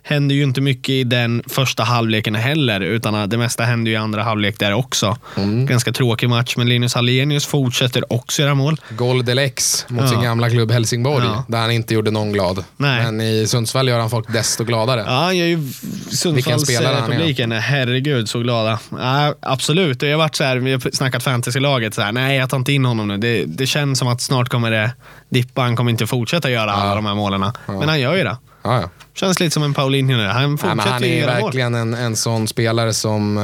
hände 0.03 0.33
ju 0.33 0.43
inte 0.43 0.61
mycket 0.61 0.89
i 0.89 1.03
den 1.03 1.43
första 1.47 1.83
halvleken 1.83 2.35
heller, 2.35 2.81
utan 2.81 3.29
det 3.29 3.37
mesta 3.37 3.63
hände 3.63 3.89
ju 3.89 3.93
i 3.93 3.97
andra 3.97 4.23
halvlek 4.23 4.59
där 4.59 4.73
också. 4.73 5.17
Mm. 5.37 5.65
Ganska 5.65 5.91
tråkig 5.91 6.29
match, 6.29 6.53
men 6.57 6.69
Linus 6.69 6.93
Hallenius 6.95 7.45
fortsätter 7.45 8.13
också 8.13 8.41
göra 8.41 8.55
mål. 8.55 8.81
Goldelex 8.89 9.85
mot 9.89 10.01
Ja. 10.01 10.07
sin 10.09 10.21
gamla 10.21 10.49
klubb 10.49 10.71
Helsingborg, 10.71 11.25
Ja. 11.25 11.45
där 11.47 11.59
han 11.59 11.71
inte 11.71 11.93
gjorde 11.93 12.11
någon 12.11 12.31
glad. 12.31 12.63
Nej. 12.77 13.03
Men 13.05 13.21
i 13.21 13.47
Sundsvall 13.47 13.87
gör 13.87 13.99
han 13.99 14.09
folk 14.09 14.33
desto 14.33 14.63
gladare. 14.63 15.03
Ja, 15.07 15.11
han 15.23 15.37
gör 15.37 15.45
ju 15.45 15.53
är. 15.53 16.15
Sundsvallspubliken 16.15 17.51
herregud 17.51 18.29
så 18.29 18.39
glada. 18.39 18.79
Ja, 18.91 19.35
absolut, 19.39 20.01
jag 20.01 20.09
har 20.11 20.17
varit 20.17 20.35
så 20.35 20.43
här, 20.43 20.57
vi 20.57 20.71
har 20.71 20.95
snackat 20.95 21.23
fantasylaget, 21.23 21.93
så 21.93 22.01
här, 22.01 22.11
nej 22.11 22.37
jag 22.37 22.49
tar 22.49 22.57
inte 22.57 22.73
in 22.73 22.85
honom 22.85 23.07
nu. 23.07 23.17
Det, 23.17 23.43
det 23.45 23.67
känns 23.67 23.99
som 23.99 24.07
att 24.07 24.21
snart 24.21 24.49
kommer 24.49 24.71
det 24.71 24.91
dippa, 25.29 25.61
han 25.61 25.75
kommer 25.75 25.91
inte 25.91 26.07
fortsätta 26.07 26.49
göra 26.51 26.71
alla 26.71 26.95
de 26.95 27.05
här 27.05 27.15
målen. 27.15 27.39
Men 27.67 27.89
han 27.89 27.99
gör 27.99 28.15
ju 28.15 28.23
det. 28.23 28.37
Ja, 28.63 28.81
ja. 28.81 28.89
Känns 29.15 29.39
lite 29.39 29.53
som 29.53 29.63
en 29.63 29.73
Paulinho 29.73 30.17
nu. 30.17 30.27
Han 30.27 30.57
fortsätter 30.57 30.91
han 30.91 31.03
är 31.03 31.25
verkligen 31.25 31.75
en, 31.75 31.93
en 31.93 32.15
sån 32.15 32.47
spelare 32.47 32.93
som 32.93 33.37
eh, 33.37 33.43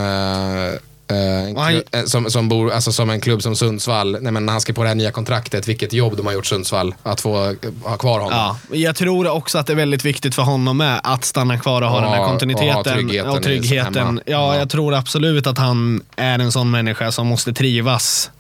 eh, 1.18 1.56
Och 1.56 1.62
han- 1.64 1.82
eh, 1.92 2.04
som, 2.06 2.32
som, 2.32 2.50
bor, 2.50 2.72
alltså 2.72 2.92
som 2.92 3.10
en 3.10 3.22
klubb 3.22 3.42
som 3.44 3.56
Sundsvall, 3.56 4.18
nej, 4.22 4.32
men 4.32 4.46
när 4.46 4.52
han 4.54 4.62
ska 4.62 4.74
på 4.74 4.82
det 4.84 4.88
här 4.88 4.96
nya 4.96 5.12
kontraktet, 5.12 5.68
vilket 5.68 5.94
jobb 5.94 6.18
de 6.18 6.26
har 6.26 6.34
gjort 6.34 6.46
Sundsvall, 6.46 6.96
att 7.04 7.22
få 7.22 7.56
ha 7.84 7.98
kvar 7.98 8.20
honom. 8.20 8.34
Ja, 8.70 8.76
jag 8.78 8.96
tror 8.96 9.28
också 9.32 9.58
att 9.58 9.68
det 9.68 9.74
är 9.74 9.78
väldigt 9.78 10.06
viktigt 10.06 10.36
för 10.36 10.42
honom 10.44 10.78
med 10.78 11.00
att 11.04 11.26
stanna 11.26 11.58
kvar 11.60 11.82
och 11.82 11.90
ha 11.90 11.98
Ja, 11.98 12.02
den 12.04 12.12
här 12.14 12.20
och 12.22 12.28
kontinuiteten. 12.28 12.84
tryggheten 12.84 13.30
och 13.30 13.44
tryggheten. 13.44 14.22
Ja, 14.26 14.34
Ja. 14.54 14.56
jag 14.60 14.70
tror 14.70 14.94
absolut 14.94 15.48
att 15.48 15.58
han 15.58 16.02
är 16.16 16.40
en 16.40 16.52
sån 16.52 16.72
människa 16.72 17.12
som 17.12 17.28
måste 17.28 17.54
trivas. 17.54 18.32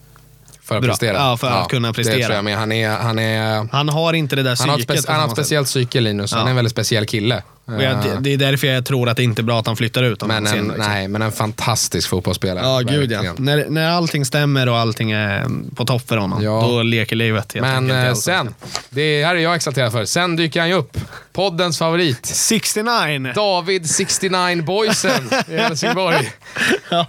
För 0.70 0.76
att 0.76 0.82
Bra. 0.82 0.92
prestera. 0.92 1.18
Ja, 1.18 1.38
för 1.38 1.48
att 1.48 1.68
kunna 1.70 1.88
Det 1.88 1.94
prestera. 1.94 2.24
tror 2.26 2.36
jag 2.36 2.44
med. 2.44 2.58
Han, 2.58 2.72
är, 2.72 2.90
han, 2.90 3.20
är, 3.20 3.68
Han 3.72 3.90
har 3.90 4.14
inte 4.14 4.36
det 4.36 4.44
där 4.44 4.56
han 4.68 4.78
psyket. 4.78 5.06
han 5.08 5.20
har 5.20 5.26
ett 5.28 5.32
speciellt 5.34 5.68
psyke 5.68 6.00
Linus, 6.02 6.34
han 6.34 6.46
är 6.46 6.50
en 6.50 6.56
väldigt 6.56 6.72
speciell 6.72 7.06
kille. 7.06 7.44
Och 7.76 7.84
jag, 7.84 8.24
det, 8.24 8.34
är 8.34 8.38
därför 8.38 8.68
jag 8.68 8.86
tror 8.86 9.10
att 9.10 9.18
det 9.18 9.24
inte 9.24 9.42
är 9.42 9.44
bra 9.44 9.60
att 9.60 9.68
han 9.68 9.76
flyttar 9.76 10.04
ut. 10.04 10.26
men, 10.26 10.48
en, 10.48 10.68
liksom. 10.68 10.74
nej, 10.88 11.08
men 11.08 11.22
en 11.22 11.32
fantastisk 11.32 12.10
fotbollsspelare. 12.10 12.66
Ja, 12.66 12.80
gud 12.80 13.12
ja. 13.12 13.34
När, 13.38 13.66
när 13.70 13.90
allting 13.90 14.26
stämmer 14.26 14.70
och 14.70 14.78
allting 14.78 15.12
är 15.12 15.46
på 15.76 15.86
topp 15.86 16.08
för 16.08 16.18
honom, 16.18 16.44
Ja. 16.44 16.62
då 16.68 16.84
leker 16.84 17.16
livet. 17.16 17.56
Men 17.62 17.92
eh, 17.92 18.14
sen, 18.14 18.56
det 18.90 19.24
här 19.26 19.36
är 19.36 19.40
jag 19.40 19.56
exalterad 19.56 19.92
för, 19.92 20.06
sen 20.06 20.36
dyker 20.36 20.60
han 20.60 20.70
ju 20.70 20.76
upp. 20.76 20.98
Poddens 21.34 21.78
favorit. 21.78 22.26
69! 22.26 23.32
David 23.36 23.90
69 23.90 24.62
Boysen 24.64 25.30
i 25.48 25.58
Helsingborg. 25.58 26.32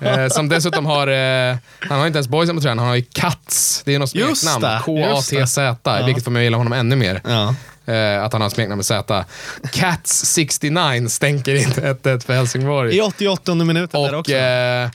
eh, 0.01 0.29
som 0.29 0.49
dessutom 0.49 0.87
har, 0.87 1.07
eh, 1.07 1.57
han 1.81 1.99
har 2.01 2.07
inte 2.07 2.17
ens 2.17 2.29
Boysen 2.29 2.57
på 2.57 2.63
tröjan, 2.63 2.79
han 2.79 2.89
har 2.89 2.95
ju 2.95 3.05
Katz. 3.13 3.83
Det 3.85 3.95
är 3.95 3.99
något 3.99 4.11
smeknamn. 4.11 4.81
K-A-T-Z, 4.85 6.03
vilket 6.07 6.25
får 6.25 6.31
mig 6.31 6.41
att 6.41 6.45
gilla 6.45 6.57
honom 6.57 6.73
ännu 6.73 6.97
mer. 6.97 7.21
Ja. 7.25 7.55
Eh, 7.91 8.25
att 8.25 8.33
han 8.33 8.43
har 8.43 8.51
smeknamn 8.51 8.79
med 8.79 8.87
Z. 8.87 9.25
Cats 9.73 10.25
69 10.27 11.09
stänker 11.09 11.55
in 11.55 11.69
1-1 11.73 12.27
för 12.27 12.33
Helsingborg. 12.35 12.97
I 12.97 13.01
88 13.01 13.55
minuten 13.55 14.03
där 14.03 14.13
Och 14.15 14.21
också. 14.21 14.33
eh, 14.35 14.91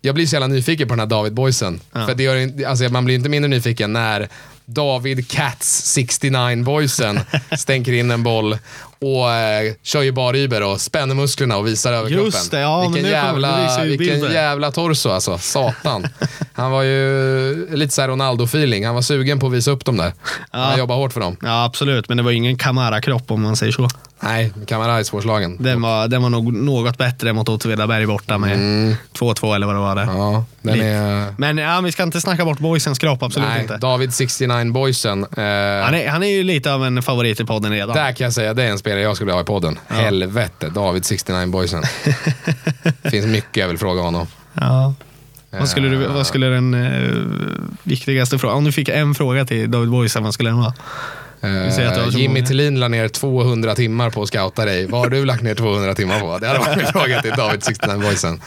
jag 0.00 0.14
blir 0.14 0.26
så 0.26 0.34
jävla 0.34 0.46
nyfiken 0.46 0.88
på 0.88 0.92
den 0.94 1.00
här 1.00 1.06
David 1.06 1.34
Boysen. 1.34 1.80
Ja. 1.92 2.06
För 2.06 2.14
det 2.14 2.22
gör, 2.22 2.36
inte- 2.36 2.68
alltså, 2.68 2.88
man 2.88 3.04
blir 3.04 3.14
inte 3.14 3.28
mindre 3.28 3.48
nyfiken 3.48 3.92
när 3.92 4.28
David 4.66 5.30
Cats 5.30 5.82
69 5.84 6.62
Boysen 6.64 7.20
stänker 7.58 7.92
in 7.92 8.10
en 8.10 8.22
boll 8.22 8.58
och 9.04 9.32
eh, 9.32 9.72
kör 9.82 10.02
ju 10.02 10.12
bar 10.12 10.36
Uber 10.36 10.62
och 10.62 10.80
spänner 10.80 11.14
musklerna 11.14 11.56
och 11.56 11.66
visar 11.66 11.92
överkroppen. 11.92 12.24
Just 12.24 12.50
det, 12.50 12.60
ja, 12.60 12.88
vilken 12.88 13.10
jävla, 13.10 13.78
vilken 13.84 14.32
jävla 14.32 14.70
torso 14.70 15.10
alltså. 15.10 15.38
Satan. 15.38 16.06
Han 16.52 16.70
var 16.70 16.82
ju 16.82 17.76
lite 17.76 17.94
såhär 17.94 18.08
Ronaldo-feeling. 18.08 18.86
Han 18.86 18.94
var 18.94 19.02
sugen 19.02 19.40
på 19.40 19.46
att 19.46 19.52
visa 19.52 19.70
upp 19.70 19.84
dem 19.84 19.96
där. 19.96 20.12
Han 20.50 20.78
jobbar 20.78 20.96
hårt 20.96 21.12
för 21.12 21.20
dem. 21.20 21.36
Ja, 21.42 21.64
absolut. 21.64 22.08
Men 22.08 22.16
det 22.16 22.22
var 22.22 22.30
ingen 22.30 22.58
Kamara-kropp 22.58 23.30
om 23.30 23.42
man 23.42 23.56
säger 23.56 23.72
så. 23.72 23.88
Nej, 24.24 24.52
Kamara 24.66 24.98
är 24.98 25.02
svårslagen. 25.02 25.56
Den 25.60 25.82
var, 25.82 26.08
den 26.08 26.22
var 26.22 26.30
nog 26.30 26.52
något 26.52 26.98
bättre 26.98 27.32
mot 27.32 27.48
Åtvidaberg 27.48 28.06
borta 28.06 28.38
med 28.38 28.58
2-2 29.18 29.54
eller 29.54 29.66
vad 29.66 29.76
det 29.76 29.80
var. 29.80 29.96
Mm. 30.02 30.16
Ja, 30.16 30.44
den 30.62 30.74
Lite. 30.74 30.86
är... 30.86 31.34
Men 31.38 31.58
ja, 31.58 31.80
vi 31.80 31.92
ska 31.92 32.02
inte 32.02 32.20
snacka 32.20 32.44
bort 32.44 32.58
boysens 32.58 32.98
kropp, 32.98 33.22
absolut 33.22 33.48
Nej, 33.48 33.62
inte. 33.62 33.76
David 33.76 34.14
69 34.14 34.72
Boysen. 34.72 35.22
Eh, 35.24 35.28
Han 35.84 35.94
är, 35.94 36.08
han 36.08 36.22
är 36.22 36.28
ju 36.28 36.42
lite 36.42 36.72
av 36.74 36.84
en 36.84 37.02
favorit 37.02 37.40
i 37.40 37.44
podden 37.44 37.72
redan. 37.72 37.96
Där 37.96 38.12
kan 38.12 38.24
jag 38.24 38.32
säga, 38.34 38.54
det 38.54 38.62
är 38.62 38.70
en 38.70 38.78
spelare 38.78 39.00
jag 39.02 39.16
skulle 39.16 39.32
ha 39.32 39.40
i 39.40 39.44
podden. 39.44 39.78
Helvete, 39.88 40.68
David 40.68 41.04
69 41.04 41.46
Boysen. 41.46 41.82
Det 43.02 43.10
finns 43.10 43.26
mycket 43.26 43.56
jag 43.56 43.68
vill 43.68 43.78
fråga 43.78 44.02
honom. 44.02 44.26
Ja. 44.54 44.94
Vad 45.58 45.68
skulle, 45.68 45.88
du, 45.88 46.06
vad 46.06 46.26
skulle 46.26 46.46
den 46.46 46.74
eh, 46.74 47.22
viktigaste 47.82 48.38
frågan, 48.38 48.56
om 48.56 48.64
du 48.64 48.72
fick 48.72 48.88
en 48.88 49.14
fråga 49.14 49.44
till 49.44 49.70
David 49.70 49.90
Boysen, 49.90 50.24
vad 50.24 50.34
skulle 50.34 50.50
den 50.50 50.58
vara? 50.58 50.74
Så 51.70 52.18
Jimmy 52.18 52.28
många. 52.34 52.46
Tillin 52.46 52.80
la 52.80 52.88
ner 52.88 53.08
200 53.08 53.74
timmar 53.74 54.10
på 54.10 54.22
att 54.22 54.28
scouta 54.28 54.64
dig. 54.64 54.86
Vad 54.86 55.00
har 55.00 55.10
du 55.10 55.24
lagt 55.24 55.42
ner 55.42 55.54
200 55.54 55.94
timmar 55.94 56.20
på? 56.20 56.38
Det 56.38 56.46
hade 56.46 56.58
varit 56.58 56.76
min 56.76 56.86
fråga 56.86 57.22
till 57.22 57.30
David 57.36 57.64
69 57.64 58.00
Boysen. 58.02 58.40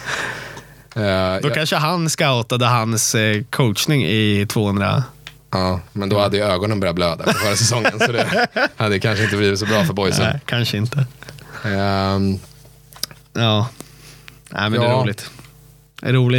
Eh, 0.95 1.01
Då 1.41 1.47
ja, 1.47 1.53
kanske 1.53 1.75
han 1.75 2.09
scoutade 2.09 2.65
hans 2.65 3.15
eh, 3.15 3.43
coachning 3.49 4.05
i 4.05 4.45
200. 4.49 5.03
ja, 5.51 5.79
men 5.93 6.09
då 6.09 6.19
hade 6.19 6.37
ju 6.37 6.43
ögonen 6.43 6.79
börjat 6.79 6.95
blöda 6.95 7.23
för 7.23 7.33
förra 7.33 7.55
säsongen. 7.55 7.99
Så 7.99 8.11
det 8.11 8.47
hade 8.75 8.99
kanske 8.99 9.23
inte 9.23 9.37
blivit 9.37 9.59
så 9.59 9.65
bra 9.65 9.83
för 9.85 9.93
Boysen. 9.93 10.25
Nej, 10.25 10.39
kanske 10.45 10.77
inte. 10.77 11.05
Ehm, 11.65 12.39
Ja. 13.33 13.67
Nej, 14.49 14.69
men 14.69 14.73
Ja. 14.73 14.87
Det 14.87 14.93
är 14.93 15.01
roligt 15.01 15.31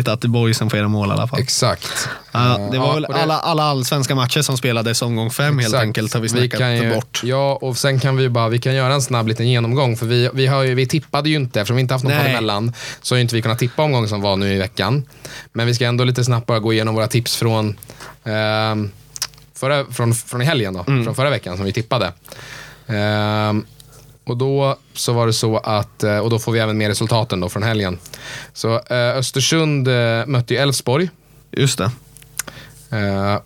att 0.09 0.21
Boysen 0.25 0.71
får 0.71 0.77
göra 0.77 0.88
mål 0.88 1.09
i 1.09 1.12
alla 1.12 1.29
fall. 1.29 1.40
exakt. 1.40 2.09
Eh, 2.35 2.71
det 2.71 2.79
var 2.79 2.87
ja, 2.87 2.92
väl 2.94 3.03
det- 3.03 3.14
alla, 3.23 3.38
alla 3.38 3.62
allsvenska 3.62 4.14
matcher 4.14 4.42
som 4.42 4.57
spelades 4.57 5.03
omgång 5.03 5.31
fem 5.31 5.59
helt 5.59 5.68
Exakt. 5.75 5.83
enkelt 5.83 6.14
har 6.14 6.21
vi 6.21 6.29
snackat 6.29 6.59
kan 6.59 6.77
ju, 6.77 6.94
bort. 6.94 7.21
Ja, 7.25 7.59
och 7.62 7.77
sen 7.77 8.01
kan 8.01 8.16
vi 8.16 8.23
ju 8.23 8.29
bara 8.29 8.49
vi 8.49 8.59
kan 8.59 8.75
göra 8.75 8.94
en 8.94 9.03
snabb 9.03 9.29
liten 9.29 9.49
genomgång. 9.49 9.97
För 9.97 10.07
vi, 10.07 10.31
vi, 10.35 10.47
har 10.47 10.62
ju, 10.62 10.75
vi 10.75 10.87
tippade 10.87 11.29
ju 11.31 11.37
inte, 11.37 11.61
eftersom 11.61 11.77
vi 11.77 11.81
inte 11.83 11.94
haft 11.94 12.05
någon 12.05 12.16
podd 12.18 12.27
emellan, 12.27 12.73
så 13.03 13.14
har 13.14 13.21
inte 13.21 13.35
vi 13.35 13.42
kunnat 13.42 13.59
tippa 13.59 13.83
omgången 13.83 14.09
som 14.09 14.21
var 14.21 14.37
nu 14.37 14.55
i 14.55 14.59
veckan. 14.59 15.05
Men 15.53 15.66
vi 15.66 15.75
ska 15.75 15.87
ändå 15.87 16.05
lite 16.05 16.25
snabbt 16.25 16.47
bara 16.47 16.59
gå 16.59 16.73
igenom 16.73 16.94
våra 16.94 17.07
tips 17.07 17.37
från, 17.37 17.77
ehm, 18.25 18.90
förra, 19.55 19.85
från, 19.92 20.14
från 20.14 20.42
i 20.42 20.44
helgen 20.44 20.75
då, 20.75 20.85
Mm. 20.88 21.05
från 21.05 21.14
förra 21.14 21.31
veckan 21.31 21.57
som 21.57 21.64
vi 21.66 21.73
tippade. 21.73 22.12
Ehm, 22.87 23.64
Och 24.29 24.37
då 24.37 24.79
så 24.95 25.12
var 25.12 25.27
det 25.27 25.33
så 25.33 25.57
att, 25.57 26.03
eh, 26.03 26.19
och 26.19 26.31
då 26.31 26.38
får 26.38 26.53
vi 26.53 26.59
även 26.59 26.79
med 26.79 26.88
resultaten 26.88 27.41
då 27.41 27.49
från 27.49 27.62
helgen. 27.62 27.99
Så 28.53 28.75
eh, 28.75 29.17
Östersund 29.17 29.88
eh, 29.88 30.27
mötte 30.27 30.55
ju 30.55 30.61
Elfsborg. 30.61 31.11
Just 31.51 31.79
det. 31.79 31.91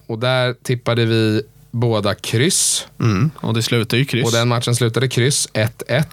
Och 0.06 0.18
där 0.18 0.54
tippade 0.62 1.04
vi 1.04 1.42
båda 1.70 2.14
kryss. 2.14 2.86
Mm. 3.00 3.30
Och 3.36 3.54
det 3.54 3.62
slutar 3.62 3.96
ju 3.96 4.04
kryss. 4.04 4.26
Och 4.26 4.32
den 4.32 4.48
matchen 4.48 4.74
slutade 4.74 5.08
kryss, 5.08 5.48
1-1. 5.52 6.04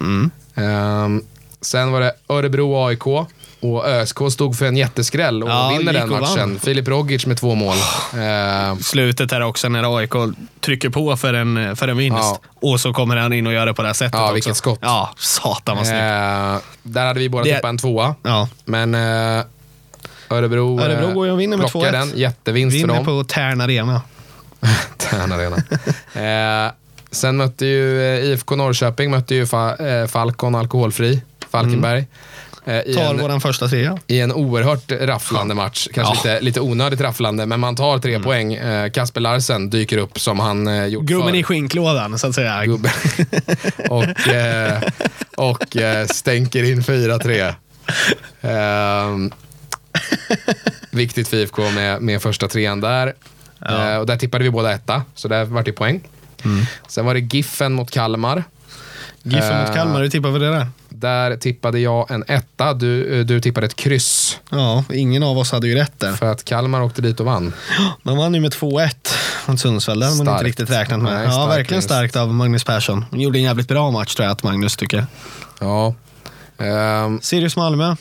Mm. 0.00 0.30
Ehm, 0.54 1.22
sen 1.60 1.92
var 1.92 2.00
det 2.00 2.14
Örebro 2.28 2.86
AIK. 2.86 3.28
Och 3.60 3.88
ÖSK 3.88 4.18
stod 4.32 4.56
för 4.58 4.66
en 4.66 4.76
jätteskräll 4.76 5.42
och 5.42 5.50
Ja, 5.50 5.74
vinner 5.78 5.92
den 5.92 6.02
och 6.12 6.20
matchen. 6.20 6.36
vann. 6.38 6.58
Filip 6.60 6.88
Rogic 6.88 7.26
med 7.26 7.36
två 7.36 7.54
mål. 7.54 7.76
Ehm, 8.18 8.78
Slutet 8.78 9.30
här 9.32 9.40
också 9.40 9.68
när 9.68 9.96
AIK 9.98 10.12
trycker 10.60 10.88
på 10.88 11.16
för 11.16 11.34
en, 11.34 11.76
för 11.76 11.88
en 11.88 11.96
vinst. 11.96 12.18
Ja. 12.20 12.40
Och 12.54 12.80
så 12.80 12.92
kommer 12.92 13.16
han 13.16 13.32
in 13.32 13.46
och 13.46 13.52
gör 13.52 13.66
det 13.66 13.74
på 13.74 13.82
det 13.82 13.88
här 13.88 13.92
sättet 13.94 14.14
Ja, 14.14 14.22
också. 14.24 14.34
vilket 14.34 14.56
skott. 14.56 14.78
Ja, 14.82 15.10
satan 15.16 15.76
vad 15.76 15.86
snyggt. 15.86 16.00
eh, 16.02 16.56
där 16.82 17.06
hade 17.06 17.20
vi 17.20 17.28
båda 17.28 17.44
Det- 17.44 17.54
tippat 17.54 17.68
en 17.68 17.78
tvåa. 17.78 18.14
Ja. 18.22 18.48
Men 18.64 18.94
eh, 18.94 19.44
Örebro, 20.30 20.80
Örebro 20.80 21.12
går 21.12 21.26
ju 21.26 21.32
och 21.32 21.40
vinner 21.40 21.56
med 21.56 21.70
plockar 21.70 21.88
2-1. 21.88 21.92
den. 21.92 22.12
Jättevinst 22.18 22.74
för 22.74 22.78
Vinner 22.86 22.94
dem. 22.94 23.04
på 23.04 23.24
Tärn 23.24 23.60
Arena. 23.60 24.02
Tärn 24.96 25.32
Arena. 25.32 25.56
sen 27.10 27.36
mötte 27.36 27.66
ju 27.66 28.00
IFK 28.24 28.56
Norrköping 28.56 29.10
mötte 29.10 29.34
ju 29.34 29.46
fa, 29.46 29.76
Falcon 30.08 30.54
Alkoholfri, 30.54 31.22
Falkenberg. 31.50 31.98
Eh, 31.98 32.04
i, 32.86 32.94
Tar 32.94 33.10
en, 33.14 33.18
våran 33.20 33.40
första 33.40 33.68
trea. 33.68 33.98
I 34.06 34.20
en 34.20 34.32
oerhört 34.32 34.92
rafflande 34.92 35.54
match. 35.54 35.88
Kanske 35.94 36.28
Ja. 36.28 36.32
lite, 36.34 36.44
lite 36.44 36.60
onödigt 36.60 37.00
rafflande, 37.00 37.46
men 37.46 37.60
man 37.60 37.76
tar 37.76 37.98
tre 37.98 38.20
poäng. 38.20 38.54
Eh, 38.54 38.90
Kasper 38.90 39.20
Larsen 39.20 39.70
dyker 39.70 39.98
upp 39.98 40.20
som 40.20 40.38
han 40.40 40.68
eh, 40.68 40.84
gjort 40.86 41.04
Gubben 41.04 41.28
förr. 41.28 41.36
i 41.36 41.42
skinklådan, 41.42 42.18
så 42.18 42.26
att 42.26 42.34
säga. 42.34 42.64
Gubben. 42.66 42.92
och 43.90 44.28
eh, 44.28 44.82
och 45.36 45.76
eh, 45.76 46.06
stänker 46.06 46.62
in 46.72 46.82
4-3. 46.82 47.54
Ehm, 48.40 49.30
viktigt 50.90 51.28
för 51.28 51.36
IFK 51.36 51.70
med, 51.70 52.02
med 52.02 52.22
första 52.22 52.48
trean 52.48 52.80
där. 52.80 53.14
Eh, 53.68 53.96
och 53.96 54.06
där 54.06 54.16
tippade 54.16 54.44
vi 54.44 54.50
båda 54.50 54.72
etta, 54.72 55.02
så 55.14 55.28
där 55.28 55.44
vart 55.44 55.64
det 55.64 55.72
poäng. 55.72 56.00
Sen 56.88 57.04
var 57.06 57.14
det 57.14 57.20
Giffen 57.20 57.72
mot 57.72 57.90
Kalmar. 57.90 58.44
Giffen 59.22 59.58
mot 59.60 59.68
Eh, 59.68 59.74
Kalmar, 59.74 60.00
hur 60.02 60.08
tippar 60.08 60.30
vi 60.30 60.38
det 60.38 60.50
där? 60.50 60.66
Där 61.00 61.36
tippade 61.36 61.78
jag 61.78 62.10
en 62.10 62.24
etta, 62.28 62.74
du, 62.74 63.18
eh, 63.20 63.24
du 63.26 63.40
tippade 63.40 63.66
ett 63.66 63.76
kryss. 63.76 64.38
Ja, 64.50 64.84
ingen 64.92 65.22
av 65.22 65.38
oss 65.38 65.52
hade 65.52 65.68
ju 65.68 65.74
rätt 65.74 65.92
där. 65.98 66.12
För 66.12 66.26
att 66.26 66.44
Kalmar 66.44 66.80
åkte 66.82 67.02
dit 67.02 67.20
och 67.20 67.26
vann. 67.26 67.52
Man 68.02 68.16
vann 68.16 68.34
ju 68.34 68.40
med 68.40 68.52
2-1 68.52 68.90
mot 69.46 69.60
Sundsvall. 69.60 70.00
Det 70.00 70.06
hade 70.06 70.24
man 70.24 70.34
inte 70.34 70.44
riktigt 70.44 70.70
räknat 70.70 71.00
med. 71.02 71.12
Nej, 71.12 71.24
ja, 71.24 71.30
stark 71.32 71.48
verkligen 71.48 71.76
vinst. 71.78 71.88
starkt 71.88 72.16
av 72.16 72.34
Magnus 72.34 72.64
Persson. 72.64 73.04
Han 73.10 73.20
gjorde 73.20 73.38
en 73.38 73.42
jävligt 73.42 73.68
bra 73.68 73.90
match 73.90 74.14
tror 74.14 74.24
jag 74.24 74.32
att 74.32 74.42
Magnus 74.42 74.76
tycker. 74.76 75.06
Ja. 75.60 75.94
Ehm, 76.58 77.20
Sirius 77.22 77.56
Malmö. 77.56 77.96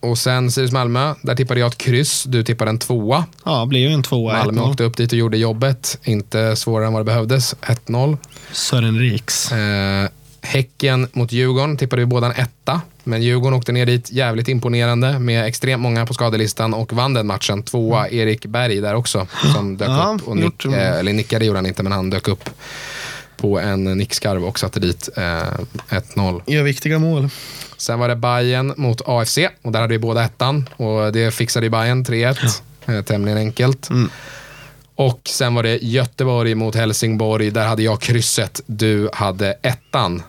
och 0.00 0.18
sen 0.18 0.50
Sirius 0.50 0.72
Malmö, 0.72 1.14
där 1.22 1.34
tippade 1.34 1.60
jag 1.60 1.66
ett 1.72 1.78
kryss, 1.78 2.24
du 2.24 2.44
tippade 2.44 2.70
en 2.70 2.78
tvåa. 2.78 3.24
Ja, 3.44 3.66
blir 3.66 3.80
ju 3.80 3.88
en 3.94 4.02
2-1. 4.02 4.32
Malmö 4.32 4.62
åkte 4.62 4.84
upp 4.84 4.96
dit 4.96 5.12
och 5.12 5.18
gjorde 5.18 5.36
jobbet. 5.36 5.98
Inte 6.04 6.56
svårare 6.56 6.86
än 6.86 6.92
vad 6.92 7.00
det 7.00 7.04
behövdes. 7.04 7.54
1-0. 7.60 8.16
Sören 8.52 8.98
Riks. 8.98 9.52
Eh, 9.52 10.08
häcken 10.42 11.08
mot 11.12 11.32
Djurgården 11.32 11.76
tippade 11.76 12.02
vi 12.02 12.06
båda 12.06 12.26
en 12.26 12.32
etta. 12.42 12.80
Men 13.04 13.22
Djurgården 13.22 13.58
åkte 13.58 13.72
ner 13.72 13.86
dit 13.86 14.12
jävligt 14.12 14.48
imponerande 14.48 15.18
med 15.18 15.46
extremt 15.46 15.82
många 15.82 16.06
på 16.06 16.14
skadelistan 16.14 16.74
och 16.74 16.92
vann 16.92 17.14
den 17.14 17.26
matchen. 17.26 17.62
Tvåa 17.62 18.08
Erik 18.08 18.46
Berg 18.46 18.80
där 18.80 18.94
också 18.94 19.26
som 19.54 19.76
dök 19.76 19.88
Ja, 19.88 20.16
upp. 20.20 20.28
Och 20.28 20.36
nick, 20.36 20.64
eh, 20.64 20.98
eller 20.98 21.12
nickade 21.12 21.44
gjorde 21.44 21.58
han 21.58 21.66
inte, 21.66 21.82
men 21.82 21.92
han 21.92 22.10
dök 22.10 22.28
upp 22.28 22.50
på 23.36 23.60
en 23.60 23.84
nickskarv 23.84 24.44
och 24.44 24.58
satte 24.58 24.80
dit 24.80 25.08
eh, 25.16 25.22
1-0. 25.88 26.42
Gör 26.46 26.62
viktiga 26.62 26.98
mål. 26.98 27.28
Sen 27.76 27.98
var 27.98 28.08
det 28.08 28.16
Bayern 28.16 28.74
mot 28.76 29.02
AFC 29.06 29.38
och 29.62 29.72
där 29.72 29.80
hade 29.80 29.92
vi 29.92 29.98
båda 29.98 30.24
ettan 30.24 30.68
och 30.76 31.12
det 31.12 31.34
fixade 31.34 31.70
Bayern 31.70 32.04
3-1. 32.04 32.62
Eh, 32.86 33.02
tämligen 33.02 33.38
enkelt. 33.38 33.90
Mm. 33.90 34.10
Och 34.94 35.20
sen 35.24 35.54
var 35.54 35.62
det 35.62 35.76
Göteborg 35.82 36.54
mot 36.54 36.74
Helsingborg. 36.74 37.50
Där 37.50 37.66
hade 37.66 37.82
jag 37.82 38.00
krysset. 38.00 38.60
Du 38.66 39.10
hade 39.12 39.52
ettan. 39.62 40.22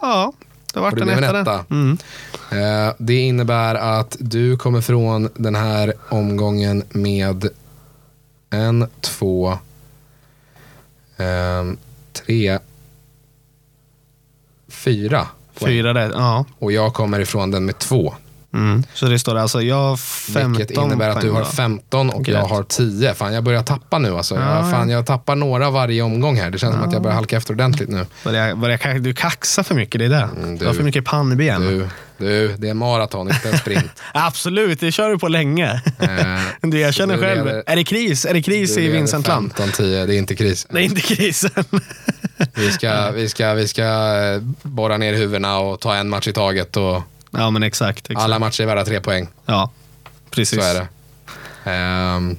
Ja, 0.00 0.32
det 0.74 0.80
vart 0.80 0.98
en 0.98 1.08
etta. 1.08 1.64
Mm. 1.70 1.98
Eh, 2.50 2.94
det 2.98 3.14
innebär 3.14 3.74
att 3.74 4.16
du 4.20 4.56
kommer 4.56 4.80
från 4.80 5.28
den 5.34 5.54
här 5.54 5.92
omgången 6.08 6.84
med 6.90 7.48
en, 8.50 8.88
två, 9.00 9.58
ehm, 11.16 11.76
tre, 12.12 12.58
fyra 14.68 15.26
poäng. 15.58 15.72
Fyra 15.72 15.94
rätt. 15.94 16.12
Ja. 16.14 16.44
Och 16.58 16.72
jag 16.72 16.94
kommer 16.94 17.20
ifrån 17.20 17.50
den 17.50 17.64
med 17.64 17.78
två. 17.78 18.14
Mm. 18.54 18.82
Så 18.94 19.06
det 19.06 19.18
står 19.18 19.36
alltså, 19.36 19.62
jag 19.62 19.76
har 19.76 19.96
15 19.96 20.52
Vilket 20.52 20.76
innebär 20.76 21.08
att 21.08 21.20
du 21.20 21.30
har 21.30 21.40
då. 21.40 21.46
15 21.46 22.10
och 22.10 22.28
jag 22.28 22.42
har 22.44 22.62
10. 22.62 23.14
Fan, 23.14 23.34
jag 23.34 23.44
börjar 23.44 23.62
tappa 23.62 23.98
nu 23.98 24.16
alltså. 24.16 24.34
Ja, 24.34 24.40
jag, 24.56 24.66
ja. 24.66 24.70
fan, 24.70 24.88
jag 24.90 25.06
tappar 25.06 25.36
några 25.36 25.70
varje 25.70 26.02
omgång 26.02 26.36
här. 26.36 26.50
Det 26.50 26.58
känns 26.58 26.74
som 26.74 26.84
att 26.84 26.92
jag 26.92 27.02
börjar 27.02 27.14
halka 27.14 27.36
efter 27.36 27.54
ordentligt 27.54 27.88
nu. 27.88 28.06
Börjar, 28.24 28.54
börjar, 28.54 28.98
du 28.98 29.14
kaxar 29.14 29.62
för 29.62 29.74
mycket, 29.74 29.98
det 29.98 30.04
är 30.04 30.08
det. 30.08 30.28
Mm, 30.36 30.58
du 30.58 30.64
har 30.64 30.72
du- 30.72 30.76
för 30.78 30.84
mycket 30.84 31.04
pannben. 31.04 31.60
Du, 31.60 31.88
du, 32.18 32.54
det 32.58 32.68
är 32.68 32.74
maraton, 32.74 33.28
inte 33.28 33.48
en 33.50 33.58
sprint. 33.58 33.90
Absolut, 34.14 34.80
det 34.80 34.92
kör 34.92 35.10
du 35.10 35.18
på 35.18 35.28
länge. 35.28 35.82
Eh, 35.98 36.08
Du, 36.70 36.80
jag 36.80 36.94
känner 36.94 37.14
du 37.16 37.20
själv. 37.22 37.44
leder- 37.46 37.62
är 37.66 37.76
det 37.76 37.84
kris? 37.84 38.24
Är 38.24 38.34
det 38.34 38.42
kris 38.42 38.78
i 38.78 38.88
Vincentland? 38.88 39.52
15-10, 39.52 40.06
det 40.06 40.14
är 40.14 40.18
inte 40.18 40.34
kris. 40.36 40.66
Det 40.70 40.78
är 40.78 40.82
inte 40.82 41.00
krisen. 41.00 41.50
Vi 42.54 42.70
ska, 42.72 43.10
vi 43.10 43.28
ska, 43.28 43.54
vi 43.54 43.68
ska 43.68 43.82
eh, 43.84 44.40
borra 44.62 44.96
ner 44.96 45.14
huvudena 45.14 45.58
och 45.58 45.80
ta 45.80 45.94
en 45.96 46.08
match 46.08 46.28
i 46.28 46.32
taget. 46.32 46.76
Och 46.76 47.02
ja, 47.30 47.50
men 47.50 47.62
exakt. 47.62 47.98
exakt. 48.10 48.20
alla 48.24 48.38
matcher 48.38 48.62
är 48.62 48.66
värda 48.66 48.84
tre 48.84 49.00
poäng. 49.00 49.28
Ja, 49.46 49.70
precis. 50.30 50.58
Så 50.58 50.64
är 50.64 50.74
det. 50.74 50.88
Ehm, 51.70 52.38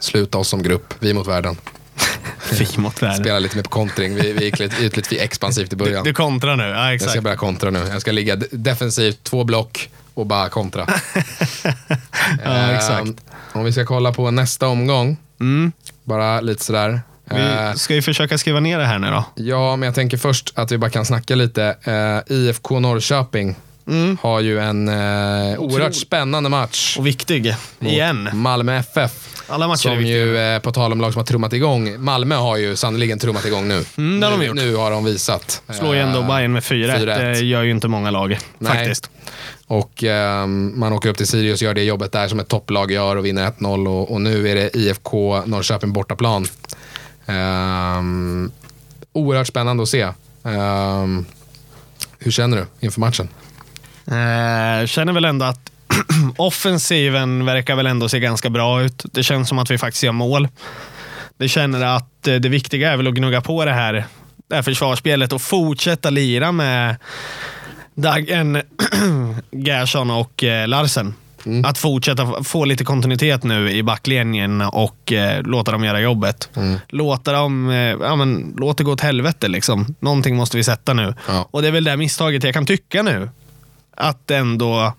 sluta 0.00 0.38
oss 0.38 0.48
som 0.48 0.62
grupp, 0.62 0.94
vi 0.98 1.14
mot 1.14 1.26
världen. 1.26 1.56
Vi 2.58 2.68
mot 2.78 3.02
världen. 3.02 3.16
Spela 3.24 3.38
lite 3.38 3.56
mer 3.56 3.62
på 3.62 3.70
kontring. 3.70 4.14
Vi, 4.14 4.32
vi 4.32 4.44
gick 4.44 4.58
lite, 4.58 4.84
ut 4.84 4.96
lite 4.96 5.08
för 5.08 5.16
expansivt 5.16 5.72
i 5.72 5.76
början. 5.76 6.04
Du 6.04 6.14
kontrar 6.14 6.56
nu, 6.56 6.62
ja 6.64 6.68
Jag 6.84 6.94
exakt. 6.94 7.10
ska 7.12 7.20
börja 7.20 7.36
kontra 7.36 7.70
nu. 7.70 7.78
Jag 7.90 8.00
ska 8.00 8.12
ligga 8.12 8.36
defensivt, 8.50 9.24
två 9.24 9.44
block 9.44 9.90
och 10.14 10.26
bara 10.26 10.48
kontra. 10.48 10.86
Ja, 12.44 12.50
Ehm, 12.50 12.74
exakt. 12.76 13.08
Om 13.52 13.64
vi 13.64 13.72
ska 13.72 13.84
kolla 13.84 14.12
på 14.12 14.30
nästa 14.30 14.68
omgång, 14.68 15.16
Mm. 15.40 15.72
bara 16.04 16.40
lite 16.40 16.64
sådär. 16.64 17.00
Vi 17.24 17.78
ska 17.78 17.94
ju 17.94 18.02
försöka 18.02 18.38
skriva 18.38 18.60
ner 18.60 18.78
det 18.78 18.84
här 18.86 18.98
nu 18.98 19.10
då. 19.10 19.24
Ja, 19.34 19.76
men 19.76 19.86
jag 19.86 19.94
tänker 19.94 20.16
först 20.16 20.52
att 20.54 20.72
vi 20.72 20.78
bara 20.78 20.90
kan 20.90 21.06
snacka 21.06 21.34
lite. 21.34 21.76
Eh, 22.28 22.34
IFK 22.36 22.80
Norrköping 22.80 23.56
Mm. 23.88 24.18
har 24.22 24.40
ju 24.40 24.58
en 24.60 24.88
eh, 24.88 25.58
oerhört 25.58 25.94
spännande 25.94 26.48
match. 26.48 26.96
Och 26.98 27.06
viktig, 27.06 27.54
igen. 27.80 28.28
Malmö 28.32 28.76
FF. 28.76 29.44
Alla 29.48 29.68
matcher 29.68 29.88
är 29.88 29.90
Som 29.90 29.98
viktiga. 29.98 30.16
ju, 30.16 30.38
eh, 30.38 30.58
på 30.58 30.72
tal 30.72 30.92
om 30.92 31.00
lag 31.00 31.12
som 31.12 31.20
har 31.20 31.26
trummat 31.26 31.52
igång, 31.52 32.04
Malmö 32.04 32.34
har 32.34 32.56
ju 32.56 32.76
sannoliken 32.76 33.18
trummat 33.18 33.44
igång 33.46 33.68
nu. 33.68 33.84
Mm, 33.96 34.20
det 34.20 34.26
har 34.26 34.32
de 34.32 34.38
nu, 34.38 34.46
gjort. 34.46 34.56
nu 34.56 34.74
har 34.76 34.90
de 34.90 35.04
visat. 35.04 35.62
Slår 35.70 35.94
ju 35.94 36.00
ändå 36.00 36.20
Eh, 36.20 36.26
Bayern 36.28 36.52
med 36.52 36.62
4-1. 36.62 36.98
4-1. 36.98 37.32
Det 37.34 37.40
gör 37.40 37.62
ju 37.62 37.70
inte 37.70 37.88
många 37.88 38.10
lag 38.10 38.38
Nej. 38.58 38.72
faktiskt. 38.72 39.10
Och 39.66 40.04
ehm, 40.04 40.72
man 40.80 40.92
åker 40.92 41.08
upp 41.08 41.16
till 41.16 41.26
Sirius 41.26 41.60
och 41.62 41.66
gör 41.66 41.74
det 41.74 41.82
jobbet 41.82 42.12
där 42.12 42.28
som 42.28 42.40
ett 42.40 42.48
topplag 42.48 42.90
gör 42.92 43.16
och 43.16 43.26
vinner 43.26 43.50
1-0 43.50 43.88
och, 43.88 44.12
och 44.12 44.20
nu 44.20 44.48
är 44.48 44.54
det 44.54 44.76
IFK 44.76 45.42
Norrköping 45.46 45.92
bortaplan. 45.92 46.46
Um, 47.26 48.50
oerhört 49.12 49.46
spännande 49.46 49.82
att 49.82 49.88
se. 49.88 50.08
Ehm, 50.44 51.24
hur 52.18 52.30
känner 52.30 52.56
du 52.56 52.66
inför 52.86 53.00
matchen? 53.00 53.28
Eh, 54.06 54.86
känner 54.86 55.12
väl 55.12 55.24
ändå 55.24 55.44
att 55.44 55.70
offensiven 56.36 57.44
verkar 57.44 57.76
väl 57.76 57.86
ändå 57.86 58.08
se 58.08 58.20
ganska 58.20 58.50
bra 58.50 58.82
ut. 58.82 59.04
Det 59.12 59.22
känns 59.22 59.48
som 59.48 59.58
att 59.58 59.70
vi 59.70 59.78
faktiskt 59.78 60.02
gör 60.02 60.12
mål. 60.12 60.48
Det 61.38 61.48
känner 61.48 61.96
att 61.96 62.28
eh, 62.28 62.34
det 62.34 62.48
viktiga 62.48 62.92
är 62.92 62.96
väl 62.96 63.06
att 63.06 63.14
gnugga 63.14 63.40
på 63.40 63.64
det 63.64 63.72
här, 63.72 64.04
det 64.48 64.54
här 64.54 64.62
försvarsspelet 64.62 65.32
och 65.32 65.42
fortsätta 65.42 66.10
lira 66.10 66.52
med 66.52 66.96
Dagen, 67.94 68.62
Gerson 69.50 70.10
och 70.10 70.44
eh, 70.44 70.68
Larsen. 70.68 71.14
Att 71.64 71.78
fortsätta 71.78 72.44
få 72.44 72.64
lite 72.64 72.84
kontinuitet 72.84 73.44
nu 73.44 73.70
i 73.70 73.82
backlinjen 73.82 74.60
och 74.60 75.12
eh, 75.12 75.42
låta 75.42 75.72
dem 75.72 75.84
göra 75.84 76.00
jobbet. 76.00 76.48
Låta 76.88 77.32
dem, 77.32 77.70
eh, 77.70 77.76
ja 77.76 78.16
men 78.16 78.54
låt 78.58 78.78
det 78.78 78.84
gå 78.84 78.92
åt 78.92 79.00
helvete 79.00 79.48
liksom. 79.48 79.94
Någonting 80.00 80.36
måste 80.36 80.56
vi 80.56 80.64
sätta 80.64 80.92
nu. 80.94 81.14
Ja. 81.28 81.48
Och 81.50 81.62
det 81.62 81.68
är 81.68 81.72
väl 81.72 81.84
det 81.84 81.96
misstaget 81.96 82.44
jag 82.44 82.54
kan 82.54 82.66
tycka 82.66 83.02
nu. 83.02 83.28
Att 83.96 84.30
ändå 84.30 84.92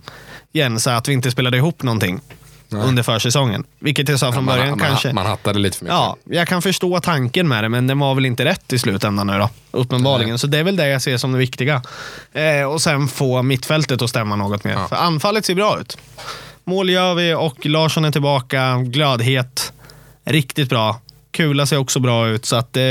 Jensa, 0.52 0.96
att 0.96 1.08
vi 1.08 1.14
inte 1.14 1.32
spelade 1.32 1.58
ihop 1.58 1.84
någonting 1.84 2.22
under 2.70 3.04
försäsongen. 3.04 3.64
Vilket 3.80 4.10
jag 4.10 4.20
sa 4.20 4.32
från 4.32 4.46
man, 4.46 4.58
början 4.58 4.70
man, 4.70 4.80
kanske. 4.80 5.14
man 5.14 5.26
hattade 5.26 5.60
lite 5.60 5.78
för 5.78 5.86
mycket. 5.86 5.96
Ja, 5.96 6.18
jag 6.24 6.48
kan 6.48 6.62
förstå 6.62 7.00
tanken 7.00 7.48
med 7.48 7.64
det, 7.64 7.70
men 7.70 7.88
den 7.88 8.00
var 8.00 8.16
väl 8.16 8.26
inte 8.26 8.46
rätt 8.46 8.74
i 8.74 8.80
slutändan 8.80 9.28
nu 9.28 9.34
då. 9.40 9.50
Uppenbarligen. 9.72 10.40
Så 10.40 10.48
det 10.48 10.58
är 10.58 10.64
väl 10.64 10.76
det 10.76 10.88
jag 10.88 11.02
ser 11.02 11.18
som 11.18 11.32
det 11.32 11.38
viktiga. 11.38 11.82
Eh, 12.34 12.64
och 12.64 12.82
sen 12.82 13.08
få 13.08 13.42
mittfältet 13.42 14.02
att 14.02 14.10
stämma 14.10 14.36
något 14.36 14.64
mer. 14.64 14.74
Ja. 14.74 14.88
För 14.88 14.96
anfallet 14.96 15.46
ser 15.46 15.56
bra 15.56 15.80
ut. 15.80 15.98
Mål 16.64 16.90
gör 16.90 17.14
vi 17.14 17.34
och 17.34 17.66
Larsson 17.66 18.06
är 18.06 18.12
tillbaka. 18.12 18.78
Glödhet. 18.78 19.74
Riktigt 20.26 20.70
bra. 20.70 21.02
Kula 21.32 21.66
ser 21.66 21.78
också 21.78 22.00
bra 22.00 22.28
ut. 22.28 22.46
Så 22.46 22.56
att 22.56 22.78
eh, 22.78 22.84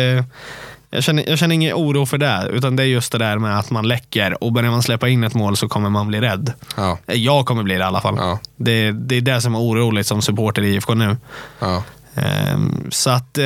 Jag 0.91 1.05
känner, 1.05 1.29
jag 1.29 1.39
känner 1.39 1.55
ingen 1.55 1.75
oro 1.75 2.07
för 2.07 2.19
det, 2.19 2.49
utan 2.53 2.77
det 2.77 2.83
är 2.83 2.87
just 2.87 3.13
det 3.13 3.19
där 3.19 3.39
med 3.39 3.59
att 3.59 3.71
man 3.71 3.89
läcker 3.89 4.45
och 4.45 4.53
börjar 4.53 4.71
man 4.71 4.83
släppa 4.83 5.09
in 5.09 5.25
ett 5.25 5.35
mål 5.35 5.57
så 5.57 5.69
kommer 5.69 5.91
man 5.91 6.09
bli 6.09 6.21
rädd. 6.21 6.53
Ja. 6.77 6.99
Eh, 7.07 7.15
Jag 7.15 7.47
kommer 7.47 7.63
bli 7.63 7.75
det 7.75 7.81
i 7.81 7.83
alla 7.83 8.01
fall. 8.01 8.15
Ja. 8.19 8.39
Det, 8.57 8.91
det 8.93 9.17
är 9.17 9.21
det 9.21 9.41
som 9.41 9.55
är 9.55 9.59
oroligt 9.59 10.07
som 10.07 10.23
supporter 10.23 10.63
i 10.63 10.75
IFK 10.75 10.95
nu. 10.95 11.17
Ja. 11.59 11.83
Ehm, 12.15 12.87
Så 12.91 13.11
att 13.11 13.39
eh, 13.39 13.45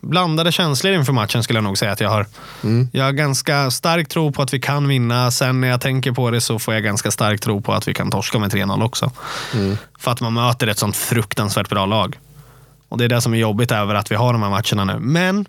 blandade 0.00 0.52
känslor 0.52 0.92
inför 0.94 1.12
matchen 1.12 1.42
skulle 1.42 1.56
jag 1.56 1.64
nog 1.64 1.78
säga 1.78 1.92
att 1.92 2.00
jag 2.00 2.08
har. 2.10 2.26
Mm. 2.64 2.88
Jag 2.92 3.04
har 3.04 3.12
ganska 3.12 3.70
stark 3.70 4.08
tro 4.08 4.32
på 4.32 4.42
att 4.42 4.54
vi 4.54 4.60
kan 4.60 4.88
vinna. 4.88 5.30
Sen 5.30 5.60
när 5.60 5.68
jag 5.68 5.80
tänker 5.80 6.12
på 6.12 6.30
det 6.30 6.40
så 6.40 6.58
får 6.58 6.74
jag 6.74 6.82
ganska 6.82 7.10
stark 7.10 7.40
tro 7.40 7.60
på 7.62 7.72
att 7.72 7.88
vi 7.88 7.94
kan 7.94 8.10
torska 8.10 8.38
med 8.38 8.52
3-0 8.52 8.84
också. 8.84 9.10
Mm. 9.54 9.76
För 9.98 10.10
att 10.10 10.20
man 10.20 10.32
möter 10.34 10.66
ett 10.66 10.78
sånt 10.78 10.96
fruktansvärt 10.96 11.68
bra 11.68 11.86
lag. 11.86 12.18
Och 12.88 12.98
det 12.98 13.04
är 13.04 13.08
det 13.08 13.20
som 13.20 13.34
är 13.34 13.38
jobbigt 13.38 13.72
över 13.72 13.94
att 13.94 14.10
vi 14.10 14.14
har 14.14 14.32
de 14.32 14.42
här 14.42 14.50
matcherna 14.50 14.84
nu. 14.94 14.98
Men 15.00 15.46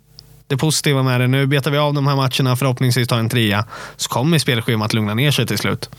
det 0.47 0.57
positiva 0.57 1.03
med 1.03 1.21
det, 1.21 1.27
nu 1.27 1.45
betar 1.45 1.71
vi 1.71 1.77
av 1.77 1.93
de 1.93 2.07
här 2.07 2.15
matcherna, 2.15 2.55
förhoppningsvis 2.55 3.07
tar 3.07 3.19
en 3.19 3.29
trea, 3.29 3.65
så 3.95 4.09
kommer 4.09 4.39
spelschemat 4.39 4.93
lugna 4.93 5.13
ner 5.13 5.31
sig 5.31 5.47
till 5.47 5.57
slut. 5.57 5.89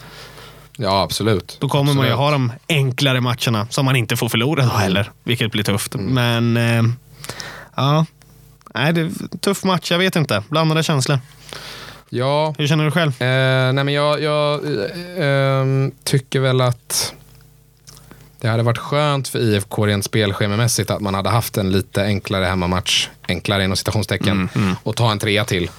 ja, 0.76 1.02
absolut. 1.02 1.56
Då 1.60 1.68
kommer 1.68 1.94
man 1.94 2.06
ju 2.06 2.12
Absolut. 2.12 2.18
ha 2.18 2.30
de 2.30 2.52
enklare 2.68 3.20
matcherna 3.20 3.66
som 3.70 3.84
man 3.84 3.96
inte 3.96 4.16
får 4.16 4.28
förlora 4.28 4.62
då 4.64 4.70
heller, 4.70 5.10
vilket 5.24 5.52
blir 5.52 5.64
tufft. 5.64 5.94
Men 5.94 6.56
eh, 6.56 6.82
ja, 7.74 8.06
Nej, 8.74 8.92
det 8.92 9.00
är 9.00 9.38
tuff 9.40 9.64
match. 9.64 9.90
Jag 9.90 9.98
vet 9.98 10.16
inte. 10.16 10.42
Blandade 10.48 10.82
känslor. 10.82 11.18
Ja, 12.10 12.54
Hur 12.58 12.66
känner 12.66 12.84
du 12.84 12.90
själv? 12.90 13.22
Eh, 13.22 13.72
nej 13.72 13.84
men 13.84 13.94
jag, 13.94 14.22
jag 14.22 14.60
eh, 14.64 15.26
ehm, 15.26 15.92
tycker 16.04 16.40
väl 16.40 16.60
att 16.60 17.14
det 18.40 18.48
hade 18.48 18.62
varit 18.62 18.78
skönt 18.78 19.28
för 19.28 19.38
IFK 19.38 19.86
rent 19.86 20.04
spelschemamässigt 20.04 20.90
att 20.90 21.00
man 21.00 21.14
hade 21.14 21.28
haft 21.30 21.56
en 21.56 21.70
lite 21.72 22.02
enklare 22.04 22.44
hemmamatch, 22.44 23.08
enklare 23.28 23.64
inom 23.64 23.76
citationstecken, 23.76 24.48
och 24.82 24.96
ta 24.96 25.10
en 25.12 25.18
trea 25.18 25.44
till. 25.44 25.70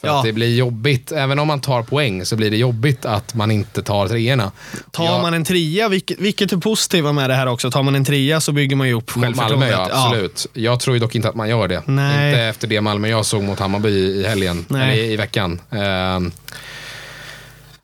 För 0.00 0.08
Ja. 0.08 0.18
att 0.18 0.24
det 0.24 0.32
blir 0.32 0.54
jobbigt, 0.56 1.12
även 1.12 1.38
om 1.38 1.48
man 1.48 1.60
tar 1.60 1.82
poäng 1.82 2.24
så 2.26 2.36
blir 2.36 2.50
det 2.50 2.56
jobbigt 2.56 3.04
att 3.04 3.34
man 3.34 3.50
inte 3.50 3.82
tar 3.82 4.08
treorna. 4.08 4.52
Tar 4.90 5.04
Ja. 5.04 5.22
man 5.22 5.34
en 5.34 5.44
trea, 5.44 5.88
vilket, 5.88 6.18
vilket 6.18 6.52
är 6.52 6.56
positiva 6.56 7.12
med 7.12 7.30
det 7.30 7.34
här 7.34 7.46
också, 7.46 7.70
tar 7.70 7.82
man 7.82 7.94
en 7.94 8.04
trea 8.04 8.40
så 8.40 8.52
bygger 8.52 8.76
man 8.76 8.88
ju 8.88 8.94
upp 8.94 9.10
självförtroendet. 9.10 9.70
Malmö, 9.78 9.88
ja, 9.92 10.04
absolut. 10.06 10.46
Jag 10.52 10.80
tror 10.80 10.96
ju 10.96 11.00
dock 11.00 11.14
inte 11.14 11.28
att 11.28 11.34
man 11.34 11.48
gör 11.48 11.68
det. 11.68 11.82
Nej. 11.86 12.30
Inte 12.30 12.42
efter 12.42 12.68
det 12.68 12.80
Malmö 12.80 13.08
jag 13.08 13.26
såg 13.26 13.42
mot 13.42 13.58
Hammarby 13.58 13.90
i 13.90 14.26
helgen, 14.26 14.64
Nej. 14.68 14.82
eller 14.92 15.02
i, 15.02 15.12
i 15.12 15.16
veckan. 15.16 15.60
Ehm, 15.70 16.32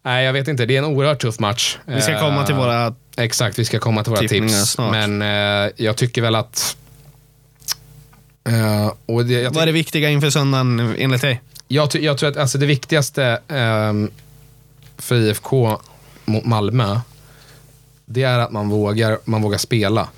nej, 0.04 0.24
jag 0.24 0.32
vet 0.32 0.48
inte. 0.48 0.66
Det 0.66 0.74
är 0.74 0.78
en 0.78 0.84
oerhört 0.84 1.20
tuff 1.22 1.38
match. 1.38 1.76
Vi 1.84 2.00
ska 2.00 2.20
komma 2.20 2.44
till 2.46 2.54
Ehm, 2.54 2.60
våra... 2.60 2.94
Exakt, 3.16 3.58
vi 3.58 3.64
ska 3.64 3.78
komma 3.78 4.02
till 4.04 4.10
våra 4.10 4.20
Tippningar 4.20 4.48
tips. 4.48 4.70
snart. 4.70 4.92
Men 4.92 5.22
eh, 5.22 5.72
jag 5.76 5.96
tycker 5.96 6.22
väl 6.22 6.34
att... 6.34 6.76
eh, 8.48 8.92
och 9.06 9.24
det, 9.26 9.32
jag, 9.32 9.50
Vad 9.50 9.62
är 9.62 9.66
det 9.66 9.72
viktiga 9.72 10.10
inför 10.10 10.30
söndagen 10.30 10.94
enligt 10.98 11.20
dig? 11.22 11.40
jag, 11.68 11.94
jag 11.94 12.18
tror 12.18 12.30
att 12.30 12.36
alltså, 12.36 12.58
det 12.58 12.66
viktigaste 12.66 13.40
ehm, 13.48 14.10
för 14.98 15.14
IFK 15.14 15.78
mot 16.24 16.44
Malmö, 16.44 17.00
det 18.04 18.22
är 18.22 18.38
att 18.38 18.52
man 18.52 18.68
vågar, 18.68 19.18
man 19.24 19.42
vågar 19.42 19.58
spela. 19.58 20.08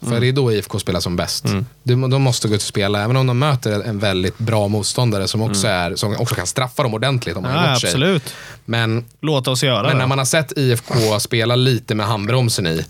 För 0.00 0.06
Mm. 0.06 0.20
det 0.20 0.28
är 0.28 0.32
då 0.32 0.52
IFK 0.52 0.78
spelar 0.78 1.00
som 1.00 1.16
bäst. 1.16 1.44
De, 1.82 2.10
de 2.10 2.22
måste 2.22 2.48
gå 2.48 2.54
ut 2.54 2.60
och 2.60 2.66
spela, 2.66 3.02
även 3.04 3.16
om 3.16 3.26
de 3.26 3.38
möter 3.38 3.80
en 3.80 3.98
väldigt 3.98 4.38
bra 4.38 4.68
motståndare 4.68 5.28
som 5.28 5.42
också, 5.42 5.66
är, 5.66 5.96
som 5.96 6.16
också 6.16 6.34
kan 6.34 6.46
straffa 6.46 6.82
dem 6.82 6.94
ordentligt 6.94 7.36
om 7.36 7.42
man 7.42 7.52
Mm. 7.52 7.62
Ja, 7.62 7.68
har 7.68 7.74
bort 7.74 7.80
sig. 7.80 7.88
absolut. 7.90 8.34
Men 8.64 9.04
Låt 9.20 9.48
oss 9.48 9.62
göra 9.62 9.82
men 9.82 9.92
det. 9.92 9.98
när 9.98 10.06
man 10.06 10.18
har 10.18 10.24
sett 10.24 10.52
IFK 10.58 11.20
spela 11.20 11.56
lite 11.56 11.94
med 11.94 12.06
handbromsen 12.06 12.66
i, 12.66 12.84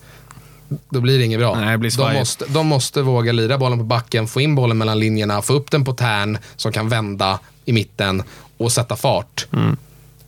då 0.90 1.00
blir 1.00 1.18
det 1.18 1.24
inget 1.24 1.38
bra. 1.40 1.54
Nej, 1.60 1.70
det 1.72 1.78
blir 1.78 1.96
de, 1.98 2.14
måste, 2.18 2.44
de 2.48 2.66
måste 2.66 3.02
våga 3.02 3.32
lira 3.32 3.58
bollen 3.58 3.78
på 3.78 3.84
backen, 3.84 4.28
få 4.28 4.40
in 4.40 4.54
bollen 4.54 4.78
mellan 4.78 4.98
linjerna, 4.98 5.42
få 5.42 5.52
upp 5.52 5.70
den 5.70 5.84
på 5.84 5.92
tärn 5.92 6.38
som 6.56 6.72
kan 6.72 6.88
vända 6.88 7.38
i 7.64 7.72
mitten 7.72 8.22
och 8.56 8.72
sätta 8.72 8.96
fart. 8.96 9.46
Mm. 9.52 9.76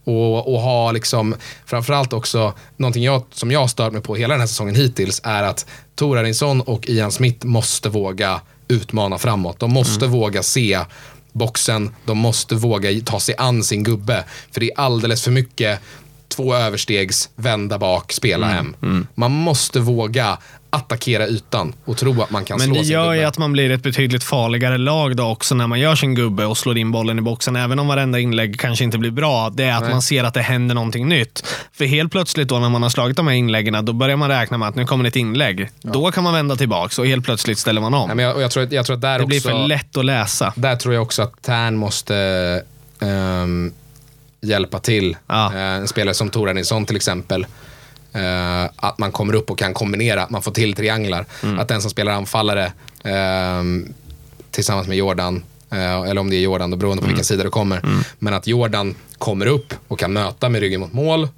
Och, 0.05 0.55
och 0.55 0.61
ha 0.61 0.93
liksom, 0.93 1.35
framförallt 1.67 2.13
också, 2.13 2.53
någonting 2.77 3.03
jag, 3.05 3.23
som 3.33 3.51
jag 3.51 3.61
har 3.61 3.69
stört 3.69 3.93
mig 3.93 4.03
på 4.03 4.17
hela 4.17 4.35
den 4.35 4.41
här 4.41 4.47
säsongen 4.47 4.75
hittills 4.75 5.21
är 5.25 5.43
att 5.43 5.67
Tor 5.95 6.19
Arinsson 6.19 6.61
och 6.61 6.89
Ian 6.89 7.13
Smith 7.13 7.47
måste 7.47 7.89
våga 7.89 8.41
utmana 8.69 9.19
framåt. 9.19 9.59
De 9.59 9.73
måste 9.73 10.05
Mm. 10.05 10.19
våga 10.19 10.43
se 10.43 10.81
boxen, 11.33 11.91
de 12.07 12.19
måste 12.19 12.55
våga 12.55 12.89
ta 13.05 13.21
sig 13.21 13.35
an 13.39 13.63
sin 13.65 13.83
gubbe. 13.83 14.25
För 14.53 14.61
det 14.61 14.71
är 14.71 14.81
alldeles 14.81 15.23
för 15.25 15.31
mycket 15.31 15.81
två 16.29 16.55
överstegs, 16.55 17.29
vända 17.37 17.79
bak, 17.79 18.13
spela 18.13 18.51
Mm. 18.53 18.75
hem. 18.81 19.07
Man 19.15 19.33
måste 19.33 19.81
våga 19.81 20.39
attackera 20.71 21.27
ytan 21.29 21.73
och 21.85 21.97
tro 21.97 22.23
att 22.23 22.31
man 22.31 22.45
kan 22.45 22.59
Men 22.59 22.67
slå 22.67 22.75
det 22.75 22.85
sin 22.85 22.93
gör 22.93 23.13
ju 23.13 23.19
gubbe. 23.19 23.29
att 23.29 23.39
man 23.39 23.53
blir 23.53 23.71
ett 23.71 23.83
betydligt 23.83 24.25
farligare 24.25 24.79
lag 24.79 25.17
då 25.17 25.25
också 25.25 25.55
när 25.55 25.67
man 25.67 25.81
gör 25.81 25.95
sin 25.95 26.15
gubbe 26.15 26.45
och 26.45 26.59
slår 26.59 26.79
in 26.79 26.93
bollen 26.93 27.19
i 27.19 27.23
boxen. 27.23 27.57
Även 27.57 27.79
om 27.79 27.87
varenda 27.87 28.19
inlägg 28.19 28.61
kanske 28.61 28.85
inte 28.85 28.99
blir 28.99 29.11
bra. 29.11 29.51
Det 29.51 29.65
är 29.65 29.75
att 29.75 29.83
Nej. 29.83 29.91
man 29.91 30.03
ser 30.03 30.25
att 30.25 30.35
det 30.35 30.43
händer 30.43 30.75
någonting 30.75 31.09
nytt. 31.09 31.47
För 31.73 31.85
helt 31.85 32.13
plötsligt 32.13 32.49
då 32.49 32.59
när 32.59 32.69
man 32.69 32.83
har 32.83 32.91
slagit 32.91 33.17
de 33.17 33.27
här 33.27 33.35
inläggen, 33.35 33.85
då 33.85 33.93
börjar 33.93 34.17
man 34.17 34.29
räkna 34.29 34.59
med 34.59 34.69
att 34.69 34.75
nu 34.75 34.87
kommer 34.87 35.05
ett 35.05 35.17
inlägg. 35.17 35.71
Då 35.83 36.11
kan 36.11 36.25
man 36.25 36.33
vända 36.33 36.57
tillbaks 36.57 36.99
och 36.99 37.07
helt 37.07 37.25
plötsligt 37.25 37.59
ställer 37.59 37.81
man 37.81 37.95
om. 37.95 38.07
Nej, 38.07 38.17
men 38.17 38.25
jag, 38.25 38.41
jag, 38.41 38.51
tror, 38.51 38.75
jag 38.75 38.87
tror 38.87 38.97
att 38.97 39.03
där 39.03 39.19
det 39.19 39.25
också... 39.25 39.29
blir 39.29 39.41
för 39.41 39.67
lätt 39.67 39.97
att 39.97 40.05
läsa. 40.05 40.53
Där 40.57 40.77
tror 40.77 40.95
jag 40.95 41.03
också 41.03 41.23
att 41.23 41.43
Tern 41.43 41.77
måste 41.77 42.17
ehm, 43.01 43.73
hjälpa 44.41 44.79
till. 44.79 45.17
Ja. 45.27 45.55
Eh, 45.55 45.61
en 45.61 45.89
spelare 45.89 46.15
som 46.15 46.31
Tor 46.31 46.55
Nilsson 46.55 46.87
till 46.87 46.97
exempel. 46.97 47.47
Eh, 48.13 48.65
att 48.77 48.99
man 48.99 49.13
kommer 49.13 49.35
upp 49.35 49.51
och 49.51 49.59
kan 49.59 49.75
kombinera, 49.75 50.23
att 50.23 50.31
man 50.31 50.43
får 50.43 50.53
till 50.53 50.75
trianglar. 50.75 51.27
Mm. 51.43 51.59
Att 51.59 51.69
den 51.69 51.83
som 51.83 51.91
spelar 51.91 52.13
anfallare 52.13 52.73
ehm, 53.05 53.93
tillsammans 54.51 54.89
med 54.89 54.97
Jordan, 54.97 55.43
eh, 55.71 56.01
eller 56.01 56.19
om 56.21 56.31
det 56.31 56.37
är 56.37 56.41
Jordan, 56.41 56.71
då 56.71 56.77
beroende 56.77 57.01
på 57.01 57.05
Mm. 57.07 57.13
vilken 57.15 57.25
sida 57.25 57.45
det 57.45 57.51
kommer. 57.51 57.83
Men 58.19 58.35
att 58.35 58.47
Jordan 58.47 58.95
kommer 59.19 59.47
upp 59.47 59.75
och 59.89 59.99
kan 59.99 60.13
möta 60.13 60.49
med 60.49 60.61
ryggen 60.61 60.81
mot 60.81 60.93
mål. 60.93 61.29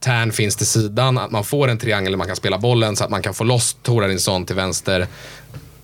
Tern 0.00 0.32
finns 0.32 0.56
till 0.56 0.66
sidan, 0.66 1.18
att 1.18 1.30
man 1.30 1.44
får 1.44 1.68
en 1.68 1.78
triangel 1.78 2.12
där 2.12 2.16
man 2.18 2.26
kan 2.26 2.36
spela 2.36 2.58
bollen 2.58 2.96
så 2.96 3.04
att 3.04 3.10
man 3.10 3.22
kan 3.22 3.34
få 3.34 3.44
loss 3.44 3.76
Torarinsson 3.82 4.44
till 4.46 4.56
vänster. 4.56 5.06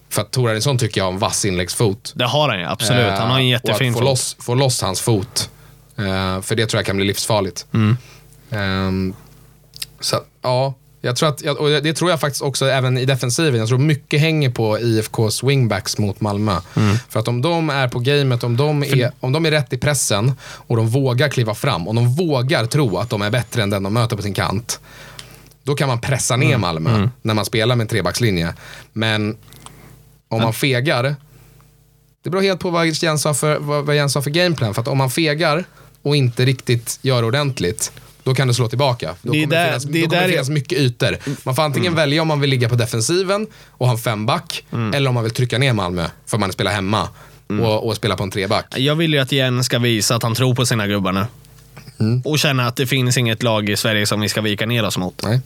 För 0.09 0.23
att 0.23 0.31
Torarinsson 0.31 0.79
tycker 0.79 1.01
jag 1.01 1.05
har 1.07 1.13
en 1.13 1.19
vass 1.19 1.45
inläggsfot. 1.45 2.13
Det 2.17 2.25
har 2.25 2.49
han 2.49 2.59
ju, 2.59 2.67
absolut. 2.67 3.11
Han 3.11 3.31
har 3.31 3.39
en 3.39 3.45
Eh, 3.45 3.51
jättefin 3.51 3.95
och 3.95 3.99
att 4.01 4.05
få 4.05 4.11
loss, 4.11 4.37
få 4.41 4.55
loss 4.55 4.83
hans 4.83 5.01
fot. 5.01 5.51
Eh, 5.99 6.41
för 6.41 6.55
det 6.55 6.67
tror 6.67 6.79
jag 6.79 6.87
kan 6.87 6.97
bli 6.97 7.05
livsfarligt. 7.07 7.67
Mm. 7.75 7.97
Så 10.01 10.17
ja, 10.43 10.75
jag 11.01 11.17
tror 11.17 11.29
att, 11.29 11.43
och 11.43 11.69
det 11.69 11.95
tror 11.95 12.11
jag 12.11 12.21
faktiskt 12.21 12.43
också 12.43 12.67
även 12.67 12.99
i 12.99 13.05
defensiven. 13.05 13.61
Jag 13.61 13.69
tror 13.69 13.79
mycket 13.79 14.21
hänger 14.21 14.51
på 14.51 14.79
IFKs 14.79 15.43
wingbacks 15.43 15.99
mot 15.99 16.21
Malmö. 16.21 16.57
Mm. 16.77 16.97
För 17.09 17.21
att 17.21 17.29
om 17.29 17.43
de 17.43 17.71
är 17.71 17.89
på 17.89 17.99
gamet, 17.99 18.45
om 18.45 18.57
de 18.57 18.85
är, 18.85 19.13
om 19.21 19.33
de 19.33 19.47
är 19.47 19.51
rätt 19.51 19.73
i 19.73 19.79
pressen 19.79 20.33
och 20.43 20.77
de 20.77 20.89
vågar 20.89 21.29
kliva 21.29 21.55
fram, 21.55 21.89
och 21.89 21.95
de 21.95 22.09
vågar 22.15 22.67
tro 22.67 22.99
att 22.99 23.11
de 23.11 23.23
är 23.23 23.31
bättre 23.31 23.63
än 23.63 23.71
den 23.71 23.83
de 23.83 23.95
möter 23.95 24.17
på 24.17 24.23
sin 24.23 24.35
kant. 24.35 24.81
Då 25.63 25.75
kan 25.75 25.89
man 25.89 26.01
pressa 26.01 26.37
ner 26.37 26.47
Mm. 26.47 26.61
Malmö 26.61 27.09
när 27.23 27.35
man 27.35 27.45
spelar 27.45 27.77
med 27.77 27.85
en 27.85 27.89
trebackslinje. 27.89 28.55
Men 28.93 29.37
om 30.29 30.43
man 30.43 30.53
fegar, 30.53 31.17
det 32.23 32.31
beror 32.31 32.43
helt 32.43 32.61
på 32.61 32.71
vad 32.71 32.87
Jens 32.87 33.25
har 33.25 33.35
för, 33.35 33.59
vad 33.59 33.97
Jens 33.97 34.15
har 34.15 34.23
för 34.23 34.31
gameplan. 34.31 34.75
För 34.75 34.83
att 34.83 34.89
om 34.89 34.99
man 34.99 35.11
fegar 35.11 35.65
och 36.03 36.17
inte 36.17 36.45
riktigt 36.45 36.99
gör 37.03 37.25
ordentligt, 37.25 37.93
då 38.25 38.35
kan 38.35 38.49
det 38.49 38.55
slå 38.55 38.69
tillbaka. 38.69 39.15
Då 39.23 39.33
Det 39.33 39.41
kommer 39.43 39.57
där- 39.57 39.63
det 39.65 39.69
finnas, 39.71 39.85
det 39.85 40.01
då 40.03 40.07
kommer 40.09 40.23
där 40.23 40.29
finnas 40.29 40.49
mycket 40.49 40.79
ytor. 40.79 41.17
Man 41.45 41.57
får 41.57 41.63
antingen 41.63 41.95
välja 41.95 42.23
om 42.23 42.29
man 42.29 42.41
vill 42.41 42.51
ligga 42.51 42.69
på 42.69 42.75
defensiven 42.75 43.47
och 43.71 43.87
ha 43.87 43.93
en 43.93 43.99
femback, 43.99 44.65
eller 44.95 45.09
om 45.09 45.15
man 45.15 45.25
vill 45.25 45.33
trycka 45.33 45.59
ner 45.59 45.73
Malmö 45.73 46.07
för 46.27 46.39
man 46.39 46.53
spelar 46.53 46.71
hemma 46.73 47.09
och, 47.63 47.87
och 47.87 47.97
spela 47.97 48.17
på 48.17 48.23
en 48.23 48.31
treback. 48.31 48.67
Jag 48.77 48.95
vill 48.97 49.13
ju 49.15 49.19
att 49.21 49.33
Jen 49.33 49.65
ska 49.65 49.79
visa 49.79 50.15
att 50.17 50.23
han 50.23 50.35
tror 50.35 50.55
på 50.55 50.67
sina 50.67 50.87
gubbar 50.87 51.13
nu. 51.13 51.27
Mm. 52.01 52.23
Och 52.25 52.39
känna 52.39 52.67
att 52.67 52.77
det 52.77 52.87
finns 52.87 53.17
inget 53.19 53.43
lag 53.43 53.69
i 53.69 53.77
Sverige 53.77 54.07
som 54.07 54.21
vi 54.21 54.29
ska 54.29 54.41
vika 54.41 54.67
ner 54.67 54.85
oss 54.85 54.99
mot. 54.99 55.23
Nej. 55.23 55.41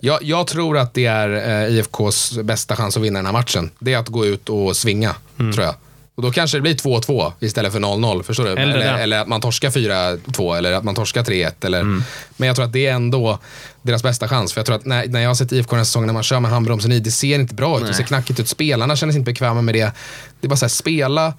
Jag, 0.00 0.22
jag 0.22 0.46
tror 0.46 0.78
att 0.78 0.94
det 0.94 1.06
är 1.06 1.64
eh, 1.68 1.74
IFKs 1.78 2.38
bästa 2.42 2.76
chans 2.76 2.96
att 2.96 3.02
vinna 3.02 3.18
den 3.18 3.26
här 3.26 3.32
matchen. 3.32 3.70
Det 3.78 3.92
är 3.94 3.98
att 3.98 4.08
gå 4.08 4.26
ut 4.26 4.48
och 4.48 4.76
svinga, 4.76 5.14
Mm. 5.38 5.52
tror 5.52 5.64
jag. 5.66 5.74
Och 6.18 6.24
då 6.24 6.30
kanske 6.32 6.56
det 6.58 6.62
blir 6.62 6.74
2-2 6.74 7.32
istället 7.40 7.72
för 7.72 7.80
0-0. 7.80 8.22
Förstår 8.22 8.44
du? 8.44 8.50
Eller, 8.50 8.78
det. 8.78 8.84
eller 8.84 9.18
att 9.18 9.28
man 9.28 9.40
torskar 9.40 9.70
4-2 9.70 10.56
eller 10.56 10.72
att 10.72 10.84
man 10.84 10.94
torskar 10.94 11.22
3-1. 11.24 11.52
Eller, 11.66 11.80
Mm. 11.80 12.02
Men 12.36 12.46
jag 12.46 12.56
tror 12.56 12.66
att 12.66 12.72
det 12.72 12.86
är 12.86 12.92
ändå 12.92 13.38
deras 13.82 14.02
bästa 14.02 14.28
chans. 14.28 14.52
För 14.52 14.60
jag 14.60 14.66
tror 14.66 14.76
att 14.76 14.84
när, 14.84 15.06
när 15.06 15.20
jag 15.20 15.30
har 15.30 15.34
sett 15.34 15.52
IFK 15.52 15.70
den 15.70 15.78
här 15.78 15.84
säsongen, 15.84 16.06
när 16.06 16.14
man 16.14 16.22
kör 16.22 16.40
med 16.40 16.50
handbromsen 16.50 16.92
i, 16.92 17.00
det 17.00 17.10
ser 17.10 17.38
inte 17.38 17.54
bra 17.54 17.80
ut. 17.80 17.86
Det 17.86 17.94
ser 17.94 18.04
knackigt 18.04 18.40
ut. 18.40 18.48
Spelarna 18.48 18.96
känner 18.96 19.12
sig 19.12 19.18
inte 19.18 19.30
bekväma 19.30 19.62
med 19.62 19.74
det. 19.74 19.92
Det 20.40 20.46
är 20.46 20.48
bara 20.48 20.56
så 20.56 20.64
här, 20.64 20.70
spela 20.70 21.34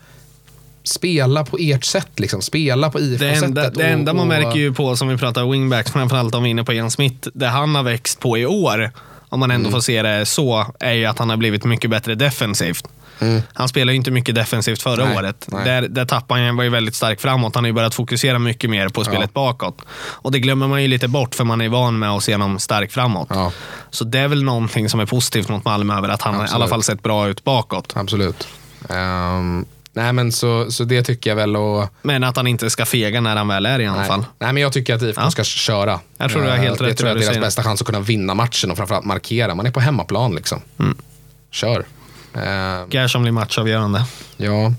Spela 0.83 1.45
på 1.45 1.57
ert 1.59 1.83
sätt, 1.83 2.19
liksom. 2.19 2.41
spela 2.41 2.89
på 2.91 2.97
Det 2.97 3.03
IFK-sättet. 3.05 3.43
enda, 3.43 3.69
det 3.69 3.83
enda 3.87 4.13
man 4.13 4.27
märker 4.27 4.59
ju 4.59 4.73
på, 4.73 4.95
som 4.95 5.07
vi 5.07 5.17
pratar 5.17 5.51
wingbacks, 5.51 5.91
framförallt 5.91 6.35
om 6.35 6.43
vi 6.43 6.49
är 6.49 6.51
inne 6.51 6.63
på 6.63 6.73
Ian 6.73 6.91
Smith, 6.91 7.29
det 7.33 7.47
han 7.47 7.75
har 7.75 7.83
växt 7.83 8.19
på 8.19 8.37
i 8.37 8.45
år, 8.45 8.91
om 9.29 9.39
man 9.39 9.51
ändå 9.51 9.67
Mm. 9.67 9.71
får 9.71 9.81
se 9.81 10.01
det 10.01 10.25
så, 10.25 10.65
är 10.79 10.93
ju 10.93 11.05
att 11.05 11.19
han 11.19 11.29
har 11.29 11.37
blivit 11.37 11.63
mycket 11.63 11.89
bättre 11.89 12.15
defensivt. 12.15 12.87
Han 13.53 13.67
spelade 13.69 13.91
ju 13.91 13.95
inte 13.97 14.11
mycket 14.11 14.35
defensivt 14.35 14.81
förra 14.81 14.93
Mm. 15.01 15.07
Nej, 15.09 15.17
året. 15.17 15.45
nej. 15.51 15.65
Där, 15.65 15.81
där 15.81 16.05
tappade 16.05 16.51
var 16.51 16.63
ju 16.63 16.69
väldigt 16.69 16.95
stark 16.95 17.21
framåt. 17.21 17.55
Han 17.55 17.63
har 17.63 17.67
ju 17.69 17.73
börjat 17.73 17.95
fokusera 17.95 18.39
mycket 18.39 18.69
mer 18.69 18.89
på 18.89 19.03
spelet 19.03 19.33
bakåt. 19.33 19.81
Och 19.99 20.31
det 20.31 20.39
glömmer 20.39 20.67
man 20.67 20.81
ju 20.81 20.87
lite 20.87 21.07
bort 21.07 21.35
för 21.35 21.43
man 21.43 21.61
är 21.61 21.69
van 21.69 21.99
med 21.99 22.09
att 22.11 22.23
se 22.23 22.31
honom 22.33 22.59
stark 22.59 22.91
framåt. 22.91 23.27
Ja. 23.29 23.51
Så 23.89 24.03
det 24.03 24.19
är 24.19 24.27
väl 24.27 24.43
någonting 24.43 24.89
som 24.89 24.99
är 24.99 25.05
positivt 25.05 25.49
mot 25.49 25.65
Malmö 25.65 25.97
över 25.97 26.09
att 26.09 26.21
han 26.21 26.33
i 26.33 26.37
Absolut. 26.37 26.55
alla 26.55 26.67
fall 26.67 26.83
sett 26.83 27.03
bra 27.03 27.27
ut 27.29 27.43
bakåt. 27.43 27.93
Absolut. 27.95 28.47
Ehm, 28.89 29.65
nej 29.93 30.13
men 30.13 30.31
så, 30.31 30.71
så 30.71 30.83
det 30.83 31.03
tycker 31.03 31.29
jag 31.29 31.35
väl. 31.35 31.55
Och, 31.55 31.87
Men 32.01 32.23
att 32.23 32.35
han 32.37 32.47
inte 32.47 32.69
ska 32.69 32.85
fega 32.85 33.21
när 33.21 33.35
han 33.35 33.47
väl 33.47 33.65
är 33.65 33.79
i 33.79 33.85
anfall. 33.85 34.25
nej, 34.39 34.53
men 34.53 34.63
jag 34.63 34.73
tycker 34.73 34.95
att 34.95 35.01
IFK 35.01 35.21
Ja. 35.21 35.31
ska 35.31 35.43
köra. 35.43 35.99
Jag 36.17 36.31
tror 36.31 36.41
du 36.43 36.49
har 36.49 36.57
helt 36.57 36.81
Eh, 36.81 36.83
rätt 36.83 36.89
i 36.89 36.93
Det 36.93 36.97
tror 36.97 37.07
vad 37.09 37.17
jag 37.17 37.23
är 37.23 37.27
du 37.29 37.33
deras 37.39 37.45
bästa 37.47 37.63
chans 37.63 37.81
att 37.81 37.85
kunna 37.87 37.99
vinna 37.99 38.33
matchen 38.33 38.71
och 38.71 38.77
framförallt 38.77 39.05
markera. 39.05 39.55
Man 39.55 39.65
är 39.65 39.71
på 39.71 39.79
hemmaplan 39.79 40.35
liksom. 40.35 40.61
Mm. 40.79 40.97
Kör. 41.51 41.85
Eh, 42.33 42.85
Gerson 42.89 43.21
blir 43.21 43.31
matchavgörande. 43.31 44.05
ja. 44.37 44.73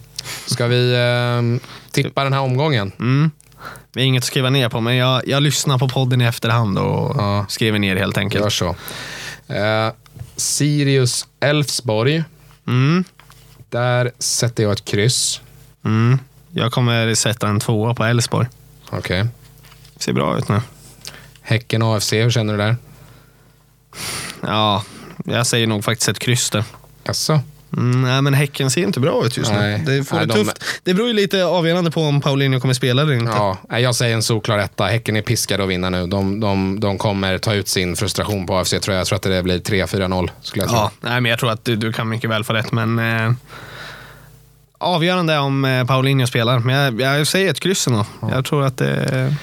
Ska 0.47 0.67
vi 0.67 0.93
eh, 0.95 1.69
tippa 1.93 2.25
den 2.25 2.33
här 2.33 2.41
omgången? 2.41 2.93
Mm. 2.99 3.31
Vi 3.93 4.01
har 4.01 4.07
inget 4.07 4.21
att 4.21 4.27
skriva 4.27 4.51
ner 4.51 4.69
på, 4.69 4.81
men 4.81 4.97
jag, 4.97 5.29
jag 5.29 5.43
lyssnar 5.43 5.79
på 5.79 5.89
podden 5.89 6.21
i 6.21 6.25
efterhand 6.25 6.79
och 6.79 7.17
Ja. 7.19 7.47
skriver 7.49 7.79
ner 7.79 7.97
helt 7.97 8.19
enkelt. 8.19 8.43
Gör 8.43 8.51
så. 8.51 8.77
Eh, 9.55 9.93
Sirius 10.37 11.27
Elfsborg. 11.41 12.25
Mm. 12.67 13.05
Där 13.69 14.11
sätter 14.19 14.63
jag 14.63 14.73
ett 14.73 14.85
kryss. 14.85 15.41
Mm. 15.85 16.19
Jag 16.51 16.73
kommer 16.73 17.15
sätta 17.15 17.49
en 17.49 17.61
tvåa 17.61 17.95
på 17.95 18.05
Elfsborg. 18.05 18.47
Okej. 18.91 19.27
Ser 19.97 20.13
bra 20.13 20.39
ut 20.39 20.49
nu. 20.49 20.61
Häcken 21.43 21.83
AFC, 21.83 22.13
hur 22.13 22.31
känner 22.31 22.53
du 22.53 22.59
där? 22.59 22.77
Ja, 24.41 24.85
jag 25.25 25.47
säger 25.47 25.67
nog 25.67 25.85
faktiskt 25.85 26.09
ett 26.09 26.19
kryss 26.19 26.51
där. 26.51 26.65
Jaså? 27.11 27.41
Mm, 27.77 28.03
nej, 28.03 28.23
men 28.23 28.35
Häcken 28.35 28.71
ser 28.71 28.83
inte 28.83 29.01
bra 29.01 29.27
ut 29.27 29.37
just 29.37 29.53
Nej. 29.53 29.79
nu. 29.87 29.97
Det, 29.99 30.05
får 30.05 30.17
Nej, 30.17 30.27
det, 30.27 30.35
de- 30.35 30.45
tufft. 30.45 30.65
det 30.85 30.95
beror 30.95 31.09
ju 31.09 31.15
lite 31.15 31.45
avgörande 31.45 31.91
på 31.91 32.03
om 32.03 32.21
Paulinho 32.21 32.61
kommer 32.61 32.75
spela 32.75 33.03
eller 33.03 33.13
inte. 33.13 33.33
Ja, 33.69 33.79
jag 33.79 33.95
säger 33.95 34.15
en 34.15 34.23
solklar 34.23 34.59
etta. 34.59 34.85
Häcken 34.87 35.17
är 35.17 35.23
piskade 35.23 35.63
att 35.63 35.69
vinna 35.69 35.91
nu. 35.91 36.07
De, 36.07 36.41
de, 36.41 36.81
de 36.81 36.99
kommer 36.99 37.39
ta 37.39 37.55
ut 37.55 37.69
sin 37.69 37.97
frustration 37.97 38.47
på 38.47 38.57
AFC 38.59 38.71
tror 38.71 38.83
jag. 38.95 39.01
Jag 39.01 39.07
tror 39.07 39.17
att 39.17 39.23
det 39.23 39.43
blir 39.43 39.59
3-4-0 39.59 40.31
skulle 40.43 40.65
jag. 40.65 40.73
Ja, 40.75 40.91
nej, 41.01 41.21
men 41.21 41.31
jag 41.31 41.39
tror 41.39 41.51
att 41.51 41.65
du, 41.65 41.77
du 41.77 41.93
kan 41.93 42.09
mycket 42.09 42.31
väl 42.31 42.45
få 42.45 42.53
rätt, 42.53 42.73
men 42.73 42.99
eh, 42.99 43.33
avgörande 44.79 45.39
om 45.39 45.65
eh, 45.65 45.87
Paulinho 45.87 46.27
spelar. 46.27 46.59
Men 46.59 46.75
jag, 46.75 47.01
jag 47.19 47.27
säger 47.27 47.51
ett 47.51 47.61
kryss 47.61 47.87
ändå. 47.87 48.07
Jag 48.33 48.45
tror 48.45 48.65
att 48.65 48.79
det 48.79 48.89
är 48.91 49.35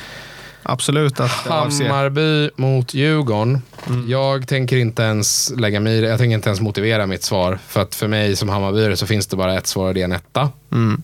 absolut 0.64 1.20
att. 1.20 1.32
Hammarby 1.32 2.50
mot 2.56 2.94
Djurgården. 2.94 3.62
Mm. 3.90 4.10
Jag 4.10 4.48
tänker 4.48 4.78
inte 4.78 5.02
ens 5.02 5.54
lägga 5.58 5.80
mig. 5.80 6.00
Jag 6.00 6.20
tänker 6.20 6.36
inte 6.36 6.50
ens 6.50 6.62
motivera 6.62 7.06
mitt 7.06 7.24
svar. 7.24 7.60
För 7.68 7.82
att 7.82 7.96
för 7.96 8.08
mig 8.08 8.36
som 8.36 8.50
Hammarbyare 8.50 8.98
så 8.98 9.08
finns 9.08 9.28
det 9.28 9.36
bara 9.36 9.58
ett 9.58 9.68
svar 9.68 9.88
och 9.88 9.94
det 9.94 10.00
är 10.00 10.06
en 10.06 10.12
etta. 10.12 10.50
Mm. 10.72 11.02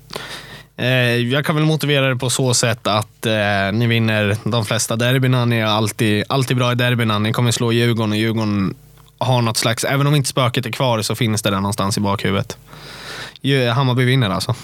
Eh, 0.78 0.88
jag 1.34 1.46
kan 1.46 1.56
väl 1.56 1.66
motivera 1.66 2.10
det 2.10 2.16
på 2.16 2.30
så 2.30 2.54
sätt 2.54 2.88
att 2.88 3.26
eh, 3.26 3.72
ni 3.74 3.88
vinner 3.88 4.38
de 4.44 4.66
flesta 4.66 4.96
derbyna. 4.96 5.46
Ni 5.46 5.58
är 5.58 5.66
alltid, 5.66 6.24
alltid 6.30 6.58
bra 6.58 6.72
i 6.72 6.76
derbyna. 6.76 7.20
Ni 7.20 7.34
kommer 7.34 7.52
slå 7.52 7.72
Djurgården 7.72 8.12
och 8.12 8.18
Djurgården 8.18 8.76
har 9.18 9.42
något 9.42 9.58
slags, 9.58 9.84
även 9.84 10.08
om 10.08 10.16
inte 10.16 10.30
spöket 10.30 10.66
är 10.66 10.72
kvar 10.72 11.02
så 11.02 11.16
finns 11.16 11.42
det 11.42 11.50
där 11.50 11.58
någonstans 11.58 11.98
i 11.98 12.02
bakhuvudet. 12.02 12.58
Hammarby 13.74 14.06
vinner 14.06 14.30
alltså. 14.30 14.56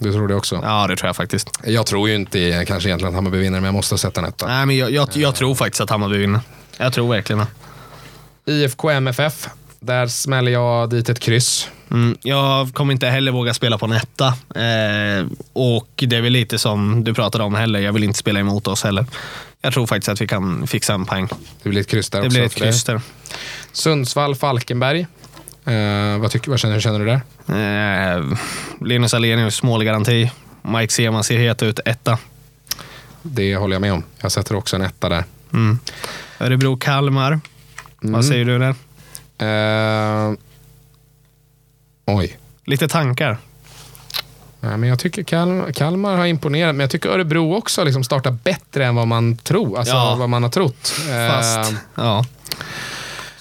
Du 0.00 0.12
tror 0.12 0.28
det 0.28 0.34
också? 0.34 0.60
Ja, 0.62 0.86
det 0.86 0.96
tror 0.96 1.08
jag 1.08 1.16
faktiskt. 1.16 1.50
Jag 1.64 1.86
tror 1.86 2.08
ju 2.08 2.14
inte 2.14 2.64
kanske 2.68 2.88
egentligen 2.88 3.08
att 3.08 3.14
Hammarby 3.14 3.38
vinner, 3.38 3.58
men 3.60 3.64
jag 3.64 3.74
måste 3.74 3.98
sätta 3.98 4.20
en 4.20 4.26
etta. 4.26 4.46
Nej, 4.46 4.66
men 4.66 4.76
jag, 4.76 4.90
jag, 4.90 5.08
jag 5.14 5.34
tror 5.34 5.54
faktiskt 5.54 5.80
att 5.80 5.90
Hammarby 5.90 6.18
vinner. 6.18 6.40
Jag 6.76 6.92
tror 6.92 7.10
verkligen 7.12 7.38
det. 8.44 8.52
IFK 8.52 8.90
MFF. 8.90 9.48
Där 9.80 10.06
smäller 10.06 10.52
jag 10.52 10.90
dit 10.90 11.08
ett 11.08 11.20
kryss. 11.20 11.68
Mm, 11.90 12.16
jag 12.22 12.74
kommer 12.74 12.92
inte 12.92 13.06
heller 13.06 13.32
våga 13.32 13.54
spela 13.54 13.78
på 13.78 13.86
en 13.86 13.92
etta. 13.92 14.26
Eh, 14.26 15.26
och 15.52 15.88
det 15.96 16.16
är 16.16 16.20
väl 16.20 16.32
lite 16.32 16.58
som 16.58 17.04
du 17.04 17.14
pratade 17.14 17.44
om 17.44 17.54
heller. 17.54 17.80
Jag 17.80 17.92
vill 17.92 18.04
inte 18.04 18.18
spela 18.18 18.40
emot 18.40 18.66
oss 18.66 18.84
heller. 18.84 19.06
Jag 19.62 19.72
tror 19.72 19.86
faktiskt 19.86 20.08
att 20.08 20.20
vi 20.20 20.26
kan 20.28 20.66
fixa 20.66 20.94
en 20.94 21.06
poäng. 21.06 21.28
Det 21.62 21.68
blir 21.68 21.80
ett 21.80 21.86
kryss 21.88 22.10
där 22.10 22.20
Det 22.20 22.26
också. 22.26 22.34
blir 22.36 22.46
ett 22.46 22.52
för 22.52 22.60
dig. 22.60 22.68
kryss 22.68 22.84
där. 22.84 23.00
Sundsvall-Falkenberg. 23.72 25.06
Eh, 25.64 26.18
vad, 26.18 26.30
tycker, 26.30 26.50
vad 26.50 26.60
känner, 26.60 26.74
hur 26.74 26.80
känner 26.80 26.98
du 26.98 27.06
där? 27.06 27.20
Eh, 28.18 28.38
Linus 28.80 29.14
Alenius 29.14 29.62
målgaranti. 29.62 30.30
Mike 30.62 30.92
Sema 30.92 31.22
ser 31.22 31.38
het 31.38 31.62
ut, 31.62 31.80
etta. 31.84 32.18
Det 33.22 33.56
håller 33.56 33.74
jag 33.74 33.80
med 33.80 33.92
om. 33.92 34.02
Jag 34.20 34.32
sätter 34.32 34.54
också 34.56 34.76
en 34.76 34.82
etta 34.82 35.08
där. 35.08 35.24
Mm. 35.52 35.78
Örebro-Kalmar. 36.38 37.40
Mm. 38.02 38.12
Vad 38.12 38.24
säger 38.24 38.44
du 38.44 38.58
där? 38.58 38.74
Eh, 39.38 40.34
oj. 42.06 42.38
Lite 42.64 42.88
tankar. 42.88 43.38
Nej, 44.60 44.76
men 44.76 44.88
jag 44.88 44.98
tycker 44.98 45.22
Kalmar, 45.22 45.72
Kalmar 45.72 46.16
har 46.16 46.26
imponerat, 46.26 46.74
men 46.74 46.80
jag 46.80 46.90
tycker 46.90 47.08
Örebro 47.08 47.54
också 47.54 47.80
har 47.80 47.84
liksom 47.86 48.04
startat 48.04 48.44
bättre 48.44 48.86
än 48.86 48.94
vad 48.94 49.08
man 49.08 49.36
tror. 49.36 49.78
Alltså 49.78 49.94
Ja. 49.94 50.16
vad 50.18 50.28
man 50.28 50.42
har 50.42 50.50
trott. 50.50 50.92
Eh, 51.10 51.34
Fast, 51.34 51.74
ja. 51.94 52.24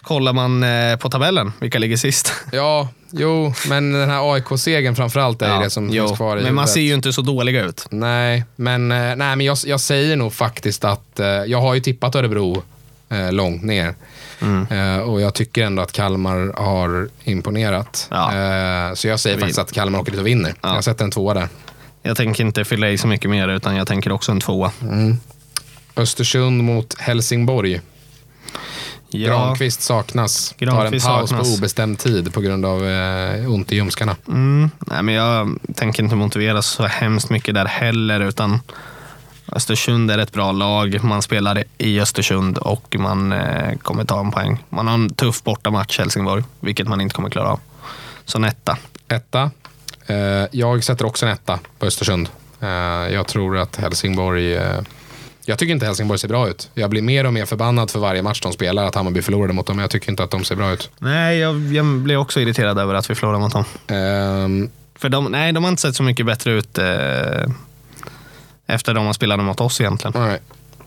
Kollar 0.10 0.34
man 0.34 0.64
eh, 0.64 0.96
på 0.96 1.10
tabellen, 1.10 1.54
vilka 1.60 1.80
ligger 1.80 1.98
sist? 1.98 2.34
ja, 2.52 2.90
jo, 3.12 3.54
men 3.68 3.94
den 3.94 4.10
här 4.10 4.34
AIK-segern 4.34 4.96
framförallt 4.96 5.42
är 5.42 5.56
ju 5.56 5.64
det 5.64 5.70
som 5.70 5.90
jo. 5.90 6.08
finns 6.08 6.18
kvar 6.18 6.38
i 6.38 6.44
Men 6.44 6.56
man 6.56 6.68
ser 6.68 6.82
ju 6.82 6.94
inte 6.94 7.14
så 7.14 7.22
dåliga 7.22 7.66
ut. 7.66 7.88
Nej, 7.90 8.44
men, 8.56 8.92
eh, 8.92 8.98
nej, 8.98 9.16
men 9.16 9.42
jag, 9.42 9.58
jag 9.66 9.80
säger 9.80 10.16
nog 10.16 10.34
faktiskt 10.34 10.84
att 10.84 11.20
eh, 11.20 11.28
jag 11.28 11.62
har 11.62 11.74
ju 11.74 11.80
tippat 11.80 12.16
Örebro 12.16 12.64
långt 13.32 13.64
ner. 13.64 13.96
Mm. 14.42 15.02
Och 15.10 15.22
jag 15.22 15.34
tycker 15.34 15.66
ändå 15.66 15.82
att 15.82 15.92
Kalmar 15.92 16.54
har 16.58 17.10
imponerat. 17.24 18.08
Ja. 18.12 18.92
Så 18.96 19.08
jag 19.08 19.20
säger 19.20 19.38
faktiskt 19.38 19.60
att 19.60 19.72
Kalmar 19.72 20.00
åker 20.00 20.12
dit 20.12 20.22
och 20.22 20.28
vinner. 20.28 20.54
Ja. 20.62 20.76
Jag 20.76 20.84
sätter 20.84 21.06
en 21.06 21.12
tvåa 21.12 21.34
där. 21.34 21.48
Jag 22.04 22.18
tänker 22.18 22.44
inte 22.44 22.66
fylla 22.66 22.90
i 22.90 22.98
så 22.98 23.08
mycket 23.08 23.30
mer, 23.30 23.48
utan 23.48 23.76
jag 23.76 23.88
tänker 23.88 24.12
också 24.12 24.32
en 24.32 24.40
tvåa. 24.40 24.72
Östersund 25.96 26.64
mot 26.64 27.00
Helsingborg. 27.00 27.82
Ja, 29.12 29.30
Granqvist 29.30 29.82
saknas. 29.82 30.56
Granqvist 30.58 31.06
Tar 31.06 31.14
en 31.14 31.20
paus 31.20 31.30
saknas. 31.30 31.50
på 31.50 31.56
obestämd 31.56 32.00
tid 32.00 32.34
på 32.34 32.42
grund 32.42 32.66
av 32.66 32.88
eh, 32.88 33.52
ont 33.52 33.72
i 33.72 33.76
ljumskarna. 33.76 34.16
mm, 34.28 34.70
nej, 34.80 35.04
men 35.04 35.16
jag 35.16 35.60
tänker 35.76 36.04
inte 36.04 36.16
motivera 36.16 36.62
så 36.62 36.84
hemskt 36.84 37.30
mycket 37.30 37.56
där 37.56 37.66
heller, 37.66 38.20
utan 38.20 38.60
Östersund 39.52 40.12
är 40.12 40.18
ett 40.18 40.32
bra 40.32 40.52
lag. 40.52 41.04
Man 41.04 41.22
spelar 41.22 41.64
i 41.78 42.00
Östersund 42.02 42.58
och 42.58 42.96
man 43.00 43.32
eh, 43.32 43.78
kommer 43.78 44.06
ta 44.06 44.20
en 44.20 44.32
poäng. 44.32 44.64
Man 44.70 44.88
har 44.88 44.94
en 44.94 45.10
tuff 45.10 45.44
bortamatch 45.44 46.00
Helsingborg, 46.00 46.44
vilket 46.60 46.88
man 46.88 47.02
inte 47.02 47.16
kommer 47.16 47.30
klara 47.30 47.50
av. 47.50 47.60
Så 48.26 48.38
en 48.38 48.44
etta. 48.44 48.78
Etta. 49.08 49.52
Eh, 50.06 50.46
jag 50.52 50.84
sätter 50.84 51.06
också 51.06 51.26
en 51.26 51.32
etta 51.32 51.60
på 51.80 51.86
Östersund. 51.86 52.30
Eh, 52.60 52.70
jag 53.14 53.28
tror 53.28 53.58
att 53.58 53.76
Helsingborg... 53.76 54.60
Jag 55.50 55.58
tycker 55.60 55.74
inte 55.74 55.86
Helsingborg 55.86 56.20
ser 56.20 56.28
bra 56.28 56.50
ut. 56.50 56.70
Jag 56.74 56.90
blir 56.90 57.02
mer 57.02 57.26
och 57.26 57.34
mer 57.34 57.46
förbannad 57.46 57.92
för 57.92 58.00
varje 58.00 58.22
match 58.22 58.42
de 58.42 58.54
spelar 58.54 58.84
att 58.86 58.96
Hammarby 58.96 59.22
förlorade 59.22 59.54
mot 59.54 59.68
dem. 59.68 59.80
Jag 59.80 59.90
tycker 59.90 60.10
inte 60.10 60.24
att 60.24 60.32
de 60.32 60.44
ser 60.44 60.56
bra 60.56 60.72
ut. 60.72 60.90
Nej, 61.00 61.38
jag, 61.38 61.74
jag 61.74 61.86
blev 61.86 62.20
också 62.20 62.40
irriterad 62.42 62.80
över 62.80 62.94
att 62.94 63.10
vi 63.10 63.16
förlorade 63.16 63.40
mot 63.40 63.54
dem. 63.54 63.66
Ehm, 63.88 64.70
För 64.96 65.10
de, 65.10 65.26
nej, 65.26 65.52
de 65.52 65.64
har 65.64 65.70
inte 65.72 65.82
sett 65.82 65.96
så 65.96 66.04
mycket 66.04 66.26
bättre 66.26 66.52
ut 66.52 66.78
eh, 66.78 66.86
efter 68.68 68.94
de 68.94 69.06
har 69.06 69.14
spelat 69.14 69.40
mot 69.40 69.62
oss 69.62 69.82
egentligen. 69.82 70.14
nej. 70.28 70.40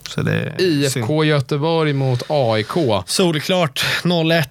Så 0.08 0.22
det 0.22 0.32
är 0.34 0.88
synd. 0.88 1.04
IFK 1.04 1.24
Göteborg 1.24 1.92
mot 1.92 2.22
AIK. 2.28 2.72
Solklart 3.06 3.84
0-1. 4.02 4.44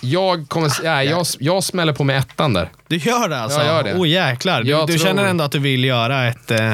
Jag, 0.00 0.48
kommer, 0.48 0.72
nej, 0.84 1.08
jag, 1.08 1.26
jag 1.38 1.64
smäller 1.64 1.92
på 1.92 2.04
med 2.04 2.18
ettan 2.18 2.52
där. 2.54 2.70
Du 2.88 2.96
gör 2.96 3.28
det 3.28 3.38
alltså? 3.40 3.58
Jag 3.58 3.66
gör 3.66 3.82
det. 3.82 3.94
Åh 3.98 4.08
jäklar. 4.08 4.62
Du, 4.62 4.64
du 4.86 4.86
tror- 4.86 4.98
känner 5.06 5.24
ändå 5.24 5.44
att 5.44 5.52
du 5.52 5.58
vill 5.58 5.84
göra 5.84 6.28
ett... 6.28 6.50
Eh, 6.50 6.72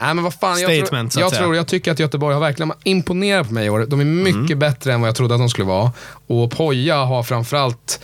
Nej, 0.00 0.14
men 0.14 0.24
vad 0.24 0.34
fan, 0.34 0.60
jag, 0.60 0.76
Statement, 0.76 1.12
tror, 1.12 1.22
jag, 1.22 1.30
säga. 1.30 1.42
tror, 1.42 1.56
jag 1.56 1.66
tycker 1.66 1.92
att 1.92 1.98
Göteborg 1.98 2.34
har 2.34 2.40
verkligen 2.40 2.72
imponerat 2.84 3.48
på 3.48 3.54
mig 3.54 3.66
i 3.66 3.70
år. 3.70 3.86
De 3.88 4.00
är 4.00 4.04
mycket 4.04 4.36
Mm. 4.40 4.58
bättre 4.58 4.92
än 4.92 5.00
vad 5.00 5.08
jag 5.08 5.16
trodde 5.16 5.34
att 5.34 5.40
de 5.40 5.48
skulle 5.50 5.66
vara. 5.66 5.92
Och 6.26 6.50
Poja 6.50 6.96
har 6.96 7.22
framförallt 7.22 8.00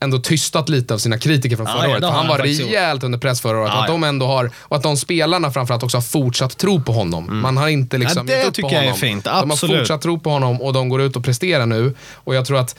ändå 0.00 0.18
tystat 0.18 0.68
lite 0.68 0.94
av 0.94 0.98
sina 0.98 1.18
kritiker 1.18 1.56
från 1.56 1.66
Ja, 1.66 1.72
förra 1.72 1.84
ja, 1.84 1.90
året. 1.90 2.00
För 2.04 2.10
han 2.10 2.28
var 2.28 2.38
rejält 2.38 3.04
under 3.04 3.18
press 3.18 3.40
förra 3.40 3.58
året. 3.60 3.70
Ja, 3.74 3.80
att 3.82 3.86
de 3.88 4.04
ändå 4.04 4.26
har, 4.26 4.50
och 4.58 4.76
att 4.76 4.82
de 4.82 4.96
spelarna 4.96 5.50
framförallt 5.50 5.82
också 5.82 5.96
har 5.96 6.02
fortsatt 6.02 6.58
tro 6.58 6.82
på 6.82 6.92
honom. 6.92 7.40
Man 7.40 7.56
har 7.56 7.68
inte 7.68 7.98
liksom 7.98 8.20
Mm. 8.20 8.34
Ja, 8.38 8.42
det 8.42 8.48
upp 8.48 8.54
tycker 8.54 8.68
på 8.68 8.74
jag 8.74 8.80
är 8.82 8.86
honom. 8.86 8.98
fint. 9.00 9.24
De 9.24 9.30
har 9.30 9.42
Absolut. 9.42 9.78
fortsatt 9.78 10.02
tro 10.02 10.18
på 10.18 10.30
honom 10.30 10.62
och 10.62 10.72
de 10.72 10.88
går 10.88 11.02
ut 11.02 11.16
och 11.16 11.24
presterar 11.24 11.66
nu. 11.66 11.94
Och 12.14 12.34
jag 12.34 12.46
tror 12.46 12.58
att 12.58 12.78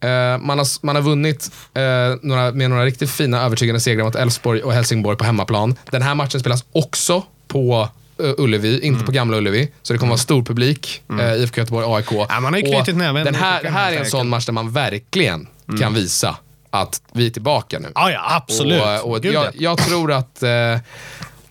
Eh, 0.00 0.38
man, 0.38 0.58
har, 0.58 0.86
man 0.86 0.96
har 0.96 1.02
vunnit 1.02 1.50
eh, 1.74 1.82
några, 2.22 2.52
med 2.52 2.70
några 2.70 2.84
riktigt 2.84 3.10
fina 3.10 3.42
övertygande 3.42 3.80
segrar 3.80 4.04
mot 4.04 4.14
Elfsborg 4.14 4.62
och 4.62 4.72
Helsingborg 4.72 5.16
på 5.18 5.24
hemmaplan. 5.24 5.74
Den 5.90 6.02
här 6.02 6.14
matchen 6.14 6.40
spelas 6.40 6.64
också 6.72 7.22
på 7.48 7.88
eh, 8.22 8.30
Ullevi, 8.38 8.74
inte 8.74 8.86
Mm. 8.88 9.06
på 9.06 9.12
Gamla 9.12 9.36
Ullevi. 9.36 9.70
Så 9.82 9.92
det 9.92 9.98
kommer 9.98 10.10
vara 10.10 10.18
stor 10.18 10.42
publik. 10.42 11.02
eh, 11.20 11.32
IFK 11.42 11.60
Göteborg, 11.60 11.86
AIK. 11.96 12.12
Ja, 12.28 12.40
man 12.40 12.52
har 12.52 12.60
ju 12.60 12.66
knutit 12.66 12.96
näven 12.96 13.24
Den 13.24 13.34
här, 13.34 13.58
fickan, 13.58 13.72
här 13.74 13.92
är 13.92 13.96
en 13.98 14.06
sån 14.10 14.28
match 14.28 14.46
där 14.46 14.52
man 14.52 14.70
verkligen 14.72 15.46
kan 15.80 15.94
visa 15.94 16.36
att 16.70 17.00
vi 17.12 17.26
är 17.26 17.30
tillbaka 17.30 17.78
nu. 17.78 17.88
ja, 17.94 18.10
ja, 18.10 18.36
absolut. 18.36 18.82
Och, 18.82 19.10
och 19.10 19.24
jag, 19.24 19.32
ja. 19.34 19.50
jag 19.54 19.78
tror 19.78 20.12
att 20.12 20.42
eh, 20.42 20.50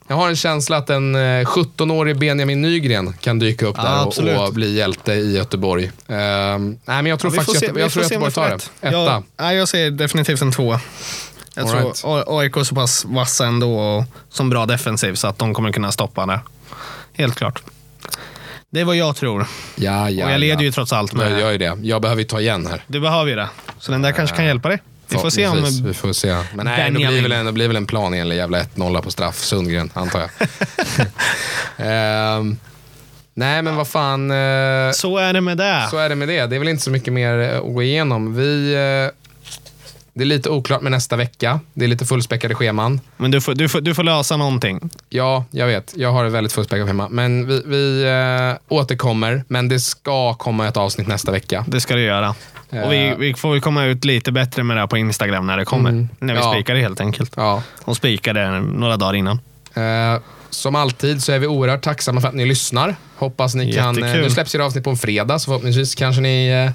jag 0.08 0.16
har 0.16 0.30
en 0.30 0.36
känsla 0.36 0.78
att 0.78 0.90
en 0.90 1.16
eh, 1.16 1.20
17-årig 1.46 2.18
Benjamin 2.18 2.62
Nygren 2.62 3.14
kan 3.14 3.40
dyka 3.40 3.66
upp 3.66 3.76
Ja, 3.78 4.12
där 4.18 4.38
och, 4.40 4.48
och 4.48 4.54
bli 4.54 4.76
hjälte 4.78 5.14
i 5.14 5.36
Göteborg. 5.38 5.84
Eh, 5.86 6.16
nej, 6.58 6.78
men 6.86 7.06
jag 7.06 7.20
tror 7.20 7.34
Ja, 7.36 7.42
faktiskt 7.42 7.60
se- 7.60 7.66
jag 7.66 7.76
får 7.76 7.90
tror 7.90 8.04
Göteborg 8.04 8.32
tar 8.32 8.50
det. 8.50 8.56
Etta. 8.88 8.92
Jag, 8.98 9.24
nej, 9.38 9.58
jag 9.58 9.68
säger 9.68 9.92
definitivt 9.92 10.42
en 10.42 10.52
tvåa. 10.52 10.82
Jag 11.56 11.64
All 11.66 11.72
tror 11.72 11.82
right. 12.18 12.28
AIK 12.28 12.58
är 12.58 12.64
så 12.64 12.76
pass 12.76 13.06
vassa 13.06 13.46
ändå 13.46 13.80
och 13.80 14.04
som 14.30 14.50
bra 14.50 14.66
defensiv 14.66 15.14
så 15.16 15.28
att 15.28 15.38
de 15.40 15.54
kommer 15.54 15.72
kunna 15.72 15.92
stoppa 15.92 16.26
det. 16.26 16.40
Helt 17.14 17.36
klart. 17.36 17.64
Det 18.70 18.82
är 18.82 18.86
vad 18.86 18.96
jag 18.96 19.16
tror. 19.16 19.48
Ja, 19.76 20.10
ja, 20.10 20.26
och 20.26 20.32
jag 20.32 20.40
leder 20.40 20.56
ja. 20.56 20.62
ju 20.62 20.72
trots 20.72 20.94
allt 20.94 21.14
med... 21.14 21.32
Jag 21.32 21.40
gör 21.40 21.52
ju 21.52 21.58
det. 21.58 21.78
Jag 21.82 22.02
behöver 22.02 22.22
ju 22.22 22.28
ta 22.28 22.42
igen 22.42 22.68
här. 22.68 22.84
Du 22.88 23.00
behöver 23.00 23.30
ju 23.30 23.36
det. 23.36 23.50
Så 23.80 23.92
den 23.92 24.02
där 24.02 24.12
kanske 24.12 24.36
kan 24.36 24.46
hjälpa 24.46 24.70
dig. 24.70 24.82
Vi 25.08 25.18
får 25.18 25.30
se 25.30 25.48
om-. 25.48 25.84
Vi 25.84 25.94
får 25.94 26.14
se. 26.14 26.36
Men 26.54 26.66
nej, 26.66 26.92
det 26.92 26.98
blir, 26.98 27.22
väl 27.22 27.32
en, 27.32 27.46
det 27.46 27.52
blir 27.52 27.68
väl 27.68 27.76
en 27.76 27.86
planenlig 27.88 28.36
jävla 28.36 28.62
1-0 28.64 29.02
på 29.02 29.12
straff. 29.12 29.38
Sundgren, 29.38 29.90
antar 29.94 30.20
jag. 30.20 30.30
Ehm, 31.78 32.58
nej, 33.34 33.62
men 33.62 33.76
vad 33.76 33.88
fan. 33.88 34.32
eh, 34.32 34.92
Så 34.94 35.18
är 35.18 35.34
det 35.34 35.42
med 35.42 35.58
det. 35.58 35.88
så 35.92 35.98
är 35.98 36.10
det 36.10 36.16
med 36.16 36.28
det. 36.28 36.46
Det 36.48 36.56
är 36.56 36.60
väl 36.60 36.68
inte 36.68 36.84
så 36.84 36.92
mycket 36.92 37.14
mer 37.14 37.40
eh, 37.40 37.58
att 37.58 37.74
gå 37.74 37.84
igenom. 37.84 38.36
Vi, 38.36 38.74
eh, 38.74 39.25
det 40.16 40.24
är 40.24 40.26
lite 40.26 40.50
oklart 40.50 40.82
med 40.82 40.92
nästa 40.92 41.16
vecka. 41.16 41.60
Det 41.74 41.86
är 41.86 41.90
lite 41.90 42.06
fullspäckade 42.06 42.56
scheman. 42.56 43.00
Men 43.18 43.32
du 43.32 43.42
får, 43.42 43.54
du, 43.56 43.70
får, 43.70 43.82
du 43.82 43.96
får 43.96 44.04
lösa 44.04 44.38
någonting. 44.38 44.90
Ja, 45.10 45.46
jag 45.52 45.68
vet. 45.68 45.94
Jag 45.98 46.12
har 46.12 46.26
ett 46.26 46.34
väldigt 46.34 46.54
fullspäckat 46.54 46.88
schema. 46.88 47.10
Men 47.10 47.48
vi, 47.48 47.62
vi 47.66 48.04
eh, 48.04 48.76
återkommer. 48.78 49.44
Men 49.48 49.70
det 49.70 49.80
ska 49.80 50.34
komma 50.34 50.68
ett 50.68 50.78
avsnitt 50.78 51.08
nästa 51.08 51.32
vecka. 51.32 51.66
Det 51.68 51.82
ska 51.82 51.96
du 51.96 52.02
göra. 52.02 52.30
Och 52.70 52.92
vi, 52.92 53.08
Eh. 53.08 53.18
vi 53.18 53.34
får 53.34 53.52
väl 53.52 53.62
komma 53.62 53.86
ut 53.86 54.06
lite 54.06 54.32
bättre 54.32 54.64
med 54.64 54.78
det 54.78 54.82
här 54.82 54.88
på 54.88 54.98
Instagram 54.98 55.48
när 55.48 55.58
det 55.58 55.66
kommer. 55.66 55.90
Mm. 55.90 56.10
När 56.20 56.34
vi 56.34 56.40
Ja. 56.40 56.52
spikar 56.54 56.74
det 56.76 56.82
helt 56.82 57.02
enkelt. 57.02 57.34
Ja. 57.36 57.64
Och 57.84 57.98
spikade 57.98 58.60
några 58.60 58.98
dagar 58.98 59.14
innan. 59.16 59.40
Eh, 59.74 60.22
som 60.50 60.76
alltid 60.76 61.24
så 61.24 61.32
är 61.32 61.40
vi 61.40 61.48
oerhört 61.48 61.82
tacksamma 61.82 62.22
för 62.22 62.28
att 62.28 62.34
ni 62.34 62.46
lyssnar. 62.46 62.96
Hoppas 63.16 63.56
ni 63.56 63.74
kan... 63.74 63.96
Jättekul. 63.96 64.22
nu 64.24 64.30
släpps 64.30 64.56
ju 64.56 64.60
det 64.60 64.66
avsnitt 64.66 64.84
på 64.84 64.90
en 64.90 64.98
fredag, 64.98 65.40
så 65.40 65.46
förhoppningsvis 65.46 65.96
kanske 65.96 66.22
ni 66.22 66.48
eh, 66.48 66.72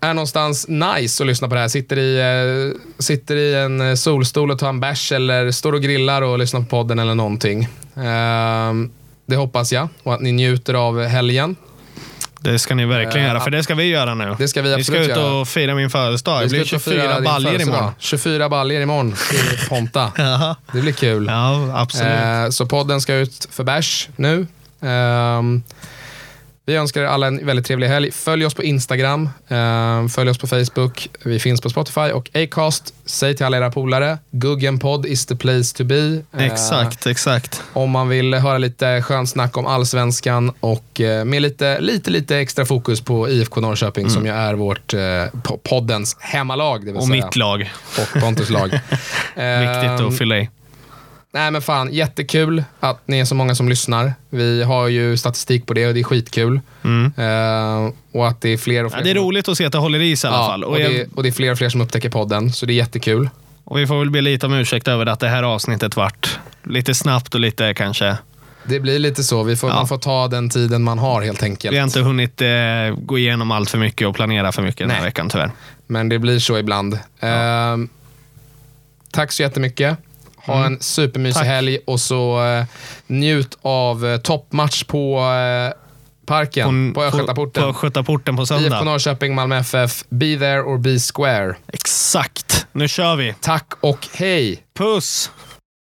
är 0.00 0.14
någonstans 0.14 0.68
nice 0.68 1.22
och 1.22 1.26
lyssnar 1.26 1.48
på 1.48 1.54
det 1.54 1.60
här. 1.60 1.68
Sitter 1.68 1.98
i, 1.98 2.18
eh, 2.20 2.80
sitter 2.98 3.36
i 3.36 3.54
en 3.54 3.80
eh, 3.80 3.94
solstol 3.94 4.50
och 4.50 4.58
tar 4.58 4.68
en 4.68 4.80
bärs 4.80 5.12
eller 5.12 5.50
står 5.50 5.72
och 5.72 5.82
grillar 5.82 6.22
och 6.22 6.38
lyssnar 6.38 6.60
på 6.60 6.66
podden 6.66 6.98
eller 6.98 7.14
någonting. 7.14 7.62
Eh, 7.96 8.72
det 9.26 9.36
hoppas 9.36 9.72
jag 9.72 9.88
och 10.02 10.14
att 10.14 10.20
ni 10.20 10.32
njuter 10.32 10.74
av 10.74 11.02
helgen. 11.04 11.56
Det 12.42 12.58
ska 12.58 12.74
ni 12.74 12.86
verkligen 12.86 13.26
Eh, 13.26 13.32
göra, 13.32 13.40
för 13.40 13.50
det 13.50 13.62
ska 13.62 13.74
vi 13.74 13.84
göra 13.84 14.14
nu. 14.14 14.36
Det 14.38 14.48
ska 14.48 14.62
vi 14.62 14.76
vi 14.76 14.84
ska 14.84 14.92
absolut 14.92 15.10
ut 15.10 15.16
göra. 15.16 15.40
och 15.40 15.48
fira 15.48 15.74
min 15.74 15.90
födelsedag. 15.90 16.42
Det 16.42 16.48
blir 16.48 16.60
ut 16.60 16.72
och 16.72 16.82
fira 16.82 16.94
24 17.02 17.14
din 17.14 17.24
baljor 17.24 17.60
imorgon. 17.60 17.92
24 17.98 18.48
baljor 18.48 18.82
imorgon 18.82 19.14
till 19.30 19.58
Ponta. 19.68 20.12
Det 20.72 20.80
blir 20.80 20.92
kul. 20.92 21.26
Ja, 21.26 21.72
absolut. 21.74 22.54
Så 22.54 22.66
podden 22.66 23.00
ska 23.00 23.14
ut 23.14 23.48
för 23.50 23.64
bärs 23.64 24.08
nu. 24.16 24.46
Ehm, 26.70 26.74
vi 26.74 26.76
önskar 26.80 27.00
er 27.02 27.06
alla 27.06 27.26
en 27.26 27.46
väldigt 27.46 27.66
trevlig 27.66 27.88
helg. 27.88 28.10
Följ 28.12 28.46
oss 28.46 28.54
på 28.54 28.62
Instagram, 28.62 29.28
ehm, 29.48 30.08
följ 30.08 30.30
oss 30.30 30.38
på 30.38 30.46
Facebook. 30.46 31.08
Vi 31.24 31.38
finns 31.38 31.60
på 31.60 31.70
Spotify 31.70 32.00
och 32.12 32.30
Acast. 32.34 32.94
Säg 33.04 33.36
till 33.36 33.46
alla 33.46 33.56
era 33.56 33.70
polare, 33.70 34.18
Guggenpodd 34.30 35.06
is 35.06 35.26
the 35.26 35.36
place 35.36 35.76
to 35.76 35.84
be. 35.84 36.22
Eh, 36.38 36.44
exakt, 36.46 37.06
exakt. 37.06 37.62
om 37.72 37.90
man 37.90 38.08
vill 38.08 38.34
höra 38.34 38.58
lite 38.58 39.02
skönt 39.02 39.28
snack 39.30 39.56
om 39.56 39.66
allsvenskan 39.66 40.52
och 40.60 41.00
eh, 41.00 41.24
med 41.24 41.42
lite, 41.42 41.80
lite, 41.80 42.10
lite 42.10 42.36
extra 42.38 42.64
fokus 42.66 43.00
på 43.00 43.28
IFK 43.28 43.60
Norrköping 43.60 44.10
som 44.10 44.26
ju 44.26 44.32
är 44.32 44.54
vårt 44.54 44.94
eh, 44.94 44.98
po- 44.98 45.58
poddens 45.64 46.16
hemmalag. 46.20 46.80
Det 46.80 46.86
vill 46.86 46.96
Och 46.96 47.06
säga. 47.06 47.24
mitt 47.26 47.36
lag. 47.36 47.70
Och 47.98 48.20
Pontus 48.20 48.50
lag. 48.50 48.68
Viktigt 48.70 48.80
Ehm, 49.36 50.06
att 50.06 50.18
fylla 50.18 50.38
i. 50.38 50.48
Nej 51.32 51.50
men 51.50 51.62
fan, 51.62 51.92
jättekul 51.92 52.64
att 52.80 53.00
ni 53.08 53.18
är 53.18 53.24
så 53.24 53.34
många 53.34 53.54
som 53.54 53.68
lyssnar. 53.68 54.14
Vi 54.30 54.62
har 54.62 54.88
ju 54.88 55.16
statistik 55.16 55.66
på 55.66 55.74
det 55.74 55.86
och 55.86 55.94
det 55.94 56.00
är 56.00 56.04
skitkul. 56.04 56.60
Mm. 56.84 57.12
Eh, 57.16 57.92
och 58.12 58.28
att 58.28 58.40
det 58.40 58.48
är 58.48 58.56
fler 58.56 58.84
och 58.84 58.90
fler. 58.92 59.00
Ja, 59.00 59.04
det 59.04 59.10
är 59.10 59.14
roligt 59.14 59.48
att 59.48 59.56
se 59.56 59.64
att 59.64 59.72
det 59.72 59.78
håller 59.78 60.00
i 60.00 60.16
sig 60.16 60.30
i 60.30 60.32
alla 60.32 60.42
Ja, 60.42 60.48
fall. 60.48 60.64
och, 60.64 60.72
Och, 60.72 60.78
det, 60.78 61.06
och 61.14 61.22
det 61.22 61.28
är 61.28 61.32
fler 61.32 61.52
och 61.52 61.58
fler 61.58 61.68
som 61.68 61.80
upptäcker 61.80 62.08
podden, 62.10 62.52
så 62.52 62.66
det 62.66 62.72
är 62.72 62.74
jättekul. 62.74 63.28
och 63.64 63.78
vi 63.78 63.86
får 63.86 63.98
väl 63.98 64.10
be 64.10 64.20
lite 64.20 64.46
om 64.46 64.52
ursäkt 64.52 64.88
över 64.88 65.06
att 65.06 65.20
det 65.20 65.28
här 65.28 65.42
avsnittet 65.42 65.96
vart 65.96 66.38
lite 66.64 66.94
snabbt 66.94 67.34
och 67.34 67.40
lite 67.40 67.74
kanske... 67.74 68.16
Det 68.64 68.80
blir 68.80 68.98
lite 68.98 69.22
så, 69.24 69.42
vi 69.42 69.56
får, 69.56 69.70
Ja. 69.70 69.74
man 69.76 69.88
får 69.88 69.98
ta 69.98 70.28
den 70.28 70.50
tiden 70.50 70.82
man 70.82 70.98
har 70.98 71.22
helt 71.22 71.42
enkelt. 71.42 71.74
Vi 71.74 71.78
har 71.78 71.84
inte 71.84 72.00
hunnit 72.00 72.42
eh, 72.42 72.48
gå 72.98 73.18
igenom 73.18 73.50
allt 73.50 73.70
för 73.70 73.78
mycket 73.78 74.08
och 74.08 74.14
planera 74.14 74.52
för 74.52 74.62
mycket 74.62 74.78
den 74.78 74.90
här 74.90 74.96
Nej. 74.98 75.04
veckan 75.08 75.28
tyvärr. 75.28 75.50
Men 75.86 76.08
det 76.08 76.18
blir 76.18 76.38
så 76.38 76.58
ibland. 76.58 76.94
Eh, 77.20 77.76
tack 79.10 79.32
så 79.32 79.42
jättemycket. 79.42 79.98
Ha 80.46 80.64
en 80.66 80.80
supermysig 80.80 81.40
Mm. 81.40 81.46
Tack. 81.46 81.54
helg 81.54 81.78
och 81.86 82.00
så 82.00 82.44
eh, 82.44 82.64
njut 83.06 83.58
av 83.62 84.06
eh, 84.06 84.16
toppmatch 84.16 84.84
på 84.84 85.18
eh, 85.20 85.76
Parken, 86.26 86.92
på, 86.94 87.02
Östgötaporten. 87.02 87.62
På 87.62 87.68
Östgötaporten 87.68 88.36
på 88.36 88.42
IFK 88.42 88.54
söndag. 88.54 88.82
Norrköping, 88.82 89.34
Malmö 89.34 89.56
FF. 89.58 90.04
Be 90.08 90.36
there 90.36 90.60
or 90.62 90.78
be 90.78 90.98
square. 90.98 91.56
Exakt. 91.72 92.66
Nu 92.72 92.88
kör 92.88 93.16
vi. 93.16 93.34
Tack 93.40 93.72
och 93.80 94.08
hej! 94.14 94.62
Puss! 94.78 95.30